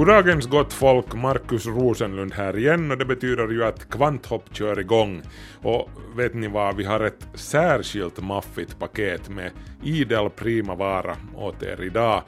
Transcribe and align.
Goddagens 0.00 0.46
gott 0.46 0.72
folk, 0.72 1.14
Markus 1.14 1.66
Rosenlund 1.66 2.34
här 2.34 2.58
igen 2.58 2.90
och 2.90 2.98
det 2.98 3.04
betyder 3.04 3.48
ju 3.48 3.64
att 3.64 3.90
Kvanthopp 3.90 4.54
kör 4.54 4.80
igång. 4.80 5.22
Och 5.62 5.90
vet 6.16 6.34
ni 6.34 6.48
vad, 6.48 6.76
vi 6.76 6.84
har 6.84 7.00
ett 7.00 7.26
särskilt 7.34 8.20
maffigt 8.20 8.78
paket 8.78 9.28
med 9.28 9.50
idel 9.82 10.30
prima 10.30 10.74
vara 10.74 11.16
åt 11.36 11.62
er 11.62 11.82
idag. 11.82 12.22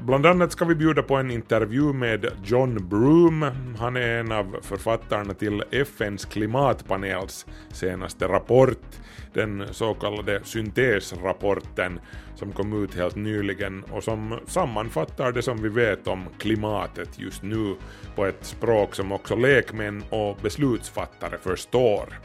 Bland 0.00 0.26
annat 0.26 0.52
ska 0.52 0.64
vi 0.64 0.74
bjuda 0.74 1.02
på 1.02 1.16
en 1.16 1.30
intervju 1.30 1.92
med 1.92 2.26
John 2.44 2.88
Broom. 2.88 3.46
Han 3.78 3.96
är 3.96 4.20
en 4.20 4.32
av 4.32 4.56
författarna 4.62 5.34
till 5.34 5.62
FNs 5.70 6.24
klimatpanels 6.24 7.46
senaste 7.72 8.28
rapport, 8.28 9.00
den 9.34 9.64
så 9.70 9.94
kallade 9.94 10.40
syntesrapporten 10.44 12.00
som 12.34 12.52
kom 12.52 12.84
ut 12.84 12.94
helt 12.94 13.16
nyligen 13.16 13.82
och 13.82 14.04
som 14.04 14.38
sammanfattar 14.46 15.32
det 15.32 15.42
som 15.42 15.62
vi 15.62 15.68
vet 15.68 16.06
om 16.06 16.26
klimatet 16.38 17.18
just 17.18 17.42
nu 17.42 17.76
på 18.16 18.26
ett 18.26 18.44
språk 18.44 18.94
som 18.94 19.12
också 19.12 19.36
lekmän 19.36 20.04
och 20.10 20.36
beslutsfattare 20.42 21.38
förstår. 21.38 22.20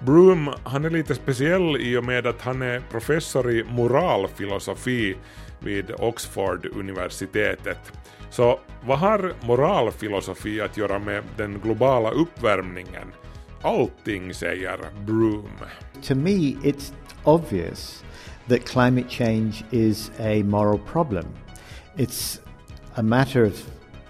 Broom, 0.00 0.50
han 0.64 0.84
är 0.84 0.90
lite 0.90 1.14
speciell 1.14 1.76
i 1.76 1.96
och 1.96 2.04
med 2.04 2.26
att 2.26 2.40
han 2.40 2.62
är 2.62 2.80
professor 2.90 3.50
i 3.50 3.64
moralfilosofi 3.64 5.16
vid 5.58 5.90
Oxford-universitetet. 5.98 7.92
Så 8.30 8.60
vad 8.84 8.98
har 8.98 9.32
moralfilosofi 9.42 10.60
att 10.60 10.76
göra 10.76 10.98
med 10.98 11.22
den 11.36 11.60
globala 11.60 12.10
uppvärmningen? 12.10 13.12
Allting, 13.62 14.34
säger 14.34 14.78
Broom. 15.06 15.50
To 16.04 16.14
me, 16.14 16.58
it's 16.62 16.92
obvious 17.24 18.02
that 18.48 18.66
climate 18.66 19.08
change 19.08 19.64
is 19.72 20.10
a 20.18 20.42
moral 20.42 20.78
problem. 20.78 21.32
It's 21.96 22.40
a 22.96 23.02
matter 23.02 23.42
of 23.42 23.58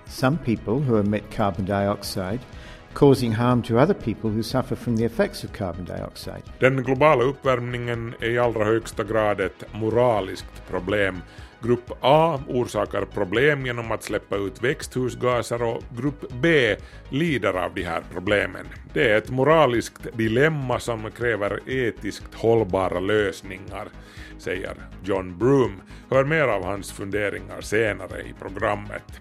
some 0.07 0.37
people 0.39 0.81
who 0.81 0.97
emit 0.97 1.31
carbon 1.31 1.65
dioxide 1.65 2.41
causing 2.95 3.33
harm 3.33 3.63
to 3.63 3.79
other 3.79 3.95
people 3.95 4.31
who 4.31 4.43
suffer 4.43 4.77
from 4.77 4.97
the 4.97 5.05
effects 5.05 5.45
of 5.45 5.53
carbon 5.53 5.85
dioxide. 5.85 6.43
Den 6.59 6.83
globala 6.83 7.25
uppvärmningen 7.25 8.15
är 8.21 8.31
i 8.31 8.39
allra 8.39 8.65
högsta 8.65 9.05
grad 9.05 9.41
ett 9.41 9.65
moraliskt 9.73 10.69
problem. 10.71 11.21
Grupp 11.65 11.91
A 12.01 12.41
orsakar 12.49 13.05
problem 13.05 13.67
genom 13.67 13.93
att 13.93 14.03
släppa 14.03 14.37
ut 14.37 14.63
växthusgaser 14.63 15.63
och 15.63 15.83
grupp 15.97 16.33
B 16.33 16.77
lider 17.09 17.53
av 17.53 17.75
de 17.75 17.83
här 17.83 18.03
problemen. 18.13 18.67
Det 18.93 19.11
är 19.11 19.19
ett 19.19 19.31
moraliskt 19.31 20.17
dilemma 20.17 20.81
som 20.81 21.11
kräver 21.11 21.71
etiskt 21.71 22.35
hållbara 22.35 23.01
lösningar, 23.01 23.89
säger 24.39 24.75
John 25.05 25.39
Broom. 25.39 25.81
Hör 26.11 26.25
mer 26.25 26.49
av 26.49 26.65
hans 26.65 26.93
funderingar 26.93 27.61
senare 27.61 28.21
i 28.21 28.35
programmet. 28.41 29.21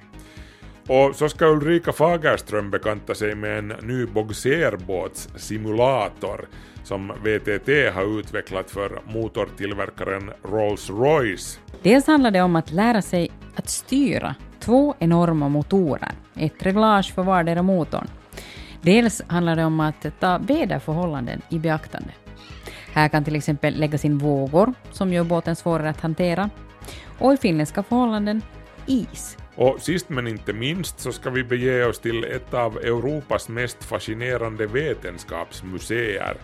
Och 0.88 1.16
så 1.16 1.30
ska 1.30 1.45
Ulrika 1.45 1.94
Fagerström 1.94 2.72
bekanta 2.72 3.16
sig 3.16 3.36
med 3.36 3.59
en 3.59 3.68
ny 3.68 4.06
bogserbåtssimulator 4.06 6.47
som 6.84 7.08
VTT 7.08 7.69
har 7.96 8.19
utvecklat 8.19 8.72
för 8.72 9.02
motortillverkaren 9.06 10.31
Rolls-Royce. 10.44 11.59
Dels 11.81 12.08
handlar 12.08 12.31
det 12.31 12.41
om 12.41 12.56
att 12.56 12.72
lära 12.72 13.02
sig 13.02 13.31
att 13.56 13.69
styra 13.69 14.35
två 14.59 14.96
enorma 15.00 15.50
motorer, 15.50 16.12
ett 16.35 16.66
reglage 16.66 17.13
för 17.13 17.24
vardera 17.24 17.62
motorn. 17.62 18.08
Dels 18.81 19.22
handlar 19.28 19.56
det 19.56 19.66
om 19.66 19.79
att 19.79 20.06
ta 20.19 20.38
väderförhållanden 20.38 21.41
i 21.50 21.59
beaktande. 21.59 22.09
Här 22.94 23.09
kan 23.09 23.24
till 23.24 23.35
exempel 23.35 23.79
läggas 23.79 24.06
in 24.06 24.18
vågor 24.18 24.74
som 24.91 25.13
gör 25.13 25.24
båten 25.24 25.56
svårare 25.56 25.90
att 25.90 26.02
hantera 26.02 26.50
och 27.19 27.34
i 27.34 27.38
finländska 27.38 27.84
förhållanden 27.84 28.41
is. 28.85 29.38
Och 29.56 29.81
sist 29.81 30.09
men 30.09 30.28
inte 30.28 30.53
minst 30.53 31.00
så 31.00 31.12
ska 31.12 31.30
vi 31.30 31.44
bege 31.44 31.86
oss 31.86 32.00
till 32.00 32.24
ett 32.24 32.53
av 32.53 32.78
Europas 32.78 33.50
mest 33.50 33.84
fascinerande 33.84 34.68
vetenskapsmuseer, 34.68 36.38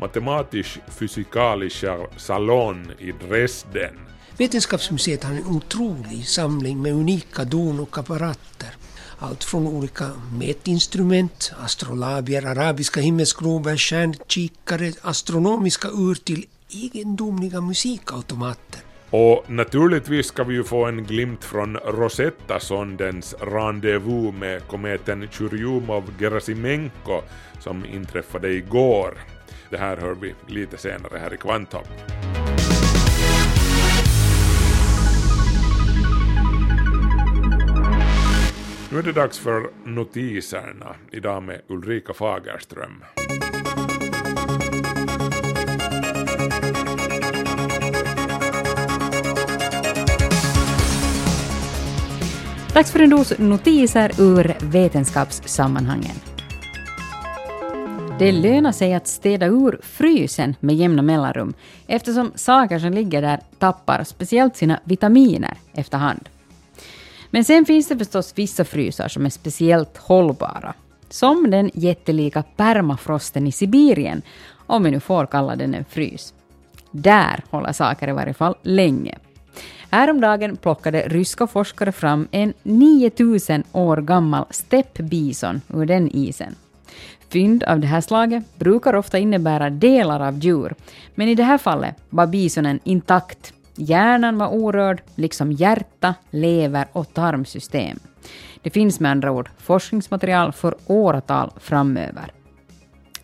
matematisch 0.00 0.78
Physikalischer 0.98 2.18
Salon 2.18 2.92
i 2.98 3.12
Dresden. 3.12 3.98
Vetenskapsmuseet 4.38 5.24
har 5.24 5.32
en 5.32 5.46
otrolig 5.46 6.28
samling 6.28 6.82
med 6.82 6.92
unika 6.92 7.44
don 7.44 7.80
och 7.80 7.98
apparater. 7.98 8.76
Allt 9.18 9.44
från 9.44 9.66
olika 9.66 10.10
mätinstrument, 10.32 11.52
astrolabier, 11.64 12.46
arabiska 12.46 13.00
himmelsglober, 13.00 13.76
stjärnkikare, 13.76 14.92
astronomiska 15.02 15.88
ur 15.88 16.14
till 16.14 16.46
egendomliga 16.70 17.60
musikautomater. 17.60 18.85
Och 19.10 19.50
naturligtvis 19.50 20.26
ska 20.26 20.44
vi 20.44 20.54
ju 20.54 20.64
få 20.64 20.84
en 20.84 21.04
glimt 21.04 21.44
från 21.44 21.76
Rosetta-sondens 21.76 23.34
rendezvous 23.40 24.34
med 24.34 24.66
kometen 24.66 25.28
Churyumov-Gerasimenko 25.28 27.22
som 27.60 27.84
inträffade 27.84 28.52
igår. 28.52 29.14
Det 29.70 29.76
här 29.76 29.96
hör 29.96 30.14
vi 30.14 30.34
lite 30.46 30.76
senare 30.76 31.18
här 31.18 31.34
i 31.34 31.36
Kvanthopp. 31.36 31.88
Nu 38.90 38.98
är 38.98 39.02
det 39.02 39.12
dags 39.12 39.38
för 39.38 39.70
notiserna, 39.84 40.94
idag 41.10 41.42
med 41.42 41.60
Ulrika 41.68 42.12
Fagerström. 42.12 43.04
Dags 52.76 52.92
för 52.92 53.00
en 53.00 53.10
dos 53.10 53.38
notiser 53.38 54.20
ur 54.20 54.56
vetenskapssammanhangen. 54.60 56.16
Det 58.18 58.32
lönar 58.32 58.72
sig 58.72 58.94
att 58.94 59.06
städa 59.06 59.46
ur 59.46 59.80
frysen 59.82 60.54
med 60.60 60.76
jämna 60.76 61.02
mellanrum 61.02 61.54
eftersom 61.86 62.32
saker 62.34 62.78
som 62.78 62.92
ligger 62.92 63.22
där 63.22 63.40
tappar 63.58 64.04
speciellt 64.04 64.56
sina 64.56 64.80
vitaminer 64.84 65.56
efterhand. 65.72 66.28
Men 67.30 67.44
sen 67.44 67.64
finns 67.64 67.88
det 67.88 67.98
förstås 67.98 68.32
vissa 68.36 68.64
frysar 68.64 69.08
som 69.08 69.26
är 69.26 69.30
speciellt 69.30 69.96
hållbara. 69.96 70.74
Som 71.08 71.50
den 71.50 71.70
jättelika 71.74 72.42
permafrosten 72.42 73.46
i 73.46 73.52
Sibirien, 73.52 74.22
om 74.66 74.82
vi 74.82 74.90
nu 74.90 75.00
får 75.00 75.26
kalla 75.26 75.56
den 75.56 75.74
en 75.74 75.84
frys. 75.84 76.34
Där 76.90 77.44
håller 77.50 77.72
saker 77.72 78.08
i 78.08 78.12
varje 78.12 78.34
fall 78.34 78.54
länge. 78.62 79.18
Häromdagen 79.90 80.56
plockade 80.56 81.02
ryska 81.06 81.46
forskare 81.46 81.92
fram 81.92 82.28
en 82.30 82.52
9000 82.62 83.64
år 83.72 83.96
gammal 83.96 84.44
steppbison 84.50 85.60
ur 85.74 85.86
den 85.86 86.10
isen. 86.16 86.54
Fynd 87.28 87.64
av 87.64 87.80
det 87.80 87.86
här 87.86 88.00
slaget 88.00 88.58
brukar 88.58 88.94
ofta 88.94 89.18
innebära 89.18 89.70
delar 89.70 90.20
av 90.20 90.38
djur, 90.38 90.74
men 91.14 91.28
i 91.28 91.34
det 91.34 91.42
här 91.42 91.58
fallet 91.58 91.96
var 92.10 92.26
bisonen 92.26 92.80
intakt. 92.84 93.52
Hjärnan 93.76 94.38
var 94.38 94.48
orörd, 94.48 95.02
liksom 95.14 95.52
hjärta, 95.52 96.14
lever 96.30 96.86
och 96.92 97.14
tarmsystem. 97.14 97.98
Det 98.62 98.70
finns 98.70 99.00
med 99.00 99.10
andra 99.10 99.30
ord 99.30 99.50
forskningsmaterial 99.58 100.52
för 100.52 100.74
åratal 100.86 101.50
framöver. 101.60 102.32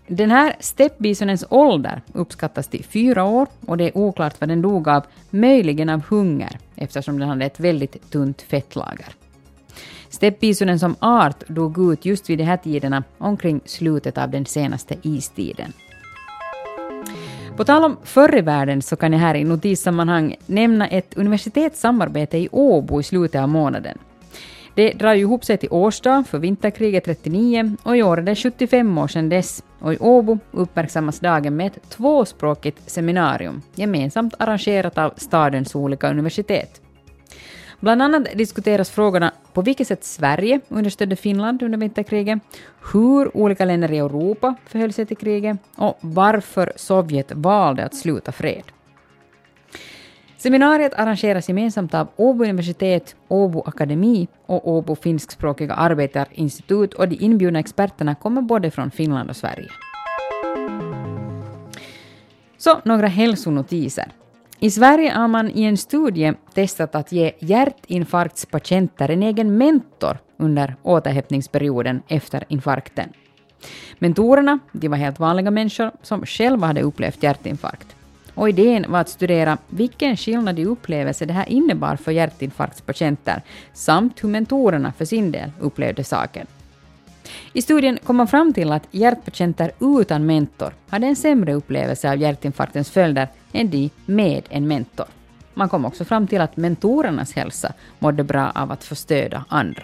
Den 0.07 0.31
här 0.31 0.57
steppbisonens 0.61 1.45
ålder 1.49 2.03
uppskattas 2.13 2.69
till 2.69 2.85
fyra 2.85 3.25
år 3.25 3.47
och 3.67 3.77
det 3.77 3.85
är 3.85 3.97
oklart 3.97 4.41
vad 4.41 4.49
den 4.49 4.63
dog 4.63 4.89
av, 4.89 5.03
möjligen 5.31 5.89
av 5.89 6.03
hunger 6.09 6.59
eftersom 6.77 7.19
den 7.19 7.29
hade 7.29 7.45
ett 7.45 7.61
väldigt 7.61 8.11
tunt 8.11 8.43
fettlager. 8.43 9.09
Steppbisonen 10.09 10.79
som 10.79 10.97
art 10.99 11.49
dog 11.49 11.93
ut 11.93 12.05
just 12.05 12.31
vid 12.31 12.39
de 12.39 12.45
här 12.45 12.57
tiderna, 12.57 13.05
omkring 13.19 13.61
slutet 13.65 14.19
av 14.19 14.31
den 14.31 14.47
senaste 14.47 14.97
istiden. 15.03 15.73
På 17.57 17.65
tal 17.65 17.85
om 17.85 17.97
förr 18.03 18.39
i 18.39 18.41
världen 18.41 18.83
så 18.83 18.97
kan 18.97 19.13
jag 19.13 19.21
här 19.21 19.35
i 19.35 19.45
notissammanhang 19.45 20.37
nämna 20.47 20.89
ett 20.89 21.15
universitetssamarbete 21.17 22.39
i 22.39 22.49
Åbo 22.53 23.01
i 23.01 23.03
slutet 23.03 23.41
av 23.41 23.49
månaden. 23.49 23.99
Det 24.75 24.93
drar 24.93 25.15
ju 25.15 25.21
ihop 25.21 25.45
sig 25.45 25.59
till 25.59 25.69
årsdag 25.73 26.25
för 26.29 26.39
vinterkriget 26.39 27.05
39 27.05 27.77
och 27.83 27.97
i 27.97 28.03
år 28.03 28.19
är 28.19 28.23
det 28.23 28.37
75 28.37 28.99
år 28.99 29.09
sedan 29.09 29.29
dess 29.29 29.63
och 29.79 29.95
i 29.95 29.99
Åbo 30.01 30.39
uppmärksammas 30.51 31.21
dagen 31.21 31.57
med 31.57 31.67
ett 31.67 31.91
tvåspråkigt 31.91 32.91
seminarium 32.91 33.63
gemensamt 33.75 34.35
arrangerat 34.39 34.99
av 34.99 35.13
stadens 35.17 35.75
olika 35.75 36.11
universitet. 36.11 36.81
Bland 37.81 38.03
annat 38.03 38.27
diskuteras 38.35 38.91
frågorna 38.91 39.33
på 39.53 39.63
vilket 39.63 39.89
sätt 39.89 40.05
Sverige 40.05 40.61
understödde 40.69 41.17
Finland 41.17 41.63
under 41.63 41.79
vinterkriget, 41.79 42.39
hur 42.93 43.37
olika 43.37 43.65
länder 43.65 43.93
i 43.93 43.99
Europa 43.99 44.55
förhöll 44.67 44.93
sig 44.93 45.07
till 45.07 45.17
kriget 45.17 45.57
och 45.77 45.99
varför 46.01 46.73
Sovjet 46.77 47.33
valde 47.33 47.85
att 47.85 47.95
sluta 47.95 48.33
fred. 48.33 48.65
Seminariet 50.43 50.94
arrangeras 50.94 51.49
gemensamt 51.49 51.94
av 51.94 52.09
Åbo 52.17 52.44
universitet, 52.44 53.17
Åbo 53.29 53.62
akademi 53.67 54.29
och 54.47 54.69
Åbo 54.69 54.94
finskspråkiga 54.94 55.75
arbetarinstitut 55.75 56.94
och 56.94 57.09
de 57.09 57.17
inbjudna 57.21 57.59
experterna 57.59 58.15
kommer 58.15 58.43
både 58.43 58.71
från 58.71 58.91
Finland 58.91 59.31
och 59.31 59.37
Sverige. 59.37 59.69
Så 62.59 62.81
några 62.85 63.06
hälsonotiser. 63.06 64.12
I 64.59 64.71
Sverige 64.71 65.11
har 65.11 65.29
man 65.29 65.50
i 65.50 65.62
en 65.62 65.77
studie 65.77 66.33
testat 66.55 66.94
att 66.94 67.12
ge 67.12 67.33
hjärtinfarktspatienter 67.39 69.09
en 69.09 69.23
egen 69.23 69.56
mentor 69.56 70.19
under 70.37 70.77
återhämtningsperioden 70.83 72.03
efter 72.09 72.44
infarkten. 72.49 73.09
Mentorerna 73.99 74.59
de 74.73 74.89
var 74.89 74.97
helt 74.97 75.19
vanliga 75.19 75.50
människor 75.50 75.91
som 76.03 76.27
själva 76.27 76.67
hade 76.67 76.83
upplevt 76.83 77.23
hjärtinfarkt. 77.23 77.97
Och 78.34 78.49
idén 78.49 78.84
var 78.88 79.00
att 79.00 79.08
studera 79.08 79.58
vilken 79.69 80.17
skillnad 80.17 80.58
i 80.58 80.64
upplevelse 80.64 81.26
det 81.26 81.32
här 81.32 81.49
innebar 81.49 81.96
för 81.96 82.12
hjärtinfarktspatienter 82.12 83.43
samt 83.73 84.25
hur 84.25 84.29
mentorerna 84.29 84.93
för 84.93 85.05
sin 85.05 85.32
del 85.32 85.50
upplevde 85.61 86.05
saken. 86.05 86.46
I 87.52 87.62
studien 87.62 87.99
kom 88.05 88.17
man 88.17 88.29
fram 88.29 88.52
till 88.52 88.73
att 88.73 88.88
hjärtpatienter 88.90 89.70
utan 89.81 90.26
mentor 90.26 90.73
hade 90.88 91.06
en 91.06 91.17
sämre 91.17 91.55
upplevelse 91.55 92.11
av 92.11 92.17
hjärtinfarktens 92.17 92.90
följder 92.90 93.29
än 93.52 93.70
de 93.70 93.90
med 94.06 94.43
en 94.49 94.69
mentor. 94.69 95.06
Man 95.55 95.69
kom 95.69 95.84
också 95.84 96.05
fram 96.05 96.26
till 96.26 96.40
att 96.40 96.56
mentorernas 96.56 97.32
hälsa 97.32 97.73
mådde 97.99 98.25
bra 98.25 98.50
av 98.55 98.73
att 98.73 98.84
få 98.84 98.94
stöda 98.94 99.44
andra. 99.49 99.82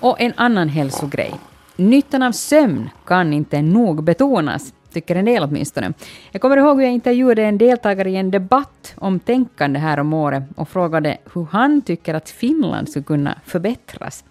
Och 0.00 0.20
en 0.20 0.32
annan 0.36 0.68
hälsogrej. 0.68 1.34
Nyttan 1.76 2.22
av 2.22 2.32
sömn 2.32 2.90
kan 3.04 3.32
inte 3.32 3.62
nog 3.62 4.04
betonas, 4.04 4.72
tycker 4.94 5.16
en 5.16 5.24
del 5.24 5.42
åtminstone. 5.42 5.92
Jag 6.30 6.42
kommer 6.42 6.56
ihåg 6.56 6.76
hur 6.76 6.84
jag 6.84 6.92
intervjuade 6.92 7.42
en 7.42 7.58
deltagare 7.58 8.10
i 8.10 8.16
en 8.16 8.30
debatt 8.30 8.94
om 8.96 9.20
tänkande 9.20 9.78
här 9.78 10.00
om 10.00 10.12
året 10.12 10.42
och 10.56 10.68
frågade 10.68 11.18
hur 11.34 11.46
han 11.50 11.82
tycker 11.82 12.14
att 12.14 12.30
Finland 12.30 12.88
skulle 12.88 13.04
kunna 13.04 13.38
förbättras. 13.44 14.24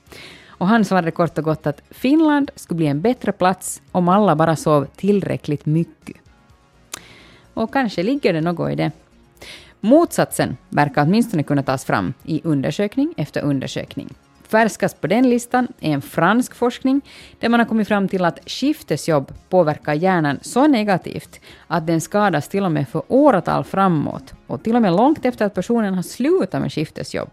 Och 0.48 0.68
han 0.68 0.86
svarade 0.86 1.12
kort 1.12 1.38
och 1.38 1.44
gott 1.44 1.68
att 1.68 1.82
Finland 1.90 2.52
skulle 2.56 2.78
bli 2.78 2.88
en 2.88 3.02
bättre 3.02 3.32
plats 3.32 3.82
om 3.92 4.10
alla 4.10 4.36
bara 4.36 4.56
sov 4.56 4.86
tillräckligt 4.96 5.66
mycket. 5.66 6.18
Och 7.54 7.74
kanske 7.74 8.04
ligger 8.04 8.34
det 8.34 8.42
något 8.42 8.72
i 8.72 8.76
det. 8.76 8.92
Motsatsen 9.80 10.58
verkar 10.70 11.04
åtminstone 11.04 11.44
kunna 11.44 11.64
tas 11.64 11.86
fram 11.86 12.14
i 12.24 12.42
undersökning 12.44 13.14
efter 13.18 13.42
undersökning. 13.42 14.10
Färskast 14.54 15.02
på 15.02 15.08
den 15.08 15.30
listan 15.30 15.68
är 15.80 15.92
en 15.92 16.02
fransk 16.02 16.56
forskning 16.56 17.02
där 17.40 17.50
man 17.50 17.60
har 17.60 17.68
kommit 17.68 17.88
fram 17.88 18.08
till 18.08 18.26
att 18.26 18.40
skiftesjobb 18.50 19.34
påverkar 19.50 19.94
hjärnan 19.94 20.40
så 20.42 20.68
negativt 20.68 21.40
att 21.68 21.88
den 21.88 22.02
skadas 22.02 22.48
till 22.48 22.64
och 22.64 22.72
med 22.72 22.90
för 22.90 23.04
åratal 23.08 23.64
framåt 23.64 24.34
och 24.48 24.64
till 24.64 24.76
och 24.76 24.82
med 24.82 24.94
långt 24.94 25.26
efter 25.26 25.46
att 25.46 25.54
personen 25.54 25.94
har 25.94 26.02
slutat 26.02 26.62
med 26.62 26.74
skiftesjobb. 26.74 27.30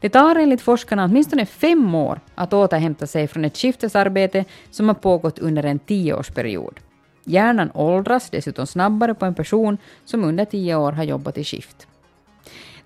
Det 0.00 0.08
tar 0.08 0.36
enligt 0.36 0.60
forskarna 0.60 1.04
åtminstone 1.04 1.46
fem 1.46 1.94
år 1.94 2.20
att 2.34 2.52
återhämta 2.52 3.06
sig 3.06 3.28
från 3.28 3.44
ett 3.44 3.56
skiftesarbete 3.56 4.44
som 4.70 4.88
har 4.88 4.94
pågått 4.94 5.38
under 5.38 5.62
en 5.62 5.78
tioårsperiod. 5.78 6.80
Hjärnan 7.24 7.70
åldras 7.74 8.30
dessutom 8.30 8.66
snabbare 8.66 9.14
på 9.14 9.24
en 9.24 9.34
person 9.34 9.78
som 10.04 10.24
under 10.24 10.44
tio 10.44 10.76
år 10.76 10.92
har 10.92 11.04
jobbat 11.04 11.38
i 11.38 11.44
skift. 11.44 11.86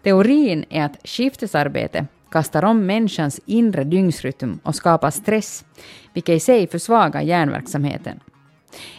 Teorin 0.03 0.65
är 0.71 0.85
att 0.85 0.99
skiftesarbete 1.05 2.07
kastar 2.31 2.65
om 2.65 2.87
människans 2.87 3.41
inre 3.47 3.85
dygnsrytm 3.85 4.59
och 4.63 4.75
skapar 4.75 5.11
stress, 5.11 5.65
vilket 6.13 6.37
i 6.37 6.41
sig 6.41 6.67
försvagar 6.67 7.21
hjärnverksamheten. 7.21 8.21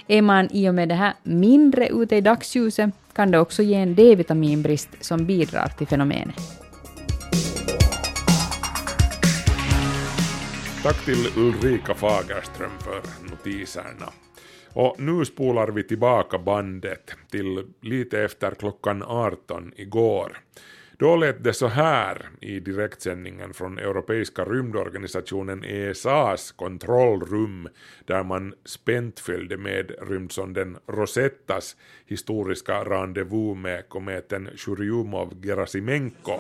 Är 0.07 0.21
man 0.21 0.47
i 0.51 0.69
och 0.69 0.75
med 0.75 0.89
det 0.89 0.95
här 0.95 1.13
mindre 1.23 1.87
ute 1.87 2.15
i 2.15 2.21
dagsljuset 2.21 2.89
kan 3.13 3.31
det 3.31 3.39
också 3.39 3.63
ge 3.63 3.75
en 3.75 3.95
D-vitaminbrist 3.95 4.89
som 5.01 5.25
bidrar 5.25 5.67
till 5.67 5.87
fenomenet. 5.87 6.61
Tack 10.83 11.05
till 11.05 11.27
Ulrika 11.37 11.93
Fagerström 11.93 12.71
för 12.79 13.29
notiserna. 13.31 14.11
Och 14.73 14.95
nu 14.99 15.25
spolar 15.25 15.67
vi 15.67 15.83
tillbaka 15.83 16.37
bandet 16.37 17.11
till 17.31 17.67
lite 17.81 18.21
efter 18.21 18.51
klockan 18.51 19.03
18 19.03 19.73
igår. 19.75 20.37
Då 21.01 21.15
lät 21.15 21.43
det 21.43 21.53
så 21.53 21.67
här 21.67 22.29
i 22.41 22.59
direktsändningen 22.59 23.53
från 23.53 23.77
Europeiska 23.77 24.45
rymdorganisationen 24.45 25.63
ESAs 25.63 26.51
kontrollrum 26.51 27.69
där 28.05 28.23
man 28.23 28.53
spänt 28.65 29.19
följde 29.19 29.57
med 29.57 29.91
rymdsonden 30.01 30.77
Rosettas 30.87 31.75
historiska 32.05 32.83
rendezvous 32.83 33.57
med 33.57 33.89
kometen 33.89 34.49
Churyumov-Gerasimenko. 34.55 36.39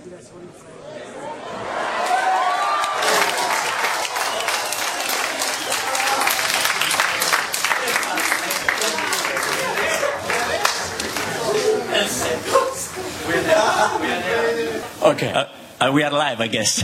Okay, 15.01 15.31
uh, 15.31 15.47
uh, 15.79 15.91
we 15.91 16.03
are 16.03 16.11
live, 16.11 16.41
I 16.41 16.45
guess. 16.47 16.83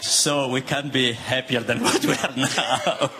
So 0.00 0.48
we 0.48 0.62
can't 0.62 0.92
be 0.92 1.12
happier 1.12 1.60
than 1.60 1.80
what 1.84 2.04
we 2.04 2.12
are 2.14 2.34
now. 2.34 3.10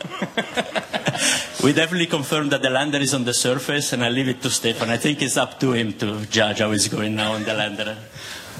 we 1.62 1.72
definitely 1.72 2.06
confirmed 2.06 2.50
that 2.50 2.60
the 2.60 2.70
lander 2.70 2.98
is 2.98 3.14
on 3.14 3.22
the 3.22 3.34
surface, 3.34 3.92
and 3.92 4.02
I 4.02 4.08
leave 4.08 4.26
it 4.26 4.42
to 4.42 4.50
Stefan. 4.50 4.90
I 4.90 4.96
think 4.96 5.22
it's 5.22 5.36
up 5.36 5.60
to 5.60 5.70
him 5.74 5.92
to 5.98 6.26
judge 6.26 6.58
how 6.58 6.72
it's 6.72 6.88
going 6.88 7.14
now 7.14 7.34
on 7.34 7.44
the 7.44 7.54
lander. 7.54 7.96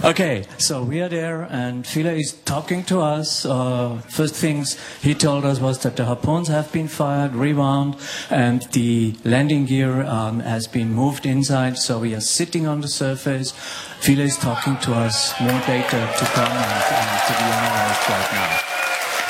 Okay, 0.04 0.42
so 0.58 0.82
we 0.82 1.00
are 1.00 1.08
there, 1.08 1.42
and 1.42 1.86
Fila 1.86 2.10
is 2.10 2.32
talking 2.44 2.82
to 2.90 3.00
us. 3.00 3.46
Uh, 3.46 3.98
first 4.08 4.34
things 4.34 4.76
he 5.00 5.14
told 5.14 5.44
us 5.44 5.60
was 5.60 5.78
that 5.84 5.94
the 5.94 6.04
harpoons 6.04 6.48
have 6.48 6.72
been 6.72 6.88
fired, 6.88 7.36
rewound, 7.36 7.94
and 8.28 8.62
the 8.72 9.14
landing 9.24 9.64
gear 9.64 10.02
um, 10.02 10.40
has 10.40 10.66
been 10.66 10.92
moved 10.92 11.24
inside. 11.24 11.78
So 11.78 12.00
we 12.00 12.16
are 12.16 12.20
sitting 12.20 12.66
on 12.66 12.80
the 12.80 12.88
surface. 12.88 13.52
Fila 14.00 14.24
is 14.24 14.36
talking 14.36 14.76
to 14.78 14.92
us. 14.92 15.38
More 15.40 15.60
data 15.70 16.10
to 16.18 16.24
come 16.34 16.50
and, 16.50 16.82
and 16.98 17.20
to 17.22 17.32
be 17.38 17.46
analyzed 17.46 18.02
right 18.10 18.30
now. 18.34 18.58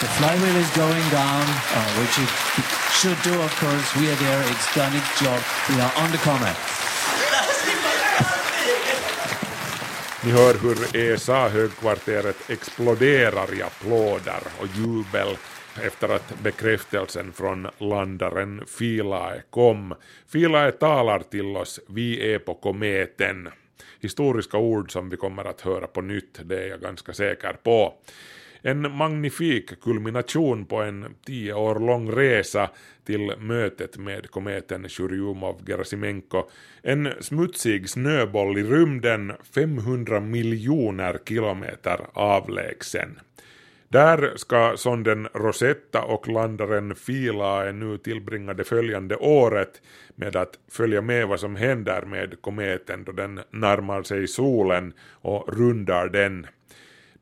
The 0.01 0.09
flywheel 0.17 0.57
is 0.57 0.71
going 0.71 1.07
down, 1.13 1.45
uh, 1.53 1.93
which 2.01 2.17
it 2.17 2.33
should 2.97 3.21
do, 3.21 3.39
of 3.43 3.55
course. 3.61 3.95
We 3.97 4.11
are 4.11 4.17
there. 4.17 4.41
It's 4.51 4.75
done 4.75 4.97
its 4.97 5.21
job. 5.21 5.39
We 5.69 5.79
are 5.83 5.93
on 5.99 6.11
the 6.13 6.19
comet. 6.25 6.57
Ni 10.25 10.31
hör 10.31 10.55
hur 10.55 10.97
ESA-högkvarteret 10.97 12.51
exploderar 12.51 13.55
i 13.55 13.63
applåder 13.63 14.43
och 14.61 14.67
jubel 14.67 15.37
efter 15.83 16.09
att 16.09 16.41
bekräftelsen 16.43 17.33
från 17.33 17.69
landaren 17.79 18.65
Philae 18.79 19.43
kom. 19.51 19.95
Philae 20.33 20.73
talar 20.73 21.19
till 21.19 21.57
oss, 21.57 21.81
vi 21.89 22.35
är 22.35 22.39
på 22.39 22.55
kometen. 22.55 23.49
Historiska 24.01 24.59
ord 24.59 24.93
som 24.93 25.09
vi 25.11 25.17
kommer 25.17 25.45
att 25.45 25.61
höra 25.61 25.87
på 25.87 26.01
nytt, 26.01 26.41
det 26.45 26.65
är 26.65 26.69
jag 26.69 26.81
ganska 26.81 27.13
säker 27.13 27.53
på. 27.63 27.95
En 28.65 28.97
magnifik 28.97 29.81
kulmination 29.81 30.67
på 30.67 30.83
en 30.83 31.15
tio 31.27 31.55
år 31.55 31.81
lång 31.81 32.11
resa 32.11 32.71
till 33.05 33.33
mötet 33.39 33.99
med 33.99 34.31
kometen 34.31 34.89
Churyumov-Gerasimenko. 34.89 36.51
En 36.83 37.13
smutsig 37.21 37.91
snöboll 37.91 38.59
i 38.59 38.63
rymden 38.63 39.33
500 39.55 40.21
miljoner 40.21 41.19
kilometer 41.29 42.01
avlägsen. 42.13 43.19
Där 43.89 44.33
ska 44.37 44.77
sonden 44.77 45.29
Rosetta 45.35 46.03
och 46.03 46.29
landaren 46.29 46.95
Philae 47.07 47.73
nu 47.73 47.99
tillbringa 47.99 48.55
det 48.55 48.65
följande 48.65 49.17
året 49.17 49.83
med 50.15 50.37
att 50.37 50.59
följa 50.71 51.03
med 51.03 51.29
vad 51.29 51.41
som 51.41 51.57
händer 51.57 52.03
med 52.03 52.43
kometen 52.43 53.05
då 53.05 53.13
den 53.13 53.41
närmar 53.51 54.03
sig 54.03 54.29
solen 54.29 54.93
och 55.11 55.59
rundar 55.59 56.09
den. 56.09 56.47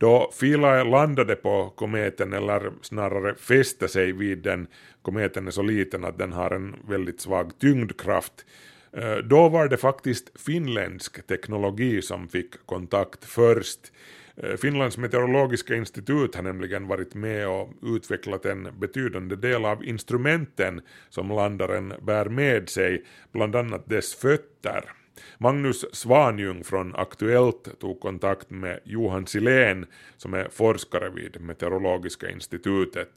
Då 0.00 0.30
Philae 0.40 0.84
landade 0.84 1.36
på 1.36 1.72
kometen, 1.76 2.32
eller 2.32 2.72
snarare 2.82 3.34
fäste 3.34 3.88
sig 3.88 4.12
vid 4.12 4.38
den, 4.38 4.66
kometen 5.02 5.46
är 5.46 5.50
så 5.50 5.62
liten 5.62 6.04
att 6.04 6.18
den 6.18 6.32
har 6.32 6.50
en 6.50 6.76
väldigt 6.88 7.20
svag 7.20 7.58
tyngdkraft, 7.58 8.46
eh, 8.92 9.16
då 9.16 9.48
var 9.48 9.68
det 9.68 9.76
faktiskt 9.76 10.40
finländsk 10.40 11.26
teknologi 11.26 12.02
som 12.02 12.28
fick 12.28 12.66
kontakt 12.66 13.24
först. 13.24 13.92
Eh, 14.36 14.56
Finlands 14.56 14.98
meteorologiska 14.98 15.74
institut 15.74 16.34
har 16.34 16.42
nämligen 16.42 16.88
varit 16.88 17.14
med 17.14 17.48
och 17.48 17.68
utvecklat 17.82 18.46
en 18.46 18.68
betydande 18.78 19.36
del 19.36 19.64
av 19.64 19.84
instrumenten 19.84 20.80
som 21.08 21.28
landaren 21.28 21.92
bär 22.02 22.24
med 22.24 22.68
sig, 22.68 23.04
bland 23.32 23.56
annat 23.56 23.88
dess 23.88 24.14
fötter. 24.14 24.99
Magnus 25.38 25.84
Svanjung 25.92 26.64
från 26.64 26.96
Aktuellt 26.96 27.80
tog 27.80 28.00
kontakt 28.00 28.50
med 28.50 28.80
Johan 28.84 29.26
Silén 29.26 29.86
som 30.16 30.34
är 30.34 30.48
forskare 30.52 31.10
vid 31.10 31.40
Meteorologiska 31.40 32.30
institutet. 32.30 33.08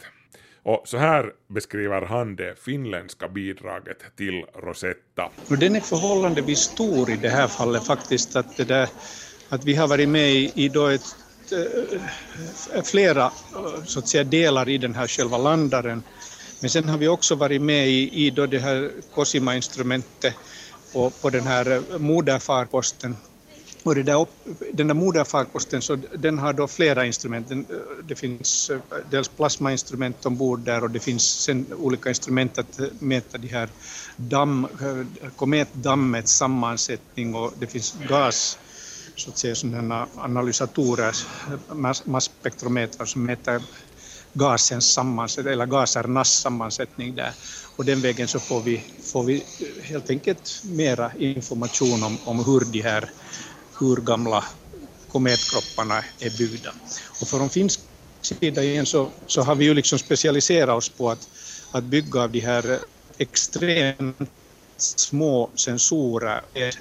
Och 0.63 0.81
så 0.86 0.98
här 0.98 1.31
beskriver 1.48 2.01
han 2.01 2.36
det 2.36 2.60
finländska 2.60 3.27
bidraget 3.27 3.98
till 4.15 4.45
Rosetta. 4.53 5.29
Den 5.48 5.75
är 5.75 5.79
förhållandevis 5.79 6.60
stor 6.60 7.10
i 7.10 7.15
det 7.15 7.29
här 7.29 7.48
fallet 7.48 7.86
faktiskt, 7.86 8.36
att, 8.36 8.57
det 8.57 8.63
där, 8.63 8.89
att 9.50 9.65
vi 9.65 9.75
har 9.75 9.88
varit 9.88 10.10
med 10.10 10.31
i, 10.31 10.51
i 10.55 10.69
då 10.69 10.88
ett, 10.88 11.15
eh, 11.51 12.77
eh, 12.77 12.83
flera 12.83 13.25
eh, 13.25 13.83
så 13.86 14.00
att 14.00 14.07
säga, 14.07 14.24
delar 14.24 14.69
i 14.69 14.77
den 14.77 14.95
här 14.95 15.07
själva 15.07 15.38
landaren. 15.38 16.03
Men 16.62 16.69
sen 16.69 16.89
har 16.89 16.98
vi 16.98 17.07
också 17.07 17.36
varit 17.36 17.62
med 17.62 17.89
i, 17.89 18.25
i 18.25 18.29
då 18.29 18.45
det 18.45 18.60
här 18.60 18.91
Cosima-instrumentet 19.13 20.33
på, 20.94 21.10
på 21.10 21.30
den 21.30 21.48
här 21.48 21.72
eh, 21.72 22.00
moderfarkosten 22.00 23.18
och 23.84 23.96
det 23.96 24.04
där, 24.04 24.28
den 24.74 24.88
där 24.88 24.94
moderfarkosten 24.94 25.82
så 25.82 25.96
den 25.96 26.40
har 26.40 26.54
då 26.54 26.68
flera 26.68 27.06
instrument. 27.06 27.52
Eh, 27.52 27.58
det 28.04 28.16
finns 28.16 28.70
eh, 28.70 28.80
dels 29.12 29.28
plasmainstrument 29.28 30.26
ombord 30.26 30.60
där 30.60 30.84
och 30.84 30.90
det 30.90 31.00
finns 31.00 31.24
sen 31.24 31.66
olika 31.78 32.10
instrument 32.10 32.58
att 32.58 32.80
mäta 33.00 33.38
de 33.38 33.48
här 33.48 33.70
damm, 34.16 34.68
kometdammets 35.36 36.32
sammansättning 36.32 37.36
och 37.36 37.54
det 37.60 37.68
finns 37.68 37.96
gas 38.10 38.58
så 39.16 39.30
att 39.30 39.38
säga 39.38 39.56
sådana 39.56 40.08
analysatorer, 40.16 41.16
masspektrometrar 42.06 43.06
som 43.06 43.26
mäter 43.26 43.62
gasens 44.34 44.94
sammansättning, 44.94 45.54
eller 45.54 45.66
gasernas 45.66 46.34
sammansättning 46.42 47.16
där. 47.16 47.32
Och 47.76 47.86
den 47.86 48.02
vägen 48.02 48.28
så 48.28 48.40
får 48.40 48.62
vi, 48.62 48.84
får 49.13 49.24
vi 49.24 49.43
helt 49.84 50.10
enkelt 50.10 50.62
mera 50.63 51.12
information 51.17 52.03
om, 52.03 52.17
om 52.25 52.46
hur 52.46 52.60
de 52.72 52.82
här 52.82 53.10
urgamla 53.82 54.43
kometkropparna 55.08 56.03
är 56.20 56.38
byggda. 56.38 56.74
Och 57.22 57.27
från 57.27 57.50
finsk 57.50 57.79
sida 58.22 58.63
igen 58.63 58.86
så, 58.86 59.10
så 59.27 59.41
har 59.41 59.55
vi 59.55 59.65
ju 59.65 59.74
liksom 59.74 60.00
specialiserat 60.00 60.77
oss 60.77 60.89
på 60.89 61.10
att, 61.10 61.27
att 61.72 61.84
bygga 61.84 62.22
av 62.22 62.32
de 62.32 62.39
här 62.39 62.79
extremt 63.17 64.29
små 64.77 65.50
sensorer, 65.56 66.42
eh, 66.53 66.74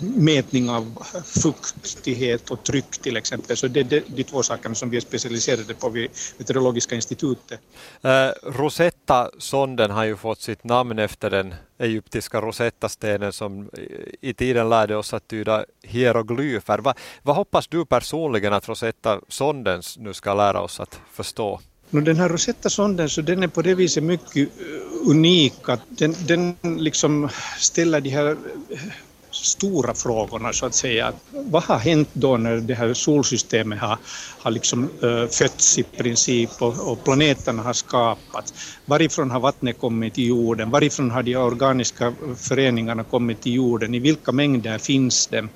mätning 0.00 0.70
av 0.70 1.02
fuktighet 1.24 2.50
och 2.50 2.62
tryck 2.62 2.98
till 2.98 3.16
exempel. 3.16 3.56
Så 3.56 3.68
det 3.68 3.80
är 3.92 4.02
de 4.06 4.24
två 4.24 4.42
sakerna 4.42 4.74
som 4.74 4.90
vi 4.90 4.96
är 4.96 5.00
specialiserade 5.00 5.74
på 5.74 5.88
vid 5.88 6.10
Meteorologiska 6.38 6.94
institutet. 6.94 7.60
Eh, 8.02 8.10
uh, 8.10 8.30
Rosetta-sonden 8.42 9.90
har 9.90 10.04
ju 10.04 10.16
fått 10.16 10.40
sitt 10.40 10.64
namn 10.64 10.98
efter 10.98 11.30
den 11.30 11.54
egyptiska 11.78 12.40
Rosetta-stenen 12.40 13.32
som 13.32 13.70
i 14.20 14.34
tiden 14.34 14.68
lärde 14.68 14.96
oss 14.96 15.14
att 15.14 15.28
tyda 15.28 15.64
hieroglyfer. 15.82 16.78
Va, 16.78 16.94
vad 17.22 17.36
hoppas 17.36 17.66
du 17.66 17.86
personligen 17.86 18.52
att 18.52 18.68
Rosetta-sonden 18.68 19.82
nu 19.96 20.14
ska 20.14 20.34
lära 20.34 20.60
oss 20.60 20.80
att 20.80 21.00
förstå? 21.12 21.60
No, 21.90 22.00
den 22.00 22.16
här 22.16 22.28
Rosetta-sonden 22.28 23.08
så 23.08 23.20
den 23.22 23.42
är 23.42 23.48
på 23.48 23.62
det 23.62 23.74
viset 23.74 24.04
mycket 24.04 24.36
eh, 24.36 25.10
unik 25.10 25.68
att 25.68 25.80
den, 25.88 26.14
den 26.26 26.56
liksom 26.62 27.28
ställer 27.58 28.00
de 28.00 28.10
här 28.10 28.36
eh, 28.70 28.78
stora 29.30 29.94
frågorna 29.94 30.52
så 30.52 30.66
att 30.66 30.74
säga. 30.74 31.12
Vad 31.30 31.62
har 31.62 31.78
hänt 31.78 32.08
då 32.12 32.36
när 32.36 32.56
det 32.56 32.74
här 32.74 32.94
solsystemet 32.94 33.78
har, 33.78 33.98
har 34.38 34.50
liksom, 34.50 34.90
äh, 35.02 35.26
fötts 35.26 35.78
i 35.78 35.82
princip 35.82 36.50
och, 36.62 36.92
och 36.92 37.04
planeterna 37.04 37.62
har 37.62 37.72
skapats? 37.72 38.54
Varifrån 38.86 39.30
har 39.30 39.40
vattnet 39.40 39.78
kommit 39.78 40.14
till 40.14 40.26
jorden? 40.26 40.70
Varifrån 40.70 41.10
har 41.10 41.22
de 41.22 41.36
organiska 41.36 42.12
föreningarna 42.36 43.04
kommit 43.04 43.42
till 43.42 43.54
jorden? 43.54 43.94
I 43.94 43.98
vilka 43.98 44.32
mängder 44.32 44.78
finns 44.78 45.26
de? 45.26 45.48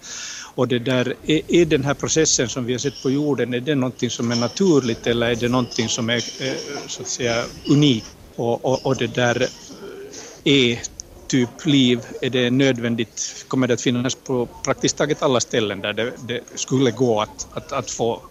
Och 0.55 0.69
det 0.69 0.79
där, 0.79 1.15
är, 1.23 1.41
är 1.49 1.65
den 1.65 1.85
här 1.85 1.95
processen 1.95 2.49
som 2.49 2.65
vi 2.65 2.73
har 2.73 2.79
sett 2.79 3.03
på 3.03 3.11
jorden, 3.11 3.55
är 3.55 3.61
det 3.61 3.75
någonting 3.75 4.11
som 4.11 4.31
är 4.31 4.37
naturligt 4.37 5.07
eller 5.07 5.31
är 5.31 5.35
det 5.35 5.49
någonting 5.49 5.89
som 5.89 6.11
är 6.11 6.17
eh, 6.17 6.53
så 6.89 7.03
att 7.03 7.09
säga 7.09 7.45
unikt? 7.71 8.07
Och, 8.37 8.65
och, 8.65 8.87
och 8.87 8.97
det 8.97 9.07
där 9.07 9.43
eh, 9.43 9.49
är 10.45 10.79
typ 11.29 11.67
liv, 11.67 12.01
är 12.23 12.31
det 12.31 12.51
nödvändigt, 12.51 13.45
kommer 13.49 13.69
det 13.69 13.75
att 13.75 13.81
finnas 13.81 14.15
på 14.15 14.49
praktiskt 14.65 14.97
taget 14.97 15.23
alla 15.23 15.41
ställen 15.41 15.81
där 15.81 15.93
det, 15.93 16.13
det 16.29 16.41
skulle 16.55 16.91
gå 16.91 17.21
att, 17.21 17.47
att, 17.51 17.73
att 17.73 17.91
få 17.91 18.23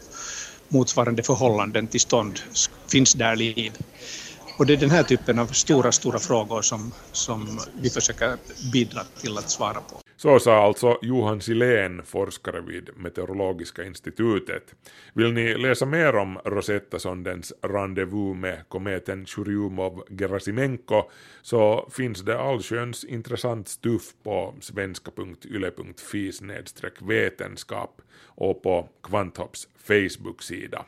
motsvarande 0.68 1.24
förhållanden 1.24 1.88
till 1.88 2.02
stånd? 2.02 2.40
Finns 2.92 3.14
där 3.14 3.36
liv? 3.36 3.72
Och 4.58 4.66
det 4.66 4.74
är 4.74 4.78
den 4.78 4.92
här 4.92 5.04
typen 5.04 5.40
av 5.40 5.48
stora, 5.48 5.92
stora 5.92 6.20
frågor 6.20 6.62
som, 6.62 6.92
som 7.12 7.60
vi 7.82 7.90
försöker 7.90 8.38
bidra 8.74 9.02
till 9.22 9.38
att 9.38 9.50
svara 9.50 9.82
på. 9.82 10.11
Så 10.22 10.40
sa 10.40 10.64
alltså 10.64 11.00
Johan 11.02 11.42
Silén, 11.42 12.04
forskare 12.06 12.62
vid 12.62 12.90
Meteorologiska 12.96 13.84
institutet. 13.84 14.76
Vill 15.14 15.34
ni 15.34 15.58
läsa 15.58 15.86
mer 15.86 16.16
om 16.16 16.38
Rosetta-sondens 16.46 17.54
rendezvous 17.62 18.38
med 18.38 18.64
kometen 18.70 19.26
Churyumov-Gerasimenko 19.26 21.04
så 21.42 21.90
finns 21.92 22.22
det 22.22 22.40
allsköns 22.40 23.04
intressant 23.04 23.68
stuff 23.68 24.14
på 24.24 24.56
svenska.yle.fi 24.60 26.32
vetenskap 27.02 28.02
och 28.26 28.64
på 28.64 28.90
Kvanthopps 29.04 29.68
Facebook-sida. 29.78 30.86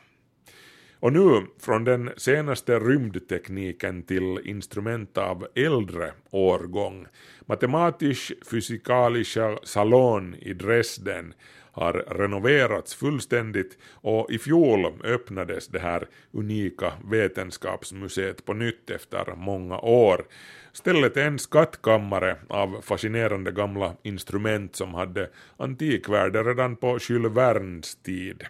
Och 1.04 1.12
nu 1.12 1.46
från 1.60 1.84
den 1.84 2.10
senaste 2.16 2.78
rymdtekniken 2.78 4.02
till 4.02 4.38
instrument 4.44 5.18
av 5.18 5.46
äldre 5.54 6.12
årgång. 6.30 7.06
Matematisch-fysikalischer 7.46 9.58
Salon 9.62 10.34
i 10.34 10.54
Dresden 10.54 11.34
har 11.74 11.92
renoverats 11.92 12.94
fullständigt 12.94 13.78
och 13.92 14.30
i 14.30 14.38
fjol 14.38 14.86
öppnades 15.04 15.68
det 15.68 15.78
här 15.78 16.08
unika 16.32 16.92
vetenskapsmuseet 17.04 18.44
på 18.44 18.52
nytt 18.54 18.90
efter 18.90 19.34
många 19.36 19.78
år. 19.78 20.24
Stället 20.72 21.16
är 21.16 21.26
en 21.26 21.38
skattkammare 21.38 22.36
av 22.48 22.80
fascinerande 22.82 23.52
gamla 23.52 23.94
instrument 24.02 24.76
som 24.76 24.94
hade 24.94 25.30
antikvärde 25.56 26.42
redan 26.42 26.76
på 26.76 26.98
Jules 27.08 27.32
Vernes 27.32 27.94
tid. 27.94 28.42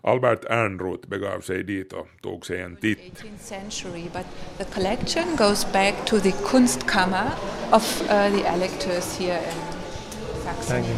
Albert 0.00 0.44
Ernroth 0.44 1.08
begav 1.08 1.40
sig 1.40 1.64
dit 1.64 1.92
och 1.92 2.08
tog 2.22 2.46
sig 2.46 2.60
en 2.60 2.76
titt. 2.76 2.98
18th 2.98 3.38
century, 3.38 4.02
but 4.12 4.26
the 4.58 4.64
collection 4.64 5.36
goes 5.36 5.72
back 5.72 5.94
to 6.06 6.20
the 6.20 6.32
Kunstkammer 6.32 7.30
of 7.72 8.02
uh, 8.02 8.08
the 8.08 8.48
electors 8.48 9.18
here 9.18 9.38
in 9.38 9.78
Saxony. 10.44 10.94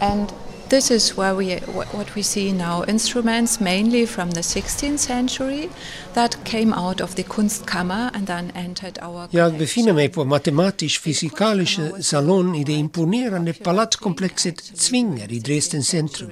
And 0.00 0.32
this 0.74 0.90
is 0.90 1.16
where 1.16 1.34
we 1.34 1.56
what 1.92 2.16
we 2.16 2.22
see 2.22 2.52
now 2.52 2.84
instruments 2.88 3.60
mainly 3.60 4.06
from 4.06 4.30
the 4.30 4.40
16th 4.40 4.98
century 4.98 5.68
that 6.14 6.36
came 6.44 6.74
out 6.74 7.00
of 7.00 7.14
the 7.14 7.22
Kunstkammer 7.22 8.10
and 8.14 8.26
then 8.26 8.50
entered 8.54 8.98
our 9.02 9.28
Jag 9.30 9.58
befinner 9.58 9.92
mig 9.92 10.08
på 10.08 10.24
matematisk-fysikaliska 10.24 12.02
salon 12.02 12.54
i 12.54 12.64
det 12.64 12.72
imponerande 12.72 13.52
palatskomplexet 13.52 14.60
Zwinger 14.74 15.32
i 15.32 15.38
Dresdens 15.38 15.88
centrum. 15.88 16.30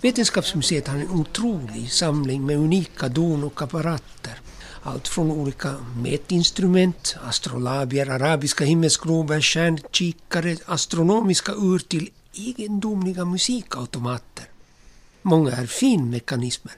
Vetenskapsmuseet 0.00 0.88
har 0.88 0.98
en 0.98 1.10
otrolig 1.10 1.92
samling 1.92 2.46
med 2.46 2.56
unika 2.56 3.08
don 3.08 3.44
och 3.44 3.62
apparater. 3.62 4.40
Allt 4.82 5.08
från 5.08 5.30
olika 5.30 5.74
mätinstrument, 5.96 7.16
astrolabier, 7.28 8.10
arabiska 8.10 8.64
himmelsglober, 8.64 9.40
stjärnkikare, 9.40 10.56
astronomiska 10.66 11.52
ur 11.52 11.78
till 11.78 12.10
egendomliga 12.34 13.24
musikautomater. 13.24 14.46
Många 15.22 15.52
är 15.52 15.66
finmekanismer, 15.66 16.72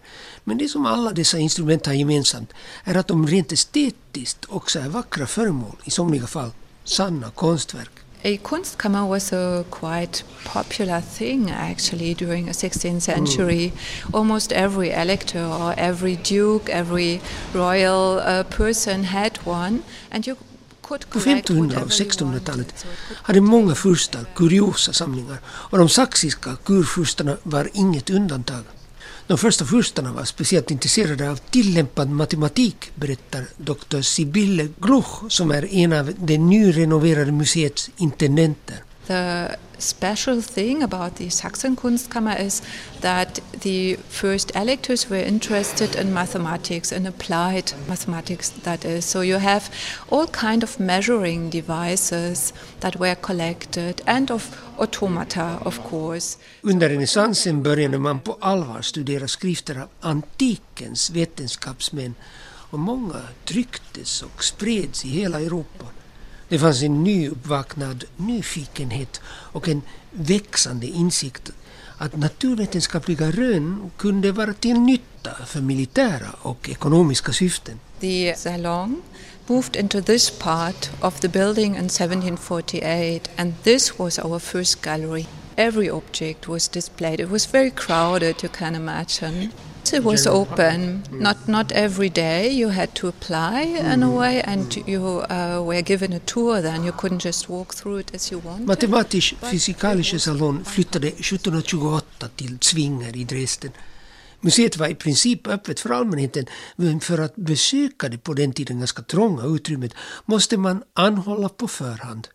men 0.45 0.59
det 0.59 0.69
som 0.69 0.87
alla 0.87 1.13
dessa 1.13 1.39
instrument 1.39 1.87
har 1.87 1.95
gemensamt 1.95 2.53
är 2.85 2.95
att 2.95 3.09
de 3.09 3.27
rent 3.27 3.53
estetiskt 3.53 4.45
också 4.49 4.79
är 4.79 4.89
vackra 4.89 5.27
föremål, 5.27 5.77
i 5.85 5.91
somliga 5.91 6.27
fall 6.27 6.51
sanna 6.85 7.31
konstverk. 7.31 7.91
A 8.27 8.39
Kunstkammer 8.43 9.07
was 9.07 9.33
a 9.33 9.65
quite 9.71 10.25
popular 10.45 11.03
thing 11.03 11.51
actually 11.51 12.15
during 12.15 12.47
the 12.47 12.53
16th 12.53 13.01
century. 13.03 13.67
Mm. 13.67 14.15
Almost 14.15 14.53
every 14.53 14.91
elector 14.91 15.45
or 15.45 15.75
every 15.77 16.17
duke, 16.17 16.71
every 16.71 17.21
royal 17.53 18.19
uh, 18.21 18.43
person 18.45 19.05
had 19.05 19.37
one. 19.45 19.83
And 20.11 20.27
you 20.27 20.37
på 20.89 21.19
1500 21.19 21.83
och 21.83 21.89
1600-talet 21.89 22.87
hade 23.13 23.41
många 23.41 23.75
furstar 23.75 24.25
kuriosa 24.35 24.93
samlingar 24.93 25.39
och 25.47 25.79
de 25.79 25.89
saxiska 25.89 26.57
kurfurstarna 26.65 27.37
var 27.43 27.69
inget 27.73 28.11
undantag. 28.11 28.65
De 29.27 29.39
första 29.39 29.65
furstarna 29.65 30.13
var 30.13 30.25
speciellt 30.25 30.71
intresserade 30.71 31.31
av 31.31 31.37
tillämpad 31.37 32.11
matematik, 32.11 32.91
berättar 32.95 33.45
doktor 33.57 34.03
Sibylle 34.03 34.69
Gluch 34.81 35.33
som 35.33 35.51
är 35.51 35.75
en 35.75 35.93
av 35.93 36.13
det 36.19 36.39
nyrenoverade 36.39 37.33
museets 37.33 37.91
intendenter. 37.97 38.83
The 39.07 39.59
special 39.79 40.41
thing 40.41 40.83
about 40.83 41.17
the 41.17 41.29
Saxon 41.29 41.77
Sachsenkunstkammer 41.77 42.41
is 42.41 42.63
that 43.01 43.41
the 43.61 43.97
first 44.09 44.51
electors 44.55 45.11
were 45.11 45.23
interested 45.23 45.95
in 45.97 46.13
mathematics 46.13 46.93
and 46.93 47.07
applied 47.07 47.73
mathematics 47.89 48.51
that 48.51 48.85
is 48.85 49.05
so 49.05 49.21
you 49.21 49.39
have 49.39 49.71
all 50.11 50.27
kind 50.27 50.63
of 50.63 50.81
measuring 50.81 51.51
devices 51.51 52.53
that 52.81 52.97
were 52.97 53.15
collected 53.15 54.01
and 54.07 54.31
of 54.31 54.57
automata 54.79 55.59
of 55.65 55.83
course 55.91 56.39
Under 56.63 56.89
renässansen 56.89 57.63
började 57.63 57.99
man 57.99 58.21
på 58.21 58.37
allvar 58.41 58.83
studera 58.83 59.29
skrifter 59.29 59.79
av 59.83 59.89
antikens 60.01 61.11
vetenskapsmän 61.11 62.15
och 62.71 62.79
många 62.79 63.21
trycktes 63.45 64.23
och 64.23 64.45
spreds 64.45 65.05
i 65.05 65.09
hela 65.09 65.41
Europa. 65.41 65.87
Det 66.49 66.59
fanns 66.59 66.83
en 66.83 67.05
nyuppvaknad 67.05 68.05
nyfikenhet 68.17 69.21
och 69.27 69.69
en 69.69 69.83
växande 70.11 70.87
insikt 70.87 71.51
att 71.99 72.17
naturvetenskapliga 72.17 73.31
rön 73.31 73.91
kunde 73.97 74.33
vara 74.33 74.53
till 74.53 74.81
nytta 74.81 75.31
för 75.47 75.61
militära 75.61 76.31
och 76.43 76.69
ekonomiska 76.69 77.33
syften. 77.33 77.81
The 78.01 78.35
salon 78.37 79.03
moved 79.47 79.77
into 79.77 80.03
this 80.03 80.31
part 80.31 80.91
of 81.01 81.21
the 81.21 81.29
building 81.29 81.77
in 81.77 81.87
1748, 81.87 83.31
and 83.37 83.55
this 83.63 83.99
was 83.99 84.19
our 84.19 84.39
first 84.39 84.83
gallery. 84.83 85.27
Every 85.57 85.91
object 85.91 86.49
was 86.49 86.69
displayed. 86.69 87.21
It 87.21 87.29
was 87.29 87.47
very 87.47 87.71
crowded, 87.71 88.35
you 88.43 88.53
can 88.59 88.75
imagine. 88.75 89.51
It 89.93 90.03
was 90.03 90.27
open, 90.27 91.03
not 91.11 91.37
not 91.47 91.73
every 91.73 92.09
day. 92.09 92.49
You 92.49 92.71
had 92.71 92.95
to 92.95 93.09
apply 93.09 93.63
in 93.95 94.03
a 94.03 94.11
way, 94.11 94.43
and 94.43 94.77
you 94.89 95.21
uh, 95.31 95.63
were 95.63 95.83
given 95.83 96.13
a 96.13 96.19
tour. 96.19 96.63
Then 96.63 96.85
you 96.85 96.93
couldn't 96.93 97.23
just 97.23 97.49
walk 97.49 97.75
through 97.75 98.01
it 98.01 98.15
as 98.15 98.33
you 98.33 98.41
wanted. 98.45 98.67
Matematisk-fysikalische 98.67 100.19
salon 100.19 100.65
flyttade 100.65 101.07
1728 101.07 102.29
till 102.37 102.59
Zwinger 102.59 103.17
i 103.17 103.25
Dresden. 103.25 103.71
Museet 104.41 104.77
var 104.77 104.89
i 104.89 104.95
princip 104.95 105.47
öppet 105.47 105.81
för 105.81 105.91
allmänheten, 105.91 106.47
men 106.77 107.01
för 107.01 107.19
att 107.19 107.37
besöka 107.37 108.09
det 108.09 108.19
på 108.19 108.35
den 108.35 108.53
tiden 108.53 108.79
ganska 108.79 109.03
trånga 109.03 109.45
utrymmet 109.45 109.95
måste 110.25 110.57
man 110.57 110.83
anhålla 110.95 111.49
på 111.49 111.69
förhand. 111.69 112.29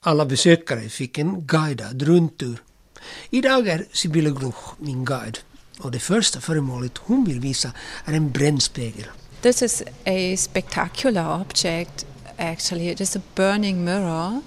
Alla 0.00 0.26
besökare 0.26 0.88
fick 0.88 1.18
en 1.18 1.46
guidad 1.46 2.02
rundtur. 2.02 2.62
Idag 3.30 3.68
är 3.68 3.86
Sibylle 3.92 4.30
Gluch 4.30 4.74
min 4.78 5.04
guide 5.04 5.38
och 5.80 5.90
det 5.90 5.98
första 5.98 6.40
föremålet 6.40 6.98
hon 6.98 7.24
vill 7.24 7.40
visa 7.40 7.72
är 8.04 8.12
en 8.12 8.30
brännspegel. 8.30 9.06
This 9.40 9.62
is 9.62 9.82
a 10.06 10.36
spectacular 10.36 11.40
object, 11.40 12.06
actually. 12.36 12.88
It 12.88 13.00
is 13.00 13.16
a 13.16 13.20
burning 13.34 13.84
mirror 13.84 14.40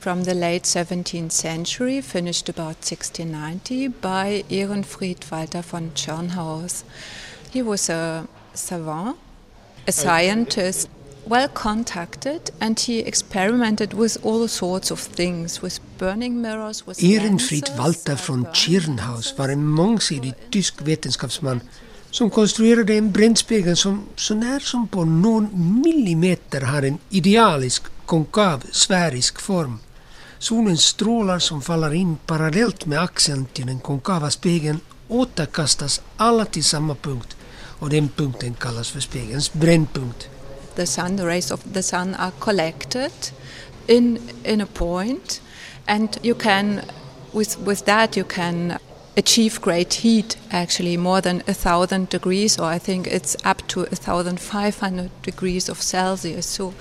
from 0.00 0.24
the 0.24 0.34
late 0.34 0.64
17th 0.64 1.30
century, 1.30 2.02
finished 2.02 2.48
about 2.48 2.76
1690 2.76 3.88
by 3.88 4.44
Ehrenfried 4.48 5.30
Walter 5.30 5.62
von 5.62 5.90
Tschirnhaus. 5.94 6.84
He 7.50 7.62
was 7.62 7.90
a 7.90 8.26
savant, 8.54 9.16
a 9.86 9.92
scientist, 9.92 10.88
well 11.28 11.48
contacted, 11.48 12.50
and 12.60 12.80
he 12.80 12.98
experimented 12.98 13.94
with 13.94 14.26
all 14.26 14.48
sorts 14.48 14.90
of 14.90 15.00
things, 15.00 15.62
with 15.62 15.80
burning 15.98 16.40
mirrors, 16.40 16.86
with 16.86 17.02
Ehrenfried 17.02 17.68
Walter 17.78 18.16
von 18.16 18.46
Tschirnhaus 18.52 19.34
var 19.38 19.48
en 19.48 19.64
mångsidig 19.64 20.34
tysk 20.50 20.82
vetenskapsman 20.82 21.60
som 22.10 22.30
konstruerade 22.30 22.94
en 22.94 23.12
brännspegel 23.12 23.76
som 23.76 24.02
så 24.16 24.34
när 24.34 24.60
som 24.60 24.88
på 24.88 25.04
någon 25.04 25.48
millimeter 25.82 26.60
har 26.60 26.82
en 26.82 26.98
idealisk 27.10 27.82
konkav 28.06 28.62
sfärisk 28.72 29.40
form. 29.40 29.78
Solens 30.38 30.84
strålar 30.84 31.38
som 31.38 31.62
faller 31.62 31.94
in 31.94 32.16
parallellt 32.26 32.86
med 32.86 32.98
axeln 32.98 33.46
till 33.52 33.66
den 33.66 33.80
konkava 33.80 34.30
spegeln 34.30 34.80
återkastas 35.08 36.00
alla 36.16 36.44
till 36.44 36.64
samma 36.64 36.94
punkt 36.94 37.36
och 37.80 37.90
den 37.90 38.08
punkten 38.08 38.54
kallas 38.54 38.90
för 38.90 39.00
spegelns 39.00 39.52
brännpunkt. 39.52 40.28
The 40.78 40.86
sun, 40.86 41.16
the 41.16 41.26
rays 41.26 41.50
of 41.50 41.60
the 41.74 41.82
sun 41.82 42.14
are 42.14 42.32
collected 42.40 43.12
in 43.86 44.18
in 44.44 44.60
a 44.60 44.66
point, 44.66 45.40
and 45.86 46.08
you 46.22 46.34
can, 46.34 46.82
with 47.32 47.58
with 47.66 47.84
that, 47.84 48.16
you 48.16 48.24
can 48.24 48.78
achieve 49.16 49.60
great 49.60 49.94
heat. 49.94 50.36
Actually, 50.50 50.96
more 50.96 51.20
than 51.20 51.42
a 51.46 51.54
thousand 51.54 52.08
degrees, 52.08 52.58
or 52.58 52.74
I 52.76 52.78
think 52.78 53.06
it's 53.06 53.36
up 53.44 53.66
to 53.68 53.80
a 53.82 53.96
thousand 53.96 54.40
five 54.40 54.80
hundred 54.80 55.10
degrees 55.22 55.68
of 55.68 55.82
Celsius. 55.82 56.46
So 56.46 56.72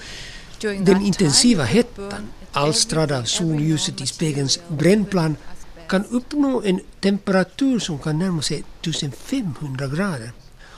during 0.60 0.86
Den 0.86 1.02
intensiva 1.02 1.64
hettan, 1.64 2.10
burned 2.10 2.28
alstrad 2.54 3.12
av 3.12 3.24
solljuset 3.24 4.02
i 4.02 4.06
spegelns 4.06 4.60
brännplan, 4.68 5.38
kan 5.90 6.06
uppnå 6.06 6.62
en 6.66 6.80
temperatur 7.00 7.80
som 7.80 8.00
kan 8.00 8.20
närma 8.20 8.42
sig 8.42 8.64
1500 8.82 9.88
grader. 9.88 10.32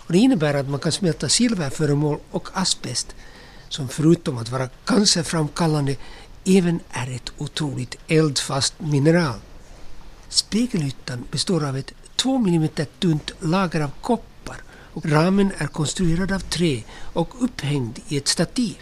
Och 0.10 0.13
det 0.13 0.19
innebär 0.19 0.54
att 0.54 0.69
man 0.69 0.80
kan 0.80 0.91
smälta 0.91 1.30
silverföremål 1.30 2.19
och 2.32 2.50
asbest, 2.54 3.15
som 3.67 3.89
förutom 3.89 4.38
att 4.38 4.50
vara 4.50 4.69
cancerframkallande 4.86 5.95
även 6.45 6.80
är 6.91 7.15
ett 7.15 7.32
otroligt 7.38 7.95
eldfast 8.08 8.74
mineral. 8.78 9.39
Spegelytan 10.30 11.26
består 11.32 11.65
av 11.65 11.78
ett 11.78 11.93
2 12.15 12.36
mm 12.36 12.69
tunt 13.00 13.32
lager 13.39 13.82
av 13.82 13.91
koppar 14.02 14.58
och 14.93 15.06
ramen 15.06 15.52
är 15.58 15.67
konstruerad 15.67 16.32
av 16.32 16.39
trä 16.39 16.84
och 17.13 17.43
upphängd 17.43 18.00
i 18.08 18.17
ett 18.17 18.28
stativ. 18.28 18.78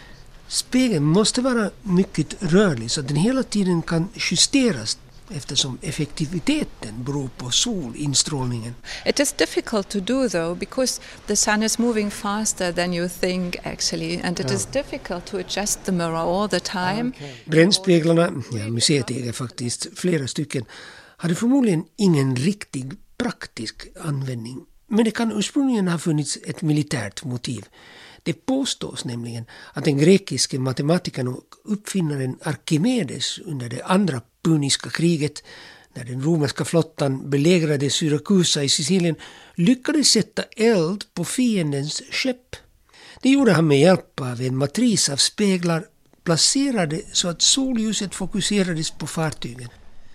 Spegeln 0.46 1.04
måste 1.04 1.40
vara 1.40 1.70
mycket 1.82 2.42
rörlig 2.42 2.90
så 2.90 3.00
att 3.00 3.08
den 3.08 3.16
hela 3.16 3.42
tiden 3.42 3.82
kan 3.82 4.08
justeras 4.14 4.98
eftersom 5.30 5.78
effektiviteten 5.82 7.04
beror 7.04 7.28
på 7.36 7.50
solinstrålningen. 7.50 8.74
It 9.06 9.20
is 9.20 9.32
difficult 9.32 9.88
to 9.88 10.00
do 10.00 10.28
though 10.28 10.58
because 10.58 11.00
the 11.26 11.36
sun 11.36 11.62
is 11.62 11.78
moving 11.78 12.10
faster 12.10 12.72
than 12.72 12.94
you 12.94 13.08
think 13.08 13.56
actually, 13.64 14.20
and 14.20 14.40
it 14.40 14.50
is 14.50 14.66
difficult 14.66 15.26
to 15.26 15.36
adjust 15.38 15.84
the 15.84 15.92
mirror 15.92 16.42
all 16.42 16.48
the 16.48 16.60
time. 16.60 17.12
Brännspeglarna, 17.44 18.32
ja, 18.52 18.68
museet 18.68 19.10
äger 19.10 19.32
faktiskt 19.32 19.86
flera 19.98 20.26
stycken, 20.26 20.64
hade 21.16 21.34
förmodligen 21.34 21.84
ingen 21.96 22.36
riktig 22.36 22.92
praktisk 23.18 23.86
användning. 24.00 24.66
Men 24.86 25.04
det 25.04 25.10
kan 25.10 25.32
ursprungligen 25.32 25.88
ha 25.88 25.98
funnits 25.98 26.38
ett 26.44 26.62
militärt 26.62 27.24
motiv. 27.24 27.64
Det 28.22 28.46
påstås 28.46 29.04
nämligen 29.04 29.44
att 29.72 29.84
den 29.84 29.98
grekiske 29.98 30.58
matematikern 30.58 31.28
och 31.28 31.44
uppfinnaren 31.64 32.38
Arkimedes 32.42 33.38
under 33.38 33.68
det 33.68 33.82
andra 33.82 34.20
puniska 34.48 34.90
kriget, 34.90 35.42
när 35.94 36.04
den 36.04 36.22
romerska 36.22 36.64
flottan 36.64 37.30
belägrade 37.30 37.90
Syrakusa 37.90 38.62
i 38.62 38.68
Sicilien, 38.68 39.16
lyckades 39.54 40.08
sätta 40.08 40.42
eld 40.56 41.04
på 41.14 41.24
fiendens 41.24 42.02
skepp. 42.10 42.56
Det 43.22 43.30
gjorde 43.30 43.52
han 43.52 43.66
med 43.66 43.80
hjälp 43.80 44.20
av 44.20 44.40
en 44.40 44.56
matris 44.56 45.08
av 45.08 45.16
speglar 45.16 45.84
placerade 46.24 47.00
så 47.12 47.28
att 47.28 47.42
solljuset 47.42 48.14
fokuserades 48.14 48.90
på 48.90 49.06
fartygen. 49.06 49.68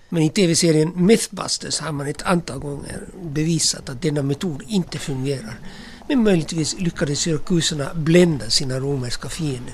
Men 0.10 0.24
i 0.24 0.30
tv-serien 0.30 0.92
Mythbusters 0.96 1.80
har 1.80 1.92
man 1.92 2.08
ett 2.08 2.22
antal 2.22 2.60
gånger 2.60 3.08
bevisat 3.22 3.90
att 3.90 4.02
denna 4.02 4.22
metod 4.22 4.64
inte 4.68 4.98
fungerar. 5.00 5.60
Men 6.08 6.24
möjligtvis 6.24 6.80
lyckades 6.80 7.20
syrakuserna 7.20 7.94
blända 7.94 8.50
sina 8.50 8.80
romerska 8.80 9.30
fiender. 9.30 9.74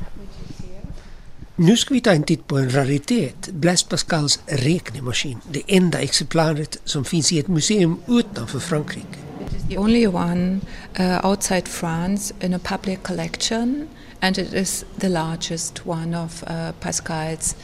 Nu 1.60 1.78
ska 1.78 1.94
vi 1.94 2.02
ta 2.02 2.12
en 2.12 2.24
titt 2.24 2.48
på 2.48 2.58
en 2.58 2.70
raritet, 2.70 3.50
Blaise 3.52 3.86
Pascals 3.90 4.40
räknemaskin. 4.46 5.38
Det 5.52 5.62
enda 5.68 6.00
exemplaret 6.00 6.78
som 6.86 7.06
finns 7.06 7.32
i 7.32 7.40
ett 7.40 7.48
museum 7.48 8.00
utanför 8.08 8.60
Frankrike. 8.60 9.18
The 9.70 9.78
only 9.78 10.08
one 10.08 10.60
uh, 11.00 11.26
outside 11.26 11.68
France 11.68 12.34
in 12.42 12.54
a 12.54 12.60
public 12.60 13.00
collection, 13.04 13.88
and 14.20 14.38
it 14.38 14.54
is 14.54 14.86
the 15.00 15.10
largest 15.10 15.82
one 15.86 16.24
of 16.24 16.44
uh, 16.44 16.72
Pascal's 16.82 17.56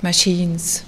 machines. 0.00 0.84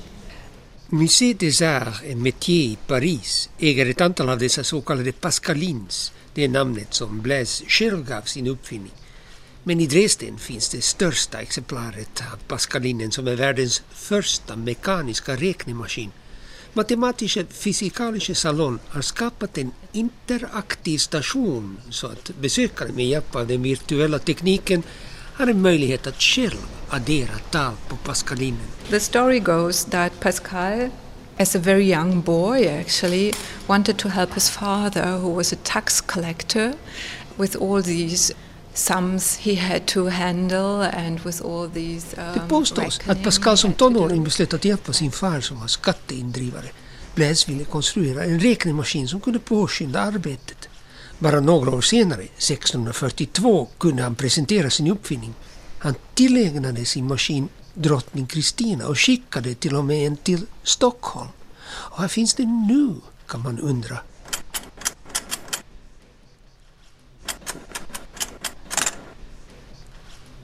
Musée 0.89 1.35
des 1.35 1.63
Arts 1.63 2.03
et 2.05 2.17
Métiers 2.17 2.73
i 2.73 2.79
Paris 2.87 3.51
äger 3.59 3.91
ett 3.91 4.01
antal 4.01 4.29
av 4.29 4.39
dessa 4.39 4.65
så 4.65 4.81
kallade 4.81 5.13
Pascalins, 5.13 6.13
det 6.35 6.45
är 6.45 6.49
namnet 6.49 6.95
som 6.95 7.23
Blaise 7.23 7.65
själv 7.69 8.09
gav 8.09 8.23
sin 8.23 8.47
uppfinning. 8.47 8.93
Men 9.67 9.81
i 9.81 9.87
Dresden 9.87 10.39
finns 10.39 10.69
det 10.69 10.85
största 10.85 11.41
exemplaret 11.41 12.23
av 12.33 12.37
Pascalinen 12.49 13.13
som 13.13 13.29
är 13.29 13.37
världens 13.37 13.83
första 13.93 14.57
mekaniska 14.57 15.37
räknemaskin. 15.37 16.11
Matematiska 16.73 17.45
fysikalische 17.51 18.35
salon 18.35 18.79
har 18.89 19.03
skapat 19.03 19.59
en 19.59 19.73
interaktiv 19.93 20.99
station 20.99 21.79
så 21.91 22.07
att 22.07 22.31
besökare 22.41 22.93
med 22.93 23.07
hjälp 23.07 23.37
av 23.37 23.47
den 23.47 23.63
virtuella 23.63 24.19
tekniken 24.19 24.83
har 25.35 25.47
en 25.47 25.63
möjlighet 25.63 26.07
att 26.07 26.23
själv 26.23 26.67
addera 26.89 27.39
tal 27.51 27.75
på 27.89 27.97
Pascalinen. 27.97 28.67
The 28.91 29.01
story 29.01 29.39
goes 29.39 29.85
that 29.85 30.21
Pascal, 30.21 30.91
as 31.39 31.57
a 31.57 31.59
very 31.59 31.93
young 31.93 32.21
boy 32.21 32.67
actually, 32.67 33.33
wanted 33.67 33.99
to 33.99 34.09
help 34.09 34.35
his 34.35 34.51
father, 34.51 35.19
who 35.19 35.35
was 35.35 35.53
a 35.53 35.57
tax 35.63 36.01
collector, 36.01 36.73
with 37.37 37.63
all 37.63 37.83
these 37.83 38.35
sums 38.75 39.37
he 39.37 39.55
had 39.55 39.87
to 39.87 40.09
handle 40.09 40.83
and 40.83 41.21
with 41.21 41.43
all 41.45 41.71
these 41.71 42.17
um, 42.17 42.35
Det 42.35 42.49
påstås 42.49 43.01
att 43.07 43.23
Pascal 43.23 43.57
som 43.57 43.73
tonåring 43.73 44.25
beslöt 44.25 44.55
att 44.55 44.65
hjälpa 44.65 44.93
sin 44.93 45.13
far 45.13 45.41
som 45.41 45.61
var 45.61 45.67
skatteindrivare. 45.67 46.71
Blaise 47.15 47.51
ville 47.51 47.65
konstruera 47.65 48.25
en 48.25 48.41
räknemaskin 48.41 49.09
som 49.09 49.21
kunde 49.21 49.39
påskynda 49.39 50.01
arbetet. 50.01 50.69
Bara 51.19 51.41
några 51.41 51.71
år 51.71 51.81
senare, 51.81 52.23
1642, 52.23 53.69
kunde 53.79 54.03
han 54.03 54.15
presentera 54.15 54.71
sin 54.71 54.91
uppfinning. 54.91 55.35
Han 55.79 55.95
tillägnade 56.15 56.85
sin 56.85 57.09
maskin 57.09 57.49
drottning 57.75 58.27
Kristina 58.27 58.87
och 58.87 58.99
skickade 58.99 59.55
till 59.55 59.77
och 59.77 59.85
med 59.85 60.07
en 60.07 60.17
till 60.17 60.47
Stockholm. 60.63 61.31
Och 61.65 62.01
här 62.01 62.09
finns 62.09 62.35
det 62.35 62.45
nu, 62.45 62.95
kan 63.27 63.43
man 63.43 63.59
undra. 63.59 63.99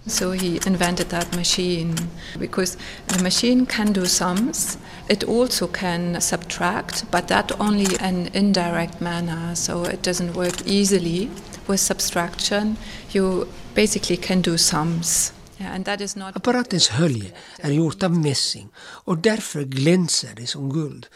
So 0.06 0.32
he 0.32 0.60
invented 0.66 1.10
that 1.10 1.36
machine 1.36 1.94
because 2.38 2.76
the 3.08 3.22
machine 3.22 3.66
can 3.66 3.92
do 3.92 4.06
sums. 4.06 4.78
It 5.08 5.24
also 5.24 5.66
can 5.66 6.20
subtract, 6.20 7.04
but 7.10 7.28
that 7.28 7.52
only 7.60 7.96
in 8.00 8.28
indirect 8.34 9.00
manner. 9.00 9.54
So 9.54 9.84
it 9.84 10.02
doesn't 10.02 10.34
work 10.34 10.66
easily 10.66 11.30
with 11.68 11.80
subtraction. 11.80 12.76
You 13.12 13.46
basically 13.74 14.16
can 14.16 14.40
do 14.40 14.56
sums. 14.58 15.32
Yeah, 15.60 15.74
and 15.74 15.84
that 15.84 16.00
is 16.00 16.16
not 16.16 16.36
Apparatens 16.36 16.88
hölje 16.88 17.32
är 17.60 17.70
gjort 17.70 18.02
av 18.02 18.18
mässing 18.18 18.68
och 18.78 19.18
därför 19.18 19.62
glänser 19.62 20.30
det 20.36 20.46
som 20.46 20.72
guld. 20.72 21.06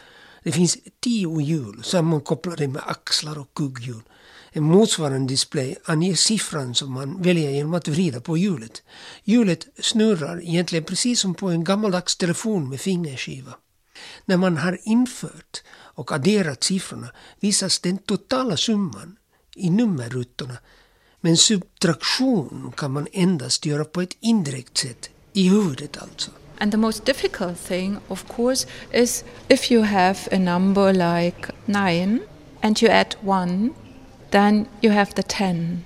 Det 0.43 0.51
finns 0.51 0.77
tio 0.99 1.41
hjul 1.41 1.83
sammankopplade 1.83 2.67
med 2.67 2.81
axlar 2.85 3.39
och 3.39 3.53
kugghjul. 3.53 4.01
En 4.57 4.63
motsvarande 4.63 5.27
display 5.27 5.75
anger 5.85 6.15
siffran 6.15 6.75
som 6.75 6.93
man 6.93 7.21
väljer 7.21 7.51
genom 7.51 7.73
att 7.73 7.87
vrida 7.87 8.21
på 8.21 8.37
hjulet. 8.37 8.83
Hjulet 9.23 9.67
snurrar 9.79 10.41
egentligen 10.43 10.83
precis 10.83 11.19
som 11.19 11.35
på 11.35 11.49
en 11.49 11.63
gammaldags 11.63 12.15
telefon 12.15 12.69
med 12.69 12.81
fingerskiva. 12.81 13.53
När 14.25 14.37
man 14.37 14.57
har 14.57 14.79
infört 14.83 15.63
och 15.71 16.11
adderat 16.11 16.63
siffrorna 16.63 17.07
visas 17.39 17.79
den 17.79 17.97
totala 17.97 18.57
summan 18.57 19.15
i 19.55 19.69
nummerrutorna. 19.69 20.57
Men 21.21 21.37
subtraktion 21.37 22.73
kan 22.77 22.91
man 22.91 23.07
endast 23.11 23.65
göra 23.65 23.85
på 23.85 24.01
ett 24.01 24.17
indirekt 24.19 24.77
sätt, 24.77 25.09
i 25.33 25.49
huvudet 25.49 25.97
alltså. 25.97 26.31
And 26.59 26.71
the 26.71 26.77
most 26.77 27.05
difficult 27.05 27.67
thing, 27.67 27.97
of 28.07 28.25
course, 28.35 28.67
is 28.91 29.23
if 29.47 29.71
you 29.71 29.83
have 29.83 30.19
a 30.31 30.39
number 30.39 30.93
like 30.93 31.51
9 31.65 32.19
and 32.61 32.83
you 32.83 32.91
add 32.91 33.15
1, 33.21 33.73
then 34.35 34.67
you 34.81 34.93
have 34.93 35.13
the 35.13 35.23
10. 35.23 35.83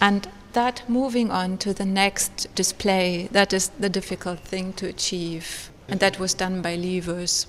And 0.00 0.28
that 0.52 0.82
moving 0.88 1.30
on 1.30 1.58
to 1.58 1.72
the 1.72 1.84
next 1.84 2.46
display, 2.54 3.28
that 3.32 3.52
is 3.52 3.70
the 3.80 3.88
difficult 3.88 4.40
thing 4.40 4.72
to 4.72 4.86
achieve. 4.86 5.70
And 5.88 6.00
that 6.00 6.18
was 6.18 6.34
done 6.34 6.62
by 6.62 6.76
levers. 6.76 7.46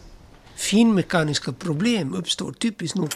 Finmekaniska 0.56 1.52
problem 1.52 2.14
uppstår 2.14 2.52
typiskt 2.54 2.96
nog 2.96 3.10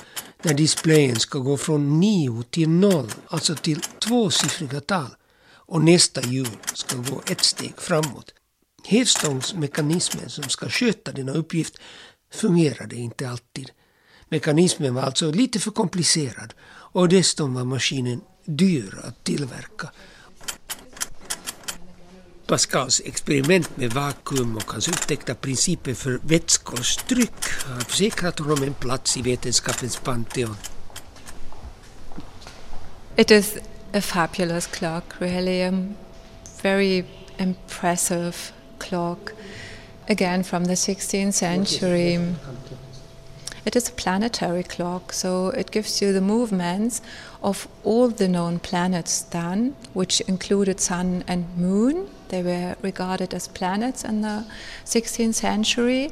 när 0.44 0.54
displayen 0.54 1.16
ska 1.16 1.40
gå 1.40 1.58
från 1.58 2.00
9 2.00 2.44
till 2.50 2.70
0, 2.70 3.12
alltså 3.28 3.56
till 3.56 3.82
tvåsiffriga 3.82 4.80
tal, 4.80 5.16
och 5.54 5.84
nästa 5.84 6.22
hjul 6.22 6.58
ska 6.74 6.96
gå 6.98 7.22
ett 7.32 7.44
steg 7.44 7.74
framåt. 7.78 8.34
Hävstångsmekanismen 8.88 10.30
som 10.30 10.44
ska 10.44 10.70
sköta 10.70 11.12
denna 11.12 11.32
uppgift 11.32 11.78
fungerade 12.34 12.96
inte 12.96 13.30
alltid. 13.30 13.72
Mekanismen 14.30 14.94
var 14.94 15.02
alltså 15.02 15.32
lite 15.32 15.60
för 15.60 15.72
komplicerad 15.72 16.54
och 16.92 17.10
dessutom 17.10 17.54
var 17.54 17.64
maskinen 17.64 18.22
dyr 18.46 19.02
att 19.04 19.24
tillverka. 19.24 19.92
Pascals 22.48 23.02
experiment 23.06 23.78
med 23.78 23.94
vakuum 23.94 24.56
och 24.56 24.72
hans 24.72 24.88
upptäckta 24.88 25.36
principer 25.36 25.94
för 25.94 26.20
vätskors 26.24 26.96
tryck 26.96 27.46
har 27.66 27.80
försäkrat 27.80 28.40
honom 28.40 28.64
en 28.64 28.74
plats 28.74 29.18
i 29.18 29.22
vetenskapens 29.22 29.98
panteon. 29.98 30.56
It 33.16 33.32
is 33.32 33.58
a 33.94 34.02
fabulous 34.02 34.68
clock, 34.68 35.04
really. 35.20 35.62
A 35.64 35.94
very 36.62 37.04
impressive 37.38 38.34
clock. 38.80 39.32
Again, 40.08 40.44
from 40.44 40.66
the 40.66 40.76
16th 40.76 41.32
century. 41.32 42.20
It 43.64 43.76
is 43.76 43.90
a 43.90 43.92
planetary 43.92 44.64
clock, 44.64 45.14
so 45.14 45.50
it 45.50 45.72
gives 45.72 46.02
you 46.02 46.14
the 46.14 46.22
movements 46.22 47.02
of 47.42 47.68
all 47.84 48.10
the 48.10 48.28
known 48.28 48.60
planets 48.60 49.22
then, 49.22 49.76
which 49.94 50.22
included 50.22 50.80
Sun 50.80 51.24
and 51.28 51.46
Moon. 51.58 52.08
They 52.30 52.44
were 52.44 52.76
regarded 52.82 53.34
as 53.34 53.48
planets 53.48 54.04
in 54.04 54.22
the 54.22 54.46
16th 54.86 55.36
century. 55.36 56.12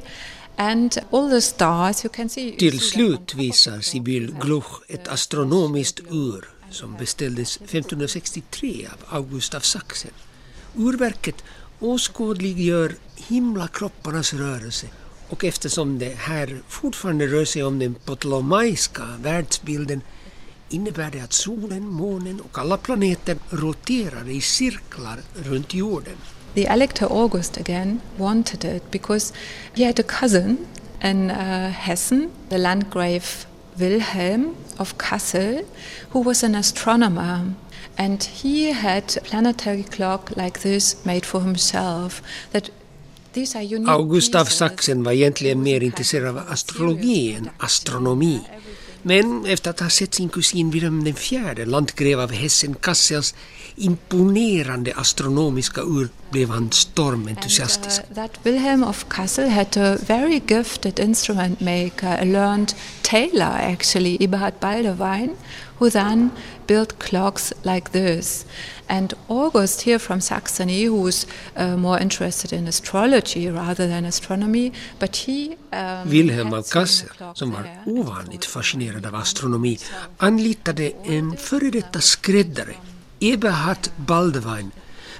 And 0.58 0.96
all 1.10 1.28
the 1.28 1.40
stars, 1.40 2.04
you 2.04 2.10
can 2.10 2.28
see. 2.28 2.50
you 2.50 2.56
Till 2.56 2.80
slut 2.80 3.34
visar 3.34 3.80
Sibyl. 3.80 4.34
Gluch 4.40 4.82
ett 4.88 5.08
astronomiskt 5.08 6.00
ur 6.10 6.48
som 6.70 6.96
beställdes 6.96 7.56
1563 7.56 8.88
av 8.92 9.16
August 9.18 9.54
av 9.54 9.60
Sachsen. 9.60 10.10
Urverket 10.76 11.44
åskådliggör 11.80 12.94
himlakropparnas 13.16 14.34
rörelse 14.34 14.86
och 15.30 15.44
eftersom 15.44 15.98
det 15.98 16.14
här 16.18 16.62
fortfarande 16.68 17.26
rör 17.26 17.44
sig 17.44 17.62
om 17.62 17.78
den 17.78 17.94
ptolemaiska 17.94 19.02
världsbilden 19.22 20.02
innebär 20.68 21.10
det 21.10 21.20
att 21.20 21.32
solen, 21.32 21.88
månen 21.88 22.40
och 22.40 22.58
alla 22.58 22.76
planeter 22.76 23.36
roterar 23.50 24.28
i 24.28 24.40
cirklar 24.40 25.18
runt 25.34 25.74
jorden. 25.74 26.16
The 26.54 26.66
Elector 26.66 27.06
August 27.24 27.58
again 27.58 28.00
wanted 28.16 28.64
it 28.64 28.90
because 28.90 29.34
he 29.76 29.86
had 29.86 30.00
a 30.00 30.02
cousin 30.02 30.66
in 31.02 31.30
uh, 31.30 31.70
Hessen, 31.70 32.30
the 32.48 32.58
Landgrave 32.58 33.46
Wilhelm 33.76 34.56
of 34.78 34.98
Kassel, 34.98 35.64
who 36.10 36.24
was 36.24 36.42
an 36.44 36.54
astronomer. 36.54 37.54
And 37.96 38.22
he 38.22 38.72
had 38.72 39.16
a 39.16 39.20
planetary 39.20 39.82
clock 39.82 40.36
like 40.36 40.60
this 40.60 41.04
made 41.04 41.26
for 41.26 41.40
himself. 41.40 42.22
That 42.52 42.70
August 43.86 44.34
av. 44.34 44.44
Sachsen 44.44 45.02
var 45.02 45.12
egentligen 45.12 45.62
mer 45.62 45.80
intresserad 45.82 46.28
av 46.28 46.42
astrologi 46.48 47.34
än 47.34 47.50
astronomi. 47.58 48.40
Men 49.02 49.46
efter 49.46 49.70
att 49.70 49.80
ha 49.80 49.90
sett 49.90 50.14
sin 50.14 50.28
kusin 50.28 50.70
Wilhelm 50.70 51.06
IV, 51.06 51.66
landgrev 51.66 52.20
av 52.20 52.32
Hessen-Kassels 52.32 53.34
imponerande 53.76 54.92
astronomiska 54.96 55.80
ur 55.80 56.08
blev 56.30 56.50
han 56.50 56.72
stormentusiastisk. 56.72 58.00
Uh, 58.10 58.14
that 58.14 58.30
Wilhelm 58.42 58.84
of 58.84 59.08
Kassel 59.08 59.48
had 59.48 59.76
a 59.76 59.96
very 60.06 60.40
gifted 60.46 60.98
instrument 60.98 61.60
maker, 61.60 62.18
a 62.20 62.24
learned 62.24 62.74
tailor 63.02 63.56
actually, 63.72 64.16
Eberhard 64.20 64.60
Baldewin, 64.60 65.36
who 65.78 65.90
then 65.90 66.30
built 66.70 66.98
clocks 66.98 67.52
like 67.62 67.90
this. 67.90 68.46
And 68.86 69.14
August 69.28 69.82
here 69.82 69.98
from 69.98 70.20
Saxony, 70.20 70.84
who 70.84 71.02
was 71.02 71.26
uh, 71.56 71.76
more 71.76 71.98
interested 72.02 72.52
in 72.52 72.68
astrology 72.68 73.50
rather 73.50 73.88
than 73.88 74.04
astronomy, 74.04 74.72
but 74.98 75.16
he 75.16 75.56
um, 75.72 76.08
Wilhelm 76.08 76.50
some 76.50 76.62
Kassel, 76.62 77.08
som 77.34 77.50
var 77.50 77.64
ovanligt 77.86 78.44
fascinerad 78.44 79.06
av 79.06 79.14
astronomi, 79.14 79.78
anlitade 80.18 80.92
en 81.04 81.36
före 81.36 81.70
detta 81.70 82.00
skräddare, 82.00 82.74
Eberhard 83.20 83.88
Baldewin, 83.96 84.70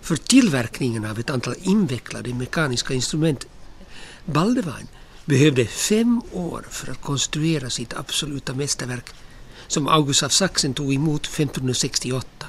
för 0.00 0.16
tillverkningen 0.16 1.04
av 1.04 1.18
ett 1.18 1.30
antal 1.30 1.54
invecklade 1.62 2.34
mekaniska 2.34 2.94
instrument. 2.94 3.46
Baldewin 4.24 4.88
behövde 5.24 5.66
fem 5.66 6.22
år 6.32 6.64
för 6.70 6.92
att 6.92 7.02
konstruera 7.02 7.70
sitt 7.70 7.94
absoluta 7.94 8.54
mästerverk, 8.54 9.10
som 9.70 9.88
August 9.88 10.22
av 10.22 10.28
Sachsen 10.28 10.74
tog 10.74 10.94
emot 10.94 11.26
1568. 11.26 12.46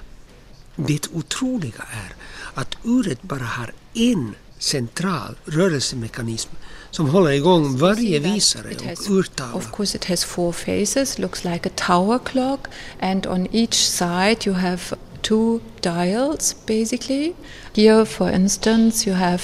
Det 0.76 1.08
otroliga 1.14 1.84
är 1.92 2.16
att 2.54 2.76
uret 2.84 3.22
bara 3.22 3.44
har 3.44 3.74
en 3.94 4.36
central 4.60 5.36
rörelsemekanism 5.46 6.50
som 6.92 7.10
håller 7.10 7.32
igång 7.32 7.78
varje 7.78 8.20
visare 8.20 8.76
och 8.76 9.12
urtavla. 9.12 9.58
Of 9.58 9.72
course, 9.72 9.98
it 9.98 10.06
has 10.06 10.24
four 10.24 10.52
faces, 10.52 11.20
looks 11.20 11.44
like 11.44 11.70
a 11.70 11.72
tower 11.76 12.20
clock, 12.20 12.68
and 13.00 13.28
on 13.28 13.48
each 13.52 13.74
side 13.74 14.48
you 14.48 14.56
have 14.56 14.82
two 15.22 15.60
dials 15.82 16.56
basically. 16.66 17.34
Here, 17.76 18.06
for 18.06 18.32
instance, 18.32 19.10
you 19.10 19.20
have 19.20 19.44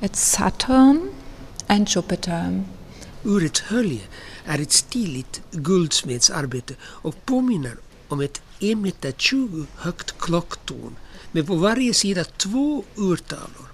it's 0.00 0.20
Saturn 0.20 1.10
and 1.66 1.88
Jupiter. 1.96 2.64
Urets 3.24 3.60
hölje 3.60 4.00
är 4.46 4.58
ett 4.58 4.72
stiligt 4.72 5.42
guldsmedsarbete 5.50 6.74
och 6.82 7.26
påminner 7.26 7.76
om 8.08 8.20
ett 8.20 8.42
1,20 8.60 8.76
meter 8.76 9.66
högt 9.76 10.14
klocktorn 10.18 10.96
med 11.32 11.46
på 11.46 11.54
varje 11.54 11.94
sida 11.94 12.24
två 12.24 12.84
urtavlor. 12.96 13.72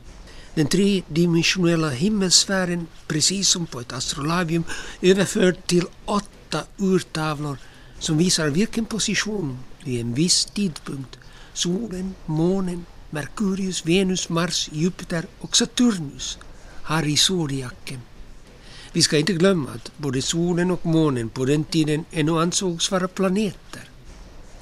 Den 0.54 0.66
tredimensionella 0.66 1.90
himmelsfären, 1.90 2.86
precis 3.06 3.48
som 3.48 3.66
på 3.66 3.80
ett 3.80 3.92
astrolabium, 3.92 4.64
överförd 5.02 5.66
till 5.66 5.84
åtta 6.04 6.62
urtavlor 6.76 7.58
som 7.98 8.18
visar 8.18 8.48
vilken 8.48 8.84
position 8.84 9.58
vid 9.84 10.00
en 10.00 10.14
viss 10.14 10.44
tidpunkt 10.44 11.18
Solen, 11.58 12.14
månen, 12.26 12.86
Merkurius, 13.10 13.86
Venus, 13.86 14.28
Mars, 14.28 14.68
Jupiter 14.72 15.26
och 15.40 15.56
Saturnus. 15.56 16.38
Har 16.82 17.06
i 17.06 17.16
zodiaken. 17.16 18.00
Vi 18.92 19.02
ska 19.02 19.18
inte 19.18 19.32
glömma 19.32 19.70
att 19.70 19.92
både 19.96 20.22
solen 20.22 20.70
och 20.70 20.86
månen 20.86 21.28
på 21.28 21.44
den 21.44 21.64
tiden 21.64 22.04
ännu 22.10 22.40
ansågs 22.40 22.90
vara 22.90 23.08
planeter. 23.08 23.90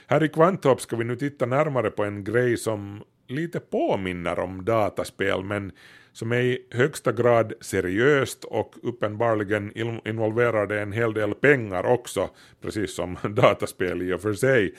Här 0.07 0.23
i 0.23 0.29
Kvanthopp 0.29 0.81
ska 0.81 0.95
vi 0.95 1.03
nu 1.03 1.15
titta 1.15 1.45
närmare 1.45 1.89
på 1.89 2.03
en 2.03 2.23
grej 2.23 2.57
som 2.57 3.03
lite 3.27 3.59
påminner 3.59 4.39
om 4.39 4.65
dataspel 4.65 5.43
men 5.43 5.71
som 6.13 6.31
är 6.31 6.41
i 6.41 6.59
högsta 6.71 7.11
grad 7.11 7.53
seriöst 7.61 8.43
och 8.43 8.75
uppenbarligen 8.83 9.71
involverar 10.07 10.67
det 10.67 10.81
en 10.81 10.91
hel 10.91 11.13
del 11.13 11.33
pengar 11.33 11.85
också, 11.85 12.29
precis 12.61 12.95
som 12.95 13.17
dataspel 13.35 14.01
i 14.01 14.13
och 14.13 14.21
för 14.21 14.33
sig. 14.33 14.73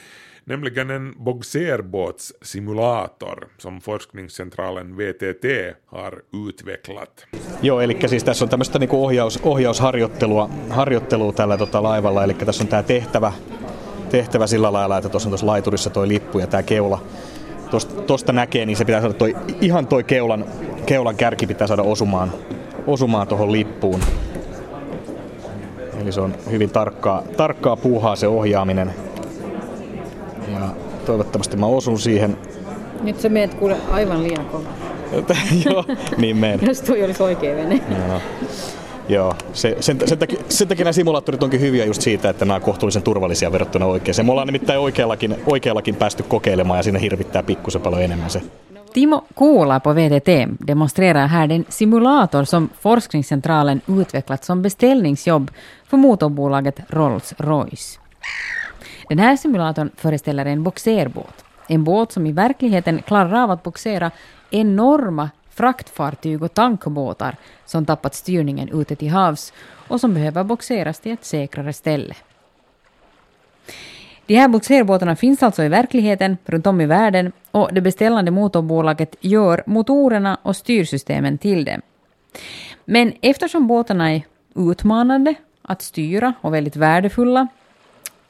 Nämligen 0.45 0.91
en 0.91 1.25
bogserbåtssimulator 1.25 3.49
som 3.59 3.81
forskningscentralen 3.81 4.97
VTT 4.97 5.45
har 5.87 6.23
utvecklat. 6.49 7.27
Joo, 7.62 7.81
eli 7.81 8.09
siis 8.09 8.25
tässä 8.25 8.45
on 8.45 8.49
tämmöistä 8.49 8.79
niinku 8.79 9.05
ohjaus, 9.05 9.41
ohjausharjoittelua 9.43 10.51
harjoittelua 10.71 11.33
tällä 11.33 11.59
tota 11.59 11.83
laivalla, 11.83 12.25
eli 12.25 12.35
tässä 12.35 12.65
on 12.65 12.69
tämä 12.69 12.83
tehtävä, 12.83 13.33
tehtävä 14.11 14.47
sillä 14.47 14.73
lailla, 14.73 14.99
että 14.99 15.09
tuossa 15.09 15.29
on 15.29 15.31
tuossa 15.31 15.47
laiturissa 15.47 15.90
toi 15.90 16.09
lippu 16.09 16.38
ja 16.38 16.47
tämä 16.47 16.62
keula. 16.62 17.03
Tuosta, 18.07 18.33
näkee, 18.33 18.66
niin 18.66 18.77
se 18.77 18.85
pitää 18.85 19.01
saada 19.01 19.14
toi, 19.14 19.37
ihan 19.61 19.87
toi 19.87 20.05
keulan, 20.05 20.45
keulan 20.87 21.16
kärki 21.16 21.47
pitää 21.47 21.66
saada 21.66 21.83
osumaan, 21.83 22.33
osumaan 22.87 23.29
tuohon 23.29 23.53
lippuun. 23.53 24.01
Eli 26.01 26.12
se 26.12 26.21
on 26.21 26.35
hyvin 26.51 26.71
tarkkaa, 26.71 27.23
tarkkaa 27.37 27.77
puuhaa 27.77 28.16
se 28.16 28.29
ohjaaminen. 28.29 28.95
Ja 30.53 30.69
toivottavasti 31.07 31.57
mä 31.57 31.66
osun 31.66 31.99
siihen. 31.99 32.37
Nyt 33.03 33.21
sä 33.21 33.29
meet 33.29 33.55
kuule 33.55 33.77
aivan 33.90 34.23
liian 34.23 34.45
kova. 34.47 34.69
Joo, 35.64 35.85
niin 36.16 36.37
meen. 36.37 36.61
Jos 36.69 36.81
toi 36.81 37.05
olisi 37.05 37.23
oikea 37.23 37.57
vene. 37.57 37.81
Joo. 38.09 38.21
Joo, 39.09 39.35
se, 39.53 39.77
sen, 39.81 40.09
sen, 40.09 40.19
takia, 40.19 40.40
sen 40.49 40.69
takia 40.69 40.85
nämä 40.85 40.92
simulaattorit 40.92 41.42
onkin 41.42 41.61
hyviä 41.61 41.85
just 41.85 42.03
siitä, 42.03 42.31
että 42.31 42.45
nämä 42.45 42.55
on 42.55 42.62
kohtuullisen 42.62 43.03
turvallisia 43.03 43.53
verrattuna 43.53 43.87
oikeaan. 43.87 44.27
Me 44.27 44.33
ollaan 44.33 44.47
nimittäin 44.47 44.81
oikeallakin, 44.81 45.37
oikeallakin 45.47 45.95
päästy 45.97 46.23
kokeilemaan 46.23 46.79
ja 46.79 46.83
siinä 46.83 46.99
hirvittää 46.99 47.42
pikkusen 47.42 47.83
paljon 47.83 48.03
enemmän 48.03 48.31
se. 48.31 48.42
Timo 48.92 49.25
Kuula 49.35 49.81
på 49.81 49.95
VTT 49.95 50.29
demonstrerar 50.66 51.29
här 51.29 51.49
den 51.49 51.64
simulator 51.69 52.45
som 52.45 52.71
Forskningscentralen 52.81 53.83
utvecklat 53.88 54.45
som 54.45 54.62
beställningsjobb 54.62 55.51
för 55.85 55.97
motorbolaget 55.97 56.81
Rolls-Royce. 56.88 58.01
Den 59.09 59.19
här 59.19 59.37
simulatorn 59.37 59.90
föreställer 59.97 60.47
en 60.47 60.62
boxerbåt. 60.62 61.45
En 61.69 61.85
båt 61.85 62.12
som 62.12 62.27
i 62.27 62.33
verkligheten 62.33 63.03
klarar 63.03 63.42
av 63.42 63.51
att 63.51 63.62
boxera 63.62 64.11
enorma 64.51 65.31
fraktfartyg 65.57 66.42
och 66.42 66.55
tankbåtar 66.55 67.37
som 67.64 67.87
tappat 67.87 68.14
styrningen 68.14 68.69
ute 68.81 68.97
till 68.97 69.11
havs 69.11 69.53
och 69.88 70.01
som 70.01 70.14
behöver 70.14 70.45
boxeras 70.45 71.01
till 71.01 71.12
ett 71.12 71.25
säkrare 71.25 71.73
ställe. 71.73 72.14
De 74.27 74.35
här 74.35 74.49
boxerbåtarna 74.49 75.16
finns 75.16 75.42
alltså 75.42 75.62
i 75.62 75.69
verkligheten 75.69 76.37
runt 76.45 76.66
om 76.66 76.81
i 76.81 76.87
världen 76.87 77.33
och 77.51 77.75
det 77.75 77.81
beställande 77.81 78.31
motorbolaget 78.31 79.16
gör 79.21 79.62
motorerna 79.66 80.38
och 80.42 80.57
styrsystemen 80.57 81.38
till 81.38 81.64
dem. 81.64 81.81
Men 82.85 83.12
eftersom 83.21 83.66
båtarna 83.66 84.12
är 84.12 84.23
utmanande 84.55 85.35
att 85.62 85.83
styra 85.83 86.35
och 86.40 86.55
väldigt 86.55 86.77
värdefulla 86.77 87.49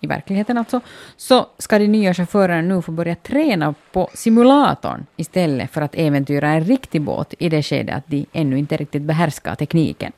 i 0.00 0.06
verkligheten 0.06 0.58
alltså, 0.58 0.80
så 1.16 1.46
ska 1.58 1.78
de 1.78 1.88
nya 1.88 2.14
chaufförerna 2.14 2.74
nu 2.74 2.82
få 2.82 2.92
börja 2.92 3.14
träna 3.14 3.74
på 3.92 4.08
simulatorn 4.14 5.06
istället 5.16 5.70
för 5.70 5.80
att 5.80 5.94
äventyra 5.94 6.48
en 6.48 6.64
riktig 6.64 7.02
båt 7.02 7.34
i 7.38 7.48
det 7.48 7.62
skede 7.62 7.94
att 7.94 8.06
de 8.06 8.26
ännu 8.32 8.58
inte 8.58 8.76
riktigt 8.76 9.02
behärskar 9.02 9.54
tekniken. 9.54 10.12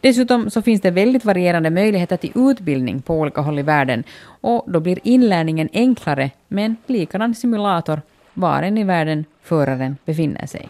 Dessutom 0.00 0.50
så 0.50 0.62
finns 0.62 0.80
det 0.80 0.90
väldigt 0.90 1.24
varierande 1.24 1.70
möjligheter 1.70 2.16
till 2.16 2.32
utbildning 2.34 3.02
på 3.02 3.14
olika 3.14 3.40
håll 3.40 3.58
i 3.58 3.62
världen 3.62 4.04
och 4.42 4.64
då 4.66 4.80
blir 4.80 4.98
inlärningen 5.02 5.68
enklare 5.72 6.30
med 6.48 6.64
en 6.64 6.76
likadan 6.86 7.34
simulator 7.34 8.02
var 8.34 8.62
än 8.62 8.78
i 8.78 8.84
världen 8.84 9.24
föraren 9.42 9.96
befinner 10.04 10.46
sig. 10.46 10.68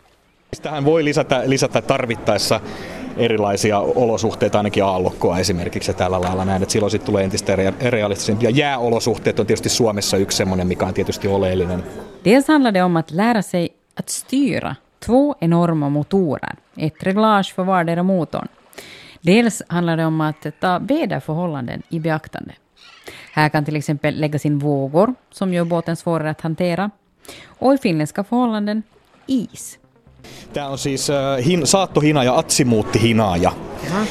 Tähän 0.62 0.84
voi 0.84 1.04
lisätä, 1.04 1.42
lisätä 1.46 1.82
tarvittaessa 1.82 2.60
erilaisia 3.20 3.78
olosuhteita, 3.78 4.58
ainakin 4.58 4.84
aallokkoa 4.84 5.38
esimerkiksi 5.38 5.90
ja 5.90 5.94
tällä 5.94 6.20
lailla 6.20 6.44
näin, 6.44 6.62
että 6.62 6.72
silloin 6.72 6.90
sitten 6.90 7.06
tulee 7.06 7.24
entistä 7.24 7.56
realistisempia. 7.90 8.50
Jääolosuhteet 8.50 9.40
on 9.40 9.46
tietysti 9.46 9.68
Suomessa 9.68 10.16
yksi 10.16 10.36
semmoinen, 10.36 10.66
mikä 10.66 10.86
on 10.86 10.94
tietysti 10.94 11.28
oleellinen. 11.28 11.84
Dels 12.24 12.48
handlar 12.48 12.74
det 12.74 12.82
om 12.82 12.96
att 12.96 13.10
lära 13.10 13.42
sig 13.42 13.68
att 14.00 14.08
styra 14.08 14.74
två 15.06 15.34
enorma 15.40 15.88
motorer, 15.88 16.54
ett 16.76 17.02
reglage 17.02 17.54
för 17.54 17.66
vardera 17.66 18.02
motorn. 18.02 18.48
Dels 19.20 19.62
handlar 19.68 19.96
det 19.96 20.06
om 20.06 20.20
att 20.20 20.46
ta 20.60 20.78
väderförhållanden 20.78 21.82
i 21.88 22.00
beaktande. 22.00 22.54
Här 23.32 23.48
kan 23.48 23.64
till 23.64 23.76
exempel 23.76 24.20
läggas 24.20 24.46
in 24.46 24.58
vågor 24.58 25.14
som 25.30 25.54
gör 25.54 25.64
båten 25.64 25.96
svårare 25.96 26.30
att 26.30 26.40
hantera. 26.40 26.90
Och 27.46 27.74
i 27.74 27.78
finländska 27.78 28.24
förhållanden 28.24 28.82
is. 29.26 29.78
Tämä 30.52 30.68
on 30.68 30.78
siis 30.78 31.10
äh, 31.10 31.44
hin, 31.44 31.66
saattohina 31.66 32.24
ja 32.24 32.38
atsimuuttihinaaja. 32.38 33.52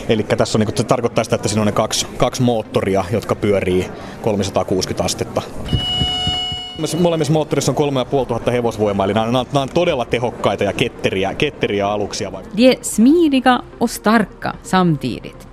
Eli 0.10 0.24
tässä 0.24 0.58
on, 0.58 0.60
niin 0.66 0.78
se 0.78 0.84
tarkoittaa 0.84 1.24
sitä, 1.24 1.36
että 1.36 1.48
siinä 1.48 1.62
on 1.62 1.66
ne 1.66 1.72
kaksi, 1.72 2.08
kaksi 2.18 2.42
moottoria, 2.42 3.06
jotka 3.12 3.36
pyörii 3.36 3.86
360 4.22 5.04
astetta. 5.04 5.42
Molemmissa 7.00 7.34
moottorissa 7.34 7.72
on 7.72 7.76
3500 7.76 8.54
hevosvoimaa, 8.54 9.06
eli 9.06 9.14
nämä 9.14 9.26
on, 9.26 9.46
nämä 9.54 9.62
on 9.62 9.70
todella 9.70 10.06
tehokkaita 10.06 10.64
ja 10.64 10.74
ketteriä, 10.74 11.34
ketteriä 11.34 11.88
aluksia. 11.88 12.32
De 12.58 12.72
är 12.72 12.78
smidiga 12.82 13.60
och 13.80 13.92
starka 13.92 14.54
samtidigt. 14.64 15.48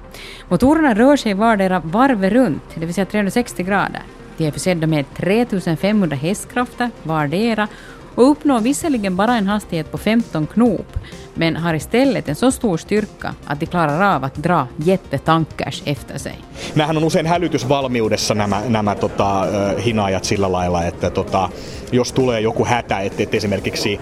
Motorerna 0.50 0.94
rör 0.94 1.16
sig 1.16 1.38
vardera 1.38 1.82
varvet 1.92 2.32
runt, 2.32 2.62
det 2.80 2.86
vill 2.86 2.94
säga 2.94 3.06
360 3.06 3.62
grader. 3.62 4.02
De 4.38 4.46
är 4.46 4.50
försedda 4.50 4.86
med 4.86 5.04
3500 5.16 6.16
hästkrafter 6.16 6.90
vardera 7.02 7.68
och 8.16 8.30
uppnår 8.30 8.60
visserligen 8.60 9.16
bara 9.16 9.36
en 9.36 9.46
hastighet 9.46 9.92
på 9.92 9.98
15 9.98 10.46
knop, 10.46 10.96
men 11.34 11.56
har 11.56 11.74
istället 11.74 12.28
en 12.28 12.34
så 12.34 12.50
stor 12.50 12.76
styrka 12.76 13.34
att 13.44 13.60
de 13.60 13.66
klarar 13.66 14.14
av 14.16 14.24
att 14.24 14.34
dra 14.34 14.68
jättetankers 14.76 15.82
efter 15.86 16.18
sig. 16.18 16.38
Nämähän 16.74 16.96
on 16.96 17.04
usein 17.04 17.26
hälytysvalmiudessa 17.26 18.34
nämä, 18.34 18.62
nämä 18.68 18.94
tota, 18.94 19.46
hinaajat 19.84 20.24
sillä 20.24 20.52
lailla, 20.52 20.84
että 20.84 21.10
tota, 21.10 21.48
jos 21.92 22.12
tulee 22.12 22.40
joku 22.40 22.64
hätä, 22.64 23.00
että, 23.00 23.22
että 23.22 23.36
esimerkiksi 23.36 24.00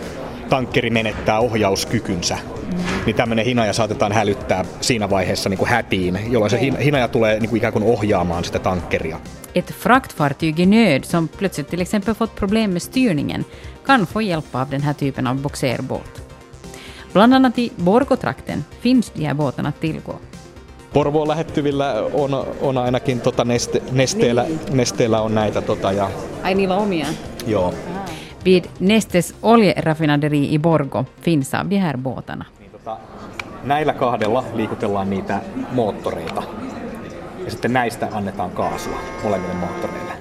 tankkeri 0.48 0.90
menettää 0.90 1.38
ohjauskykynsä, 1.38 2.38
mm. 2.72 2.79
niin 3.07 3.16
tämmöinen 3.16 3.44
hinaja 3.44 3.72
saatetaan 3.72 4.12
hälyttää 4.12 4.64
siinä 4.81 5.11
vaiheessa 5.11 5.48
niin 5.48 5.59
kuin 5.59 5.68
hätiin, 5.68 6.18
jolloin 6.31 6.50
se 6.50 6.61
hinaja 6.85 7.09
tulee 7.09 7.40
niin 7.40 7.48
kuin 7.48 7.57
ikään 7.57 7.72
kuin 7.72 7.85
ohjaamaan 7.85 8.44
sitä 8.44 8.59
tankkeria. 8.59 9.20
Ett 9.55 9.72
fraktfartyg 9.72 10.59
i 10.61 10.66
nöd 10.66 11.05
som 11.05 11.29
plötsligt 11.29 11.68
till 11.68 11.81
exempel 11.81 12.14
fått 12.14 12.35
problem 12.37 12.70
med 12.70 12.83
styrningen 12.83 13.44
kan 13.87 14.07
få 14.07 14.23
hjälp 14.23 14.55
av 14.55 14.70
den 14.70 14.83
här 14.83 14.92
typen 14.92 15.27
av 15.27 15.37
boxerbåt. 15.37 16.23
Bland 17.12 17.35
annat 17.35 17.59
i 17.59 17.73
Borgotrakten 17.77 18.64
finns 18.81 19.11
de 19.11 19.25
här 19.25 19.35
båtarna 19.35 19.68
att 19.68 19.81
tillgå. 19.81 20.14
Porvoon 20.92 21.29
lähettyvillä 21.29 22.03
on, 22.12 22.47
on 22.61 22.79
ainakin 22.79 23.20
tota 23.20 23.44
neste, 23.44 23.83
nesteellä, 23.92 24.42
niin. 24.42 24.61
nesteellä 24.70 25.20
on 25.20 25.35
näitä. 25.35 25.62
Tota, 25.62 25.92
ja... 25.92 26.11
Ai 26.42 26.55
niillä 26.55 26.77
omia? 26.77 27.07
Joo. 27.47 27.75
Vid 28.44 28.64
Nestes 28.81 29.35
oljeraffinaderi 29.42 30.55
i 30.55 30.59
Borgo 30.59 31.05
finns 31.20 31.55
av 31.55 31.70
de 31.70 31.77
här 31.77 31.97
båtarna. 31.97 32.44
Niin, 32.59 32.70
tota, 32.70 32.97
näillä 33.62 33.92
kahdella 33.92 34.44
liikutellaan 34.55 35.11
niitä 35.11 35.40
moottoreita. 35.73 36.42
Ja 37.44 37.51
sitten 37.51 37.73
näistä 37.73 38.09
annetaan 38.12 38.51
kaasua 38.51 38.99
molemmille 39.23 39.55
moottoreille. 39.55 40.12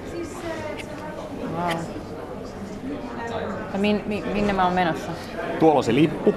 Ja 3.74 3.80
min, 3.80 4.02
min, 4.06 4.24
minne 4.32 4.52
mä 4.52 4.64
oon 4.64 4.74
menossa? 4.74 5.12
Tuolla 5.58 5.78
on 5.78 5.84
se 5.84 5.94
lippu. 5.94 6.34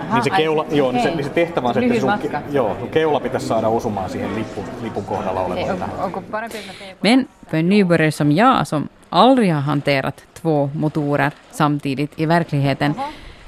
Aha, 0.00 0.14
niin 0.14 0.24
se, 0.24 0.30
ai, 0.30 0.36
keula, 0.36 0.64
joo, 0.70 0.92
niin 0.92 1.02
se, 1.02 1.10
niin 1.10 1.24
se 1.24 1.30
tehtävä 1.30 1.68
on 1.68 1.74
se, 1.74 1.80
että 1.80 2.00
sun, 2.00 2.10
matka. 2.10 2.40
joo, 2.50 2.76
sun 2.78 2.88
keula 2.88 3.20
pitäisi 3.20 3.46
saada 3.46 3.68
osumaan 3.68 4.10
siihen 4.10 4.34
lippu, 4.36 4.64
lipun 4.82 5.04
kohdalla 5.04 5.40
olevaan. 5.40 5.70
onko, 5.82 6.04
onko 6.04 6.20
parempi, 6.30 6.58
että 6.58 6.72
mä 6.72 6.78
teen- 6.78 6.96
Men 7.02 7.28
för 7.50 7.56
en 7.56 7.68
nybörjare 7.68 8.10
som 8.10 8.32
jag, 8.32 8.66
som 8.66 8.88
aldrig 9.10 9.52
har 9.52 9.60
hanterat 9.62 10.24
två 10.42 10.70
motorer 10.74 11.32
samtidigt 11.52 12.12
i 12.20 12.28
verkligheten, 12.28 12.94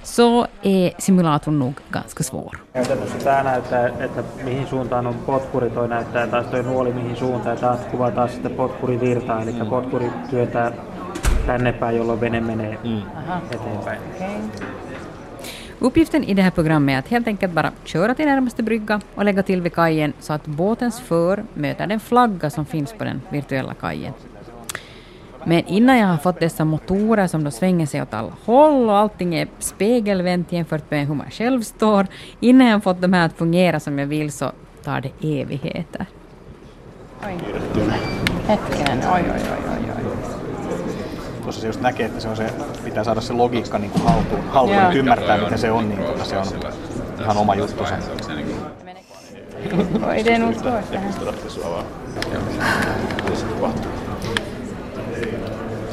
så 0.02 0.46
är 0.62 0.90
simulatorn 0.98 1.58
nog 1.58 1.74
ganska 1.90 2.22
svår. 2.24 2.56
Käytännössä 2.72 3.18
tämä 3.18 3.42
näyttää, 3.42 3.86
että 3.88 4.22
mihin 4.44 4.66
suuntaan 4.66 5.06
on 5.06 5.14
potkuri, 5.14 5.70
toi 5.70 5.88
näyttää 5.88 6.26
taas 6.26 6.46
toi 6.46 6.62
nuoli 6.62 6.92
mihin 6.92 7.16
suuntaan, 7.16 7.56
ja 7.56 7.60
taas 7.60 7.80
kuvaa 7.90 8.10
taas 8.10 8.32
sitten 8.32 8.52
potkurivirtaa, 8.52 9.42
eli 9.42 9.52
potkuri 9.70 10.10
työntää 10.30 10.72
tänne 11.48 11.72
päin, 11.72 11.96
jolloin 11.96 12.20
vene 12.20 12.40
menee 12.40 12.78
Aha. 13.16 13.40
eteenpäin. 13.50 14.00
Uppgiften 15.80 16.24
i 16.24 16.34
det 16.34 16.42
här 16.42 16.50
programmet 16.50 16.94
är 16.94 16.98
att 16.98 17.08
helt 17.08 17.26
enkelt 17.26 17.52
bara 17.52 17.72
köra 17.84 18.14
till 18.14 18.26
närmaste 18.26 18.62
brygga 18.62 19.00
och 19.14 19.24
lägga 19.24 19.42
till 19.42 19.62
vid 19.62 19.72
kajen 19.72 20.12
så 20.20 20.32
att 20.32 20.46
båtens 20.46 21.00
för 21.00 21.44
möter 21.54 21.86
den 21.86 22.00
flagga 22.00 22.50
som 22.50 22.66
finns 22.66 22.92
på 22.92 23.04
den 23.04 23.22
virtuella 23.28 23.74
kajen. 23.74 24.12
Men 25.44 25.66
innan 25.66 25.98
jag 25.98 26.06
har 26.06 26.16
fått 26.16 26.40
dessa 26.40 26.64
motorer 26.64 27.26
som 27.26 27.44
då 27.44 27.50
svänger 27.50 27.86
sig 27.86 28.02
åt 28.02 28.14
alla 28.14 28.32
håll 28.44 28.88
och 28.88 28.96
allting 28.96 29.34
är 29.34 29.48
spegelvänt 29.58 30.52
jämfört 30.52 30.90
med 30.90 31.06
hur 31.06 31.14
man 31.14 31.30
själv 31.30 31.62
står, 31.62 32.06
innan 32.40 32.66
jag 32.66 32.74
har 32.74 32.80
fått 32.80 33.00
de 33.00 33.12
här 33.12 33.26
att 33.26 33.36
fungera 33.36 33.80
som 33.80 33.98
jag 33.98 34.06
vill 34.06 34.32
så 34.32 34.52
tar 34.84 35.00
det 35.00 35.40
evigheter. 35.40 36.06
Oj. 37.26 37.38
Hetkinen, 38.46 38.98
oj 39.14 39.22
oj 39.24 39.40
oj 39.50 39.68
oj 39.68 39.92
oj. 39.96 40.07
Tuossa 41.48 41.60
se 41.60 41.66
just 41.66 41.80
näkee, 41.80 42.06
että 42.06 42.20
se 42.20 42.28
on 42.28 42.36
se, 42.36 42.50
pitää 42.84 43.04
saada 43.04 43.20
se 43.20 43.32
logiikka 43.32 43.78
niin 43.78 43.90
kuin 43.90 44.02
haltuun, 44.02 44.44
haltuun 44.50 44.78
että 44.78 44.98
ymmärtää 44.98 45.38
mitä 45.38 45.56
se 45.56 45.70
on, 45.70 45.88
niin 45.88 46.02
tota, 46.02 46.24
se 46.24 46.38
on 46.38 46.46
ihan 47.20 47.36
oma 47.36 47.54
juttunsa. 47.54 47.94
Oj, 50.08 50.24
det 50.24 50.34
är 50.34 50.38
nog 50.38 50.54
svårt 50.54 50.92
det 50.92 50.98
här. 50.98 51.12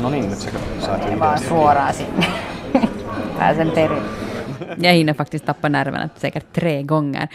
No 0.02 0.10
niin, 0.10 0.30
nyt 0.30 0.39
sä 0.39 0.50
saat 0.80 1.02
är 1.06 1.18
bara 1.18 1.38
svårare 1.38 1.94
sinne. 1.94 2.26
Pääsen 3.38 3.72
perille. 3.72 4.02
Jag 4.78 4.94
hinner 4.94 5.13
faktiskt 5.13 5.46
tappa 5.46 5.70
nerverna 5.70 6.10
säkert 6.15 6.54
tre 6.54 6.84
gånger. 6.84 7.28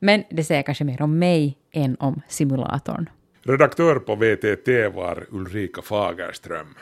Men 0.00 0.24
det 0.30 0.44
säger 0.44 0.62
kanske 0.62 0.84
mer 0.84 1.02
om 1.02 1.18
mig 1.18 1.58
än 1.72 1.96
om 2.00 2.22
simulatorn. 2.28 3.10
Redaktör 3.42 3.98
på 3.98 4.16
VTT 4.16 4.94
var 4.94 5.26
Ulrika 5.30 5.82
Fagerström. 5.82 6.74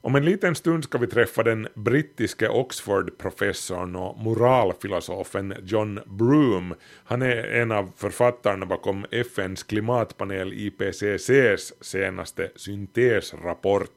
Om 0.00 0.14
en 0.14 0.24
liten 0.24 0.54
stund 0.54 0.84
ska 0.84 0.98
vi 0.98 1.06
träffa 1.06 1.42
den 1.42 1.68
brittiske 1.74 2.48
Oxford-professorn 2.48 3.96
och 3.96 4.18
moralfilosofen 4.18 5.54
John 5.62 6.00
Broom. 6.06 6.74
Han 7.04 7.22
är 7.22 7.36
en 7.36 7.72
av 7.72 7.92
författarna 7.96 8.66
bakom 8.66 9.06
FNs 9.10 9.62
klimatpanel 9.62 10.52
IPCCs 10.52 11.72
senaste 11.80 12.50
syntesrapport, 12.56 13.90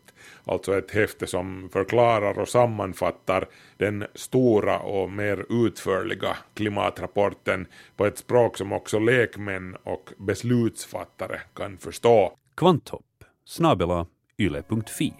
alltså 0.45 0.77
ett 0.77 0.91
häfte 0.91 1.27
som 1.27 1.69
förklarar 1.73 2.39
och 2.39 2.49
sammanfattar 2.49 3.47
den 3.77 4.05
stora 4.15 4.79
och 4.79 5.11
mer 5.11 5.45
utförliga 5.65 6.37
klimatrapporten 6.53 7.67
på 7.95 8.05
ett 8.05 8.17
språk 8.17 8.57
som 8.57 8.73
också 8.73 8.99
lekmän 8.99 9.75
och 9.83 10.09
beslutsfattare 10.17 11.39
kan 11.55 11.77
förstå. 11.77 12.33
Kvanthopp 12.55 13.05
snabela 13.45 14.05
yle.fi. 14.37 15.13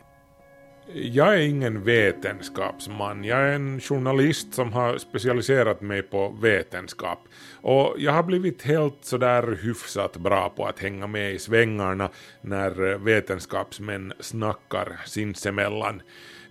Jag 0.94 1.34
är 1.34 1.38
ingen 1.38 1.84
vetenskapsman. 1.84 3.24
Jag 3.24 3.40
är 3.40 3.52
en 3.52 3.80
journalist 3.80 4.54
som 4.54 4.74
har 4.74 4.98
specialiserat 4.98 5.82
mig 5.82 6.02
på 6.02 6.38
vetenskap. 6.42 7.20
Och 7.62 7.96
jag 7.98 8.12
har 8.12 8.24
blivit 8.24 8.62
helt 8.62 8.98
sådär 9.02 9.60
hyfsat 9.62 10.18
bra 10.18 10.50
på 10.50 10.66
att 10.66 10.80
hänga 10.80 11.08
med 11.08 11.34
i 11.34 11.40
svängarna 11.40 12.10
när 12.42 12.98
vetenskapsmän 12.98 14.14
snackar 14.20 15.00
sinsemellan. 15.06 16.02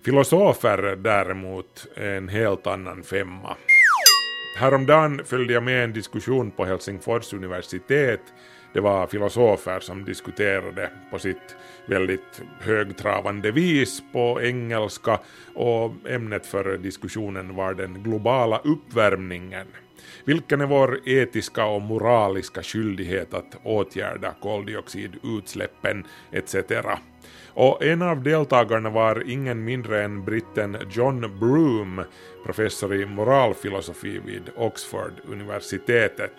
Filosofer 0.05 0.95
däremot 0.95 1.87
är 1.95 2.17
en 2.17 2.29
helt 2.29 2.67
annan 2.67 3.03
femma. 3.03 3.55
Häromdagen 4.57 5.21
följde 5.25 5.53
jag 5.53 5.63
med 5.63 5.83
en 5.83 5.93
diskussion 5.93 6.51
på 6.51 6.65
Helsingfors 6.65 7.33
universitet. 7.33 8.21
Det 8.73 8.79
var 8.79 9.07
filosofer 9.07 9.79
som 9.79 10.05
diskuterade 10.05 10.89
på 11.11 11.19
sitt 11.19 11.55
väldigt 11.85 12.41
högtravande 12.59 13.51
vis 13.51 14.03
på 14.13 14.41
engelska 14.41 15.19
och 15.55 15.91
ämnet 16.07 16.45
för 16.45 16.77
diskussionen 16.77 17.55
var 17.55 17.73
den 17.73 18.03
globala 18.03 18.61
uppvärmningen. 18.63 19.67
Vilken 20.25 20.61
är 20.61 20.65
vår 20.65 20.99
etiska 21.05 21.65
och 21.65 21.81
moraliska 21.81 22.63
skyldighet 22.63 23.33
att 23.33 23.57
åtgärda 23.63 24.33
koldioxidutsläppen 24.41 26.05
etc. 26.31 26.55
Och 27.53 27.83
en 27.85 28.01
av 28.01 28.23
deltagarna 28.23 28.89
var 28.89 29.23
ingen 29.29 29.63
mindre 29.63 30.03
än 30.03 30.25
britten 30.25 30.77
John 30.91 31.39
Broom, 31.39 32.03
professor 32.45 32.93
i 32.95 33.05
moralfilosofi 33.05 34.21
vid 34.25 34.43
Oxford-universitetet. 34.55 36.31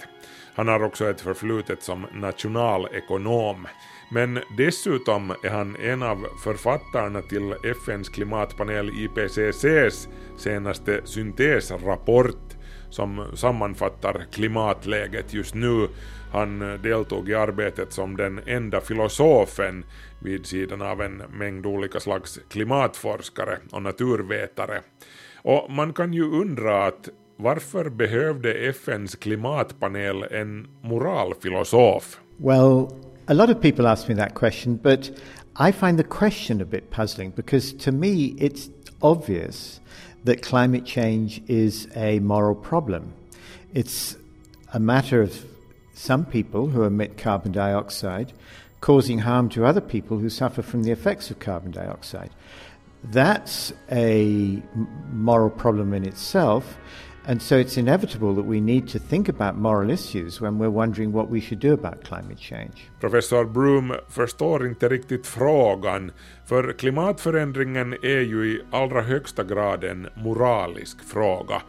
Han 0.54 0.68
har 0.68 0.82
också 0.82 1.10
ett 1.10 1.20
förflutet 1.20 1.82
som 1.82 2.06
nationalekonom. 2.12 3.66
Men 4.10 4.40
dessutom 4.56 5.30
är 5.42 5.50
han 5.50 5.76
en 5.76 6.02
av 6.02 6.26
författarna 6.44 7.22
till 7.22 7.54
FNs 7.64 8.08
klimatpanel 8.08 8.90
IPCCs 8.90 10.08
senaste 10.36 11.00
syntesrapport 11.04 12.56
som 12.90 13.26
sammanfattar 13.34 14.26
klimatläget 14.32 15.34
just 15.34 15.54
nu. 15.54 15.88
Han 16.32 16.58
deltog 16.82 17.28
i 17.28 17.34
arbetet 17.34 17.92
som 17.92 18.16
den 18.16 18.40
enda 18.46 18.80
filosofen 18.80 19.84
vid 20.22 20.46
sidan 20.46 20.82
av 20.82 21.02
en 21.02 21.16
mängd 21.16 21.66
olika 21.66 22.00
slags 22.00 22.40
klimatforskare 22.48 23.58
och 23.72 23.82
naturvetare. 23.82 24.82
Och 25.42 25.70
man 25.70 25.92
kan 25.92 26.12
ju 26.12 26.22
undra 26.22 26.86
att 26.86 27.08
varför 27.42 27.88
behövde 27.88 28.72
FNs 28.72 29.14
klimatpanel 29.14 30.22
en 30.22 30.66
moralfilosof? 30.82 32.20
Well, 32.38 32.88
a 33.26 33.34
lot 33.34 33.50
of 33.50 33.60
people 33.60 33.86
ask 33.86 34.08
me 34.08 34.14
that 34.14 34.34
question, 34.34 34.76
but 34.82 35.10
I 35.56 35.72
find 35.72 35.98
the 35.98 36.04
question 36.04 36.60
a 36.60 36.64
bit 36.64 36.90
puzzling 36.90 37.32
because 37.36 37.72
to 37.84 37.92
me 37.92 38.34
it's 38.38 38.70
obvious 39.00 39.80
that 40.24 40.42
climate 40.42 40.86
change 40.86 41.42
is 41.46 41.88
a 41.96 42.20
moral 42.20 42.54
problem. 42.54 43.12
It's 43.74 44.16
a 44.72 44.78
matter 44.78 45.22
of 45.22 45.44
some 45.94 46.24
people 46.24 46.68
who 46.68 46.84
emit 46.84 47.18
carbon 47.18 47.52
dioxide 47.52 48.32
causing 48.82 49.20
harm 49.20 49.48
to 49.48 49.64
other 49.64 49.80
people 49.80 50.18
who 50.18 50.28
suffer 50.28 50.60
from 50.60 50.82
the 50.82 50.90
effects 50.90 51.30
of 51.30 51.38
carbon 51.38 51.70
dioxide. 51.70 52.30
That's 53.04 53.72
a 53.90 54.60
moral 55.12 55.50
problem 55.50 55.94
in 55.94 56.04
itself. 56.04 56.76
And 57.24 57.40
so 57.42 57.54
it's 57.54 57.76
inevitable 57.76 58.34
that 58.34 58.46
we 58.46 58.60
need 58.60 58.88
to 58.88 58.98
think 58.98 59.28
about 59.28 59.56
moral 59.56 59.90
issues 59.90 60.40
when 60.40 60.58
we're 60.58 60.70
wondering 60.70 61.12
what 61.12 61.30
we 61.30 61.40
should 61.40 61.60
do 61.60 61.72
about 61.72 62.04
climate 62.04 62.38
change. 62.38 62.90
Professor 63.00 63.44
Broom 63.44 63.94
förstår 64.08 64.66
inte 64.66 64.88
riktigt 64.88 65.26
frågan, 65.26 66.12
för 66.46 66.72
klimatförändringen 66.72 67.92
är 67.92 68.20
ju 68.20 68.46
i 68.46 68.62
allra 68.70 69.02
högsta 69.02 69.44
grad 69.44 69.84
en 69.84 70.08
moralisk 70.16 71.04
fråga. 71.04 71.62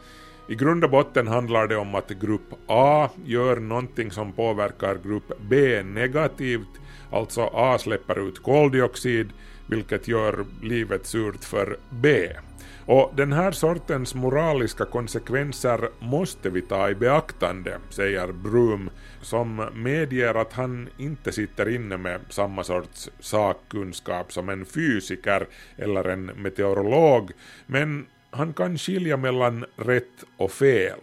I 0.49 0.55
grund 0.55 0.83
och 0.83 0.89
botten 0.89 1.27
handlar 1.27 1.67
det 1.67 1.75
om 1.75 1.95
att 1.95 2.09
grupp 2.09 2.53
A 2.67 3.09
gör 3.25 3.55
någonting 3.55 4.11
som 4.11 4.31
påverkar 4.31 4.97
grupp 5.03 5.31
B 5.49 5.83
negativt, 5.83 6.79
alltså 7.11 7.41
A 7.53 7.77
släpper 7.77 8.27
ut 8.27 8.43
koldioxid, 8.43 9.29
vilket 9.69 10.07
gör 10.07 10.45
livet 10.61 11.05
surt 11.05 11.43
för 11.43 11.77
B. 11.89 12.29
Och 12.85 13.11
den 13.15 13.33
här 13.33 13.51
sortens 13.51 14.15
moraliska 14.15 14.85
konsekvenser 14.85 15.89
måste 15.99 16.49
vi 16.49 16.61
ta 16.61 16.89
i 16.89 16.95
beaktande, 16.95 17.79
säger 17.89 18.31
Broom, 18.31 18.89
som 19.21 19.69
medger 19.73 20.35
att 20.35 20.53
han 20.53 20.89
inte 20.97 21.31
sitter 21.31 21.69
inne 21.69 21.97
med 21.97 22.19
samma 22.29 22.63
sorts 22.63 23.09
sakkunskap 23.19 24.31
som 24.33 24.49
en 24.49 24.65
fysiker 24.65 25.47
eller 25.77 26.03
en 26.03 26.25
meteorolog, 26.25 27.31
men 27.67 28.05
han 28.31 28.53
kan 28.53 28.77
skilja 28.77 29.17
mellan 29.17 29.65
rätt 29.75 30.23
och 30.37 30.51
fel. 30.51 30.99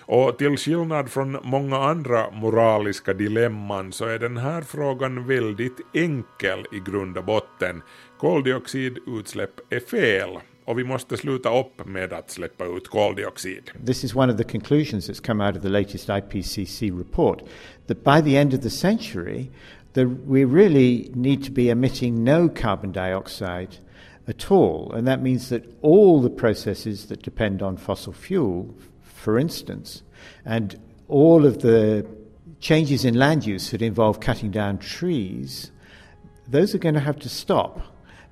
Och 0.00 0.38
till 0.38 0.56
skillnad 0.56 1.10
från 1.10 1.38
många 1.42 1.76
andra 1.76 2.30
moraliska 2.30 3.14
dilemman 3.14 3.92
så 3.92 4.04
är 4.04 4.18
den 4.18 4.36
här 4.36 4.62
frågan 4.62 5.26
väldigt 5.26 5.80
enkel 5.94 6.66
i 6.72 6.90
grund 6.90 7.18
och 7.18 7.24
botten. 7.24 7.82
Koldioxidutsläpp 8.18 9.72
är 9.72 9.80
fel 9.80 10.38
och 10.66 10.78
vi 10.78 10.84
måste 10.84 11.16
sluta 11.16 11.60
upp 11.60 11.86
med 11.86 12.12
att 12.12 12.30
släppa 12.30 12.64
ut 12.64 12.88
koldioxid. 12.88 13.70
This 13.86 14.04
is 14.04 14.14
one 14.14 14.32
of 14.32 14.38
the 14.38 14.44
conclusions 14.44 15.08
that's 15.08 15.26
come 15.26 15.48
out 15.48 15.56
of 15.56 15.62
the 15.62 15.68
latest 15.68 16.08
IPCC 16.08 16.98
report 16.98 17.42
that 17.86 18.04
by 18.04 18.20
the 18.30 18.36
end 18.36 18.54
of 18.54 18.62
the 18.62 18.70
century, 18.70 19.50
the, 19.92 20.04
we 20.04 20.44
really 20.44 21.10
need 21.14 21.44
to 21.44 21.52
be 21.52 21.70
emitting 21.70 22.24
no 22.24 22.48
carbon 22.48 22.92
dioxide 22.92 23.76
at 24.26 24.50
all. 24.50 24.92
And 24.92 25.06
that 25.06 25.22
means 25.22 25.48
that 25.48 25.62
all 25.82 26.20
the 26.20 26.30
processes 26.30 27.06
that 27.06 27.22
depend 27.22 27.62
on 27.62 27.76
fossil 27.76 28.12
fuel, 28.12 28.74
for 29.02 29.38
instance, 29.38 30.02
and 30.44 30.78
all 31.08 31.46
of 31.46 31.58
the 31.58 32.04
changes 32.58 33.04
in 33.04 33.14
land 33.14 33.46
use 33.46 33.70
that 33.70 33.82
involve 33.82 34.18
cutting 34.18 34.50
down 34.50 34.78
trees, 34.78 35.70
those 36.48 36.74
are 36.74 36.78
going 36.78 36.94
to 36.94 37.00
have 37.00 37.20
to 37.20 37.28
stop 37.28 37.80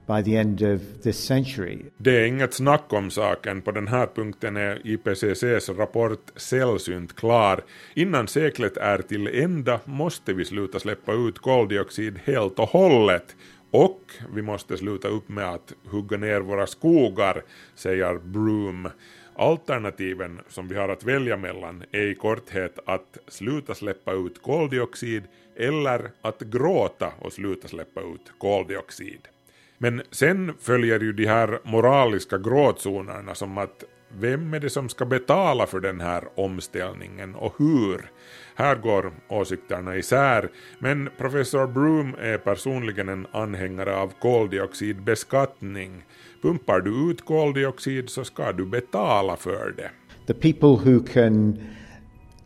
by 0.07 0.22
the 0.22 0.36
end 0.36 0.62
of 0.62 0.80
this 1.02 1.24
century. 1.24 1.78
Det 1.96 2.20
är 2.20 2.26
inget 2.26 2.55
snack 2.55 2.92
om 2.92 3.11
saken. 3.11 3.62
På 3.62 3.70
den 3.70 3.88
här 3.88 4.07
punkten 4.07 4.57
är 4.57 4.86
IPCCs 4.86 5.68
rapport 5.68 6.30
sällsynt 6.36 7.16
klar. 7.16 7.61
Innan 7.94 8.28
seklet 8.28 8.76
är 8.76 8.98
till 8.98 9.26
ända 9.26 9.80
måste 9.84 10.32
vi 10.32 10.44
sluta 10.44 10.80
släppa 10.80 11.12
ut 11.12 11.38
koldioxid 11.38 12.18
helt 12.24 12.59
och 12.59 12.68
hållet. 12.68 13.36
Och 13.70 14.00
vi 14.34 14.42
måste 14.42 14.76
sluta 14.76 15.09
upp 15.09 15.28
med 15.28 15.50
att 15.50 15.72
hugga 15.84 16.16
ner 16.16 16.40
våra 16.40 16.66
skogar, 16.66 17.42
säger 17.74 18.18
Broom. 18.18 18.88
Alternativen 19.36 20.40
som 20.48 20.68
vi 20.68 20.76
har 20.76 20.88
att 20.88 21.05
välja 21.05 21.36
mellan 21.36 21.84
är 21.92 22.07
i 22.07 22.14
korthet 22.14 22.78
att 22.86 23.18
sluta 23.28 23.74
släppa 23.74 24.12
ut 24.12 24.42
koldioxid 24.42 25.22
eller 25.57 26.11
att 26.22 26.40
gråta 26.40 27.12
och 27.18 27.32
sluta 27.32 27.68
släppa 27.68 28.00
ut 28.00 28.32
koldioxid. 28.38 29.28
Men 29.85 30.03
sen 30.11 30.53
följer 30.61 31.01
ju 31.01 31.12
de 31.12 31.26
här 31.26 31.59
moraliska 31.64 32.39
gråzonerna 32.39 33.35
som 33.35 33.59
att 33.59 33.85
vem 34.18 34.55
är 34.55 34.61
det 34.61 34.70
som 34.70 34.89
ska 34.89 35.05
betala 35.05 35.66
för 35.66 35.80
den 35.80 36.01
här 36.01 36.24
omställningen 36.35 37.35
och 37.35 37.55
hur? 37.59 38.11
Här 38.55 38.76
går 38.76 39.12
åsikterna 39.28 39.97
isär, 39.97 40.49
men 40.78 41.09
professor 41.18 41.66
Broom 41.66 42.14
är 42.20 42.39
personligen 42.39 43.09
en 43.09 43.26
anhängare 43.32 43.97
av 43.97 44.12
koldioxidbeskattning. 44.20 46.05
Pumpar 46.43 46.80
du 46.80 47.11
ut 47.11 47.24
koldioxid 47.24 48.11
så 48.11 48.24
ska 48.24 48.53
du 48.53 48.66
betala 48.66 49.37
för 49.37 49.74
det. 49.76 49.91
The 50.26 50.35
people 50.35 50.91
who 50.91 51.01
can 51.12 51.59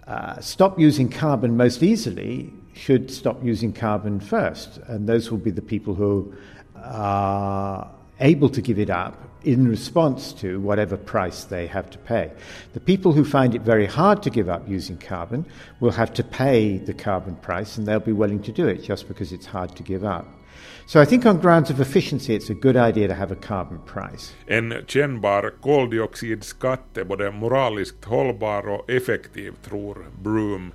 uh, 0.08 0.40
stop 0.40 0.74
using 0.78 1.08
carbon 1.08 1.56
most 1.56 1.82
easily 1.82 2.50
should 2.74 3.10
stop 3.10 3.36
using 3.42 3.72
carbon 3.72 4.20
first, 4.20 4.78
and 4.88 5.08
those 5.08 5.30
will 5.30 5.40
be 5.40 5.50
the 5.50 5.78
people 5.78 5.94
who 5.94 6.32
are 6.84 7.90
able 8.20 8.48
to 8.50 8.60
give 8.60 8.78
it 8.78 8.90
up 8.90 9.14
in 9.44 9.68
response 9.68 10.32
to 10.32 10.60
whatever 10.60 10.96
price 10.96 11.44
they 11.44 11.66
have 11.66 11.88
to 11.90 11.98
pay. 11.98 12.30
The 12.74 12.80
people 12.80 13.12
who 13.12 13.24
find 13.24 13.54
it 13.54 13.62
very 13.62 13.86
hard 13.86 14.22
to 14.24 14.30
give 14.30 14.48
up 14.48 14.68
using 14.68 14.98
carbon 14.98 15.46
will 15.80 15.92
have 15.92 16.12
to 16.14 16.24
pay 16.24 16.78
the 16.78 16.94
carbon 16.94 17.36
price 17.36 17.78
and 17.78 17.86
they'll 17.86 18.00
be 18.00 18.12
willing 18.12 18.42
to 18.42 18.52
do 18.52 18.66
it 18.66 18.82
just 18.82 19.08
because 19.08 19.32
it's 19.32 19.46
hard 19.46 19.76
to 19.76 19.82
give 19.82 20.04
up. 20.04 20.26
So 20.86 21.00
I 21.00 21.04
think 21.04 21.26
on 21.26 21.38
grounds 21.38 21.70
of 21.70 21.80
efficiency 21.80 22.34
it's 22.34 22.50
a 22.50 22.54
good 22.54 22.76
idea 22.76 23.08
to 23.08 23.14
have 23.14 23.30
a 23.30 23.36
carbon 23.36 23.78
price. 23.78 24.32
En 24.46 24.74
kännbar 24.86 25.52
koldioxidskatt 25.60 26.96
är 26.96 27.04
både 27.04 27.30
moraliskt 27.30 28.04
hållbar 28.04 28.68
och 28.68 28.90
effektiv, 28.90 29.54
tror 29.62 30.06
Broom. 30.22 30.72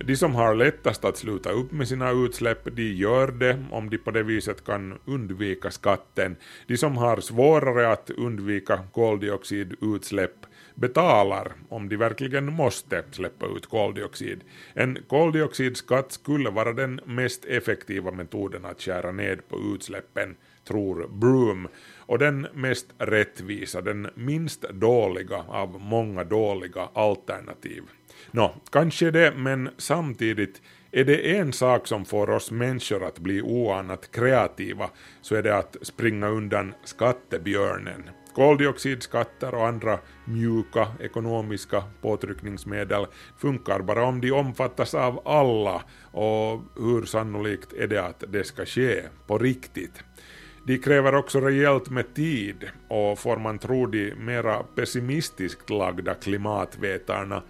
De 0.00 0.16
som 0.16 0.34
har 0.34 0.54
lättast 0.54 1.04
att 1.04 1.16
sluta 1.16 1.50
upp 1.50 1.72
med 1.72 1.88
sina 1.88 2.10
utsläpp, 2.10 2.76
de 2.76 2.92
gör 2.92 3.28
det 3.28 3.64
om 3.70 3.90
de 3.90 3.98
på 3.98 4.10
det 4.10 4.22
viset 4.22 4.64
kan 4.64 4.98
undvika 5.04 5.70
skatten. 5.70 6.36
De 6.66 6.76
som 6.76 6.96
har 6.96 7.20
svårare 7.20 7.92
att 7.92 8.10
undvika 8.10 8.80
koldioxidutsläpp 8.92 10.46
betalar 10.74 11.52
om 11.68 11.88
de 11.88 11.96
verkligen 11.96 12.52
måste 12.52 13.04
släppa 13.10 13.46
ut 13.46 13.66
koldioxid. 13.66 14.40
En 14.74 14.98
koldioxidskatt 15.08 16.12
skulle 16.12 16.50
vara 16.50 16.72
den 16.72 17.00
mest 17.06 17.44
effektiva 17.44 18.10
metoden 18.10 18.64
att 18.64 18.82
skära 18.82 19.12
ned 19.12 19.48
på 19.48 19.58
utsläppen, 19.74 20.36
tror 20.64 21.08
Broom, 21.08 21.68
och 21.98 22.18
den 22.18 22.46
mest 22.54 22.86
rättvisa, 22.98 23.80
den 23.80 24.10
minst 24.14 24.62
dåliga 24.62 25.44
av 25.48 25.80
många 25.80 26.24
dåliga 26.24 26.88
alternativ. 26.94 27.82
Nå, 28.36 28.54
kanske 28.70 29.10
det, 29.10 29.34
men 29.36 29.70
samtidigt 29.78 30.62
är 30.92 31.04
det 31.04 31.36
en 31.36 31.52
sak 31.52 31.86
som 31.86 32.04
får 32.04 32.30
oss 32.30 32.50
människor 32.50 33.04
att 33.04 33.18
bli 33.18 33.42
oanat 33.42 34.10
kreativa 34.10 34.90
så 35.22 35.34
är 35.34 35.42
det 35.42 35.56
att 35.56 35.76
springa 35.82 36.28
undan 36.28 36.74
skattebjörnen. 36.84 38.10
Koldioxidskatter 38.34 39.54
och 39.54 39.66
andra 39.66 39.98
mjuka 40.24 40.88
ekonomiska 41.00 41.84
påtryckningsmedel 42.02 43.06
funkar 43.38 43.80
bara 43.80 44.04
om 44.04 44.20
de 44.20 44.32
omfattas 44.32 44.94
av 44.94 45.28
alla 45.28 45.82
och 46.12 46.62
hur 46.76 47.04
sannolikt 47.04 47.72
är 47.72 47.86
det 47.86 48.04
att 48.04 48.24
det 48.28 48.44
ska 48.44 48.64
ske 48.64 49.02
på 49.26 49.38
riktigt. 49.38 50.04
De 50.66 50.78
kräver 50.78 51.14
också 51.14 51.40
rejält 51.40 51.90
med 51.90 52.14
tid 52.14 52.68
och 52.88 53.18
får 53.18 53.36
man 53.36 53.58
tro 53.58 53.86
de 53.86 54.14
mera 54.14 54.62
pessimistiskt 54.62 55.70
lagda 55.70 56.14
klimatvetarna 56.14 57.42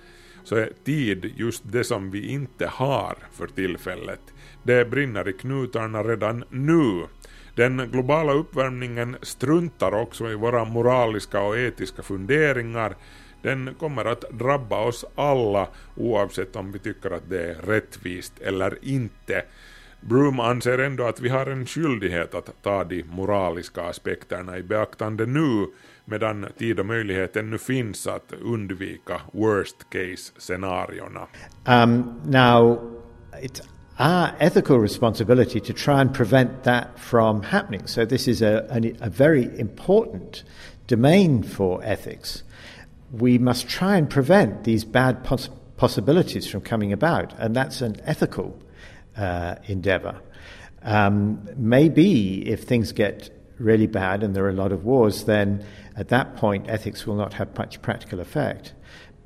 så 0.44 0.56
är 0.56 0.70
tid 0.84 1.32
just 1.36 1.62
det 1.72 1.84
som 1.84 2.10
vi 2.10 2.28
inte 2.28 2.66
har 2.66 3.16
för 3.32 3.46
tillfället. 3.46 4.20
Det 4.62 4.90
brinner 4.90 5.28
i 5.28 5.32
knutarna 5.32 6.02
redan 6.02 6.44
nu. 6.50 7.06
Den 7.54 7.90
globala 7.92 8.32
uppvärmningen 8.32 9.16
struntar 9.22 9.94
också 9.94 10.30
i 10.30 10.34
våra 10.34 10.64
moraliska 10.64 11.40
och 11.40 11.58
etiska 11.58 12.02
funderingar. 12.02 12.96
Den 13.42 13.74
kommer 13.78 14.04
att 14.04 14.24
drabba 14.30 14.80
oss 14.80 15.04
alla 15.14 15.68
oavsett 15.96 16.56
om 16.56 16.72
vi 16.72 16.78
tycker 16.78 17.10
att 17.10 17.30
det 17.30 17.50
är 17.50 17.54
rättvist 17.54 18.32
eller 18.40 18.78
inte. 18.82 19.44
Broom 20.00 20.40
anser 20.40 20.78
ändå 20.78 21.04
att 21.04 21.20
vi 21.20 21.28
har 21.28 21.46
en 21.46 21.66
skyldighet 21.66 22.34
att 22.34 22.62
ta 22.62 22.84
de 22.84 23.02
moraliska 23.02 23.82
aspekterna 23.82 24.58
i 24.58 24.62
beaktande 24.62 25.26
nu 25.26 25.66
medan 26.04 26.46
tid 26.58 26.80
och 26.80 26.86
möjlighet 26.86 27.36
ännu 27.36 27.58
finns 27.58 28.06
att 28.06 28.32
undvika 28.32 29.20
worst 29.32 29.90
case-scenarierna. 29.90 31.26
Um, 31.66 32.20
now, 32.26 32.78
it's 33.42 33.62
our 33.98 34.28
ethical 34.38 34.82
responsibility 34.82 35.60
to 35.60 35.72
try 35.72 36.00
and 36.00 36.14
prevent 36.14 36.64
that 36.64 36.86
from 36.96 37.42
happening. 37.42 37.82
So, 37.86 38.06
this 38.06 38.28
is 38.28 38.42
a, 38.42 38.66
a, 38.70 39.06
a 39.06 39.10
very 39.10 39.60
important 39.60 40.44
domain 40.86 41.42
for 41.42 41.82
ethics. 41.84 42.44
We 43.20 43.38
must 43.38 43.68
try 43.68 43.96
and 43.96 44.10
prevent 44.10 44.64
these 44.64 44.86
bad 44.86 45.24
poss- 45.24 45.50
possibilities 45.76 46.46
from 46.46 46.60
coming 46.60 46.92
about, 46.92 47.32
and 47.38 47.56
that's 47.56 47.82
an 47.82 47.96
ethical 48.04 48.58
uh, 49.16 49.54
endeavor. 49.66 50.20
Um, 50.82 51.48
maybe 51.56 52.46
if 52.48 52.64
things 52.64 52.92
get 52.92 53.30
really 53.58 53.86
bad 53.86 54.22
and 54.22 54.34
there 54.34 54.44
are 54.44 54.50
a 54.50 54.52
lot 54.52 54.72
of 54.72 54.84
wars, 54.84 55.24
then 55.24 55.64
at 55.96 56.08
that 56.08 56.36
point 56.36 56.68
ethics 56.68 57.06
will 57.06 57.16
not 57.16 57.34
have 57.34 57.48
much 57.56 57.80
practical 57.82 58.20
effect. 58.20 58.74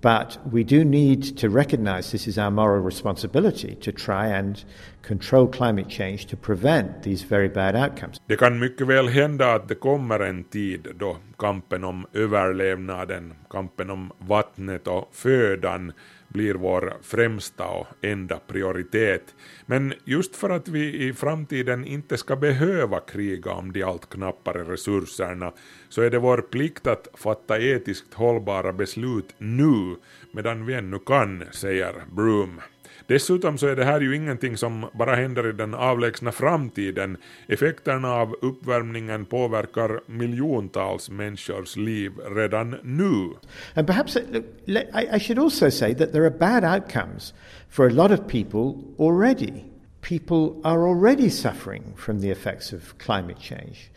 But 0.01 0.39
we 0.53 0.63
do 0.63 0.85
need 0.85 1.37
to 1.39 1.49
recognize 1.49 2.13
this 2.13 2.29
is 2.29 2.39
our 2.39 2.51
moral 2.51 2.83
responsibility 2.83 3.75
to 3.81 3.91
try 3.91 4.29
and 4.29 4.65
control 5.03 5.49
climate 5.49 5.89
change 5.89 6.27
to 6.27 6.37
prevent 6.37 7.03
these 7.03 7.25
very 7.25 7.49
bad 7.49 7.75
outcomes. 7.75 8.21
Det 8.27 8.37
kan 8.37 8.59
mycket 8.59 8.87
väl 8.87 9.09
hända 9.09 9.55
att 9.55 9.69
det 9.69 9.75
kommer 9.75 10.21
en 10.21 10.45
tid 10.45 10.89
då 10.99 11.17
kampen 11.39 11.85
om 11.85 12.07
överlevnaden, 12.13 13.35
kampen 13.51 13.91
om 13.91 14.13
vattnet 14.19 14.89
och 14.89 15.09
födan 15.13 15.93
blir 16.29 16.55
vår 16.55 16.97
främsta 17.03 17.69
och 17.69 17.87
enda 18.01 18.39
prioritet. 18.47 19.35
Men 19.67 19.95
just 20.05 20.37
för 20.37 20.51
att 20.51 20.69
vi 20.69 21.09
i 21.09 21.13
framtiden 21.13 21.85
inte 21.85 22.17
ska 22.17 22.37
behöva 22.37 23.01
kriga 23.01 23.51
om 23.51 23.73
de 23.73 23.83
allt 23.83 24.09
knappare 24.09 24.65
resurserna 24.65 25.53
så 25.89 26.03
är 26.03 26.11
det 26.11 26.19
vår 26.19 26.39
plikt 26.39 26.87
att 26.87 27.09
fatta 27.15 27.59
etiskt 27.59 28.15
hållbara 28.15 28.73
beslut 28.73 29.35
nu 29.39 29.97
medan 30.33 30.67
vi 30.67 30.75
ännu 30.75 30.99
kan, 30.99 31.45
säger 31.51 31.95
Broom. 32.13 32.61
Dessutom 33.09 33.59
så 33.59 33.67
är 33.67 33.77
det 33.77 33.85
här 33.85 34.01
ju 34.01 34.17
ingenting 34.17 34.57
som 34.57 34.87
bara 34.95 35.15
händer 35.15 35.49
i 35.49 35.53
den 35.53 35.75
avlägsna 35.75 36.33
framtiden. 36.33 37.17
Effekterna 37.47 38.15
av 38.15 38.37
uppvärmningen 38.43 39.25
påverkar 39.25 40.01
miljontals 40.07 41.11
människors 41.11 41.77
liv 41.77 42.13
redan 42.37 42.77
nu. 42.83 43.29
And 43.75 43.87
perhaps 43.87 44.17
I, 44.17 45.17
I 45.17 45.21
should 45.21 45.39
also 45.39 45.71
say 45.71 45.95
that 45.95 46.13
there 46.13 46.25
are 46.25 46.39
bad 46.39 46.65
outcomes 46.65 47.35
for 47.71 47.87
a 47.87 47.93
lot 47.93 48.11
of 48.11 48.27
people 48.29 48.75
already. 48.99 49.65
People 50.01 50.61
are 50.65 50.89
already 50.89 51.31
suffering 51.31 51.83
from 51.97 52.21
the 52.21 52.31
effects 52.31 52.73
of 52.73 52.99
climate 52.99 53.41
change. 53.41 53.91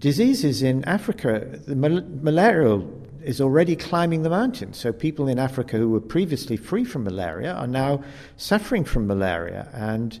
Diseases 0.00 0.62
in 0.62 0.84
Africa, 0.84 1.40
the 1.66 1.74
mal- 1.74 2.04
malarial 2.22 2.82
is 3.24 3.40
already 3.40 3.76
climbing 3.76 4.22
the 4.22 4.30
mountains. 4.30 4.76
So 4.76 4.92
people 4.92 5.28
in 5.28 5.38
Africa 5.38 5.76
who 5.76 5.90
were 5.90 6.00
previously 6.00 6.56
free 6.56 6.84
from 6.84 7.04
malaria 7.04 7.52
are 7.54 7.66
now 7.66 8.02
suffering 8.36 8.84
from 8.84 9.06
malaria. 9.06 9.68
And 9.72 10.20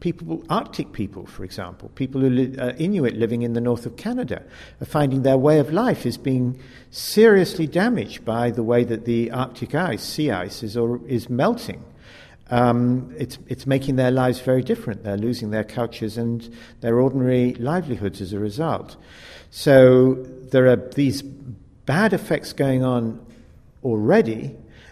people, 0.00 0.42
Arctic 0.48 0.92
people, 0.92 1.26
for 1.26 1.44
example, 1.44 1.90
people 1.94 2.20
who 2.20 2.30
li- 2.30 2.58
uh, 2.58 2.72
Inuit 2.76 3.14
living 3.16 3.42
in 3.42 3.52
the 3.52 3.60
north 3.60 3.86
of 3.86 3.96
Canada, 3.96 4.42
are 4.80 4.86
finding 4.86 5.22
their 5.22 5.38
way 5.38 5.58
of 5.60 5.72
life 5.72 6.06
is 6.06 6.18
being 6.18 6.60
seriously 6.90 7.66
damaged 7.66 8.24
by 8.24 8.50
the 8.50 8.62
way 8.62 8.84
that 8.84 9.04
the 9.04 9.30
Arctic 9.30 9.74
ice, 9.74 10.02
sea 10.02 10.30
ice, 10.30 10.62
is, 10.62 10.76
or, 10.76 11.00
is 11.06 11.28
melting. 11.28 11.82
um, 12.50 13.14
it's, 13.18 13.38
it's 13.46 13.66
making 13.66 13.96
their 13.96 14.10
lives 14.10 14.40
very 14.40 14.62
different. 14.62 15.04
They're 15.04 15.16
losing 15.16 15.50
their 15.50 15.64
cultures 15.64 16.16
and 16.16 16.48
their 16.80 16.98
ordinary 16.98 17.54
livelihoods 17.54 18.20
as 18.20 18.32
a 18.32 18.38
result. 18.38 18.96
So 19.50 20.14
there 20.14 20.66
are 20.66 20.76
these 20.76 21.22
bad 21.88 22.12
effects 22.12 22.52
going 22.52 22.84
on 22.84 23.18
already, 23.82 24.50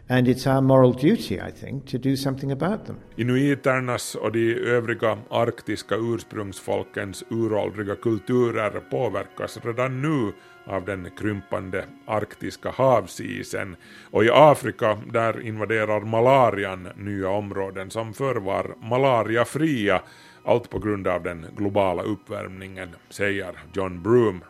and 0.08 0.28
it's 0.28 0.46
our 0.46 0.62
moral 0.62 0.92
duty, 0.92 1.40
I 1.40 1.50
think, 1.50 1.84
to 1.86 1.98
do 1.98 2.16
something 2.16 2.52
about 2.52 2.86
them. 2.86 2.96
Inuiternas 3.16 4.14
och 4.14 4.32
de 4.32 4.54
övriga 4.54 5.18
arktiska 5.30 5.94
ursprungsfolkens 5.96 7.24
uråldriga 7.30 7.96
kulturer 7.96 8.70
påverkas 8.90 9.58
redan 9.64 10.02
nu 10.02 10.32
av 10.66 10.84
den 10.84 11.10
krympande 11.18 11.84
arktiska 12.06 12.70
havsisen 12.70 13.76
och 14.10 14.24
i 14.24 14.30
Afrika 14.32 14.98
där 15.12 15.40
invaderar 15.40 16.00
malarian 16.00 16.88
nya 16.96 17.28
områden 17.28 17.90
som 17.90 18.14
förr 18.14 18.34
var 18.34 18.74
malariafria, 18.80 20.02
allt 20.44 20.70
på 20.70 20.78
grund 20.78 21.06
av 21.06 21.22
den 21.22 21.46
globala 21.56 22.02
uppvärmningen, 22.02 22.88
säger 23.10 23.52
John 23.72 24.02
Broom. 24.02 24.40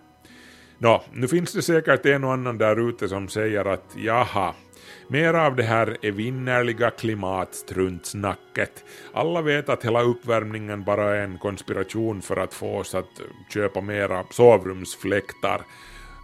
Nå, 0.78 1.02
nu 1.12 1.28
finns 1.28 1.52
det 1.52 1.62
säkert 1.62 2.06
en 2.06 2.24
och 2.24 2.32
annan 2.32 2.58
där 2.58 2.88
ute 2.88 3.08
som 3.08 3.28
säger 3.28 3.64
att 3.64 3.96
jaha, 3.96 4.54
mer 5.08 5.34
av 5.34 5.56
det 5.56 5.62
här 5.62 5.96
evinnerliga 6.02 6.90
klimatstruntsnacket. 6.90 8.84
Alla 9.12 9.42
vet 9.42 9.68
att 9.68 9.84
hela 9.84 10.02
uppvärmningen 10.02 10.84
bara 10.84 11.16
är 11.16 11.24
en 11.24 11.38
konspiration 11.38 12.22
för 12.22 12.36
att 12.36 12.54
få 12.54 12.78
oss 12.78 12.94
att 12.94 13.20
köpa 13.54 13.80
mera 13.80 14.24
sovrumsfläktar. 14.30 15.60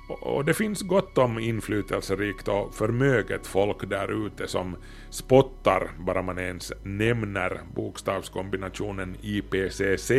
Och 0.08 0.44
det 0.44 0.54
finns 0.54 0.82
gott 0.82 1.18
om 1.18 1.38
inflytelserikt 1.38 2.48
och 2.48 2.74
förmöget 2.74 3.46
folk 3.46 3.90
där 3.90 4.26
ute 4.26 4.48
som 4.48 4.76
spottar 5.10 5.90
bara 5.98 6.22
man 6.22 6.38
ens 6.38 6.72
nämner 6.82 7.60
bokstavskombinationen 7.74 9.16
IPCC. 9.22 10.10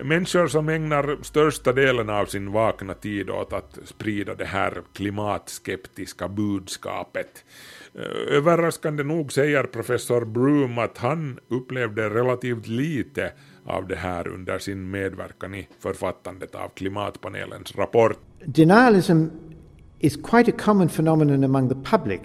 Människor 0.00 0.46
som 0.46 0.68
ägnar 0.68 1.18
största 1.22 1.72
delen 1.72 2.10
av 2.10 2.26
sin 2.26 2.52
vakna 2.52 2.94
tid 2.94 3.30
åt 3.30 3.52
att 3.52 3.78
sprida 3.84 4.34
det 4.34 4.44
här 4.44 4.82
klimatskeptiska 4.92 6.28
budskapet. 6.28 7.44
Eh, 7.94 8.36
överraskande 8.36 9.02
nog 9.02 9.32
säger 9.32 9.62
professor 9.62 10.24
Broom 10.24 10.78
att 10.78 10.98
han 10.98 11.38
upplevde 11.48 12.10
relativt 12.10 12.66
lite 12.66 13.32
av 13.64 13.88
det 13.88 13.96
här 13.96 14.28
under 14.28 14.58
sin 14.58 14.90
medverkan 14.90 15.54
i 15.54 15.68
författandet 15.80 16.54
av 16.54 16.68
klimatpanelens 16.68 17.76
rapport. 17.76 18.18
Denialism 18.44 19.26
is 19.98 20.16
quite 20.16 20.50
a 20.50 20.54
common 20.58 20.88
phenomenon 20.88 21.44
among 21.44 21.68
the 21.68 21.90
public 21.90 22.20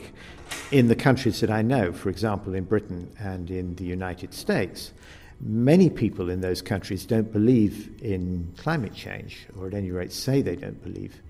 in 0.72 0.89
the 0.89 0.95
countries 0.95 1.39
that 1.39 1.49
I 1.49 1.63
know, 1.63 1.93
for 1.93 2.09
example, 2.09 2.57
in 2.57 2.65
Britain 2.65 3.07
and 3.17 3.49
in 3.51 3.76
the 3.76 3.93
United 3.93 4.34
States. 4.34 4.93
Many 5.41 5.89
people 5.89 6.29
in 6.29 6.41
those 6.41 6.61
countries 6.61 7.05
don't 7.05 7.31
believe 7.31 8.01
in 8.01 8.53
climate 8.57 8.93
change, 8.93 9.47
or 9.57 9.67
at 9.67 9.73
any 9.73 9.91
rate 9.91 10.11
say 10.11 10.41
they 10.41 10.55
don't 10.55 10.81
believe 10.83 11.21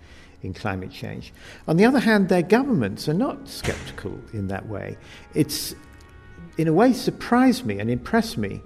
in 0.42 0.54
climate 0.54 0.92
change. 0.92 1.34
On 1.68 1.78
the 1.78 1.86
other 1.86 2.00
hand, 2.00 2.30
their 2.30 2.42
governments 2.42 3.08
are 3.08 3.14
not 3.14 3.48
skeptical 3.48 4.20
in 4.34 4.48
that 4.48 4.68
way. 4.68 4.98
It's, 5.34 5.76
in 6.58 6.68
a 6.68 6.74
way, 6.74 6.94
surprised 6.94 7.66
me 7.66 7.80
and 7.80 7.90
impressed 7.90 8.38
me 8.38 8.62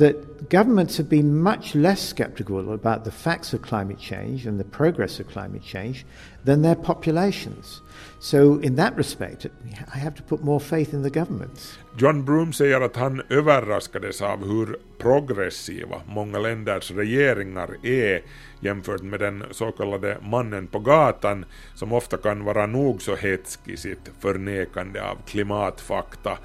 that 0.00 0.48
governments 0.48 0.96
have 0.96 1.10
been 1.10 1.42
much 1.42 1.74
less 1.74 2.00
skeptical 2.00 2.72
about 2.72 3.04
the 3.04 3.10
facts 3.10 3.52
of 3.54 3.60
climate 3.60 3.98
change 3.98 4.46
and 4.46 4.58
the 4.58 4.64
progress 4.64 5.20
of 5.20 5.28
climate 5.28 5.62
change 5.62 6.06
than 6.44 6.62
their 6.62 6.74
populations. 6.74 7.82
So, 8.18 8.58
in 8.62 8.76
that 8.76 8.96
respect, 8.96 9.46
I 9.94 9.98
have 9.98 10.14
to 10.14 10.22
put 10.22 10.42
more 10.42 10.60
faith 10.60 10.94
in 10.94 11.02
the 11.02 11.10
governments. 11.10 11.78
John 11.98 12.24
Broom 12.24 12.52
säger 12.52 12.80
att 12.80 12.96
han 12.96 13.22
överraskades 13.28 14.22
av 14.22 14.48
hur 14.48 14.78
progressiva 14.98 16.02
många 16.06 16.38
länders 16.38 16.90
regeringar 16.90 17.86
är 17.86 18.22
jämfört 18.60 19.02
med 19.02 19.20
den 19.20 19.44
så 19.50 19.72
kallade 19.72 20.16
mannen 20.22 20.66
på 20.66 20.78
gatan 20.78 21.44
som 21.74 21.92
ofta 21.92 22.16
kan 22.16 22.44
vara 22.44 22.66
nog 22.66 23.02
så 23.02 23.16
hetsk 23.16 23.60
i 23.68 23.76
sitt 23.76 24.10
förnekande 24.20 25.02
av 25.02 25.16
klimatfakta, 25.26 26.38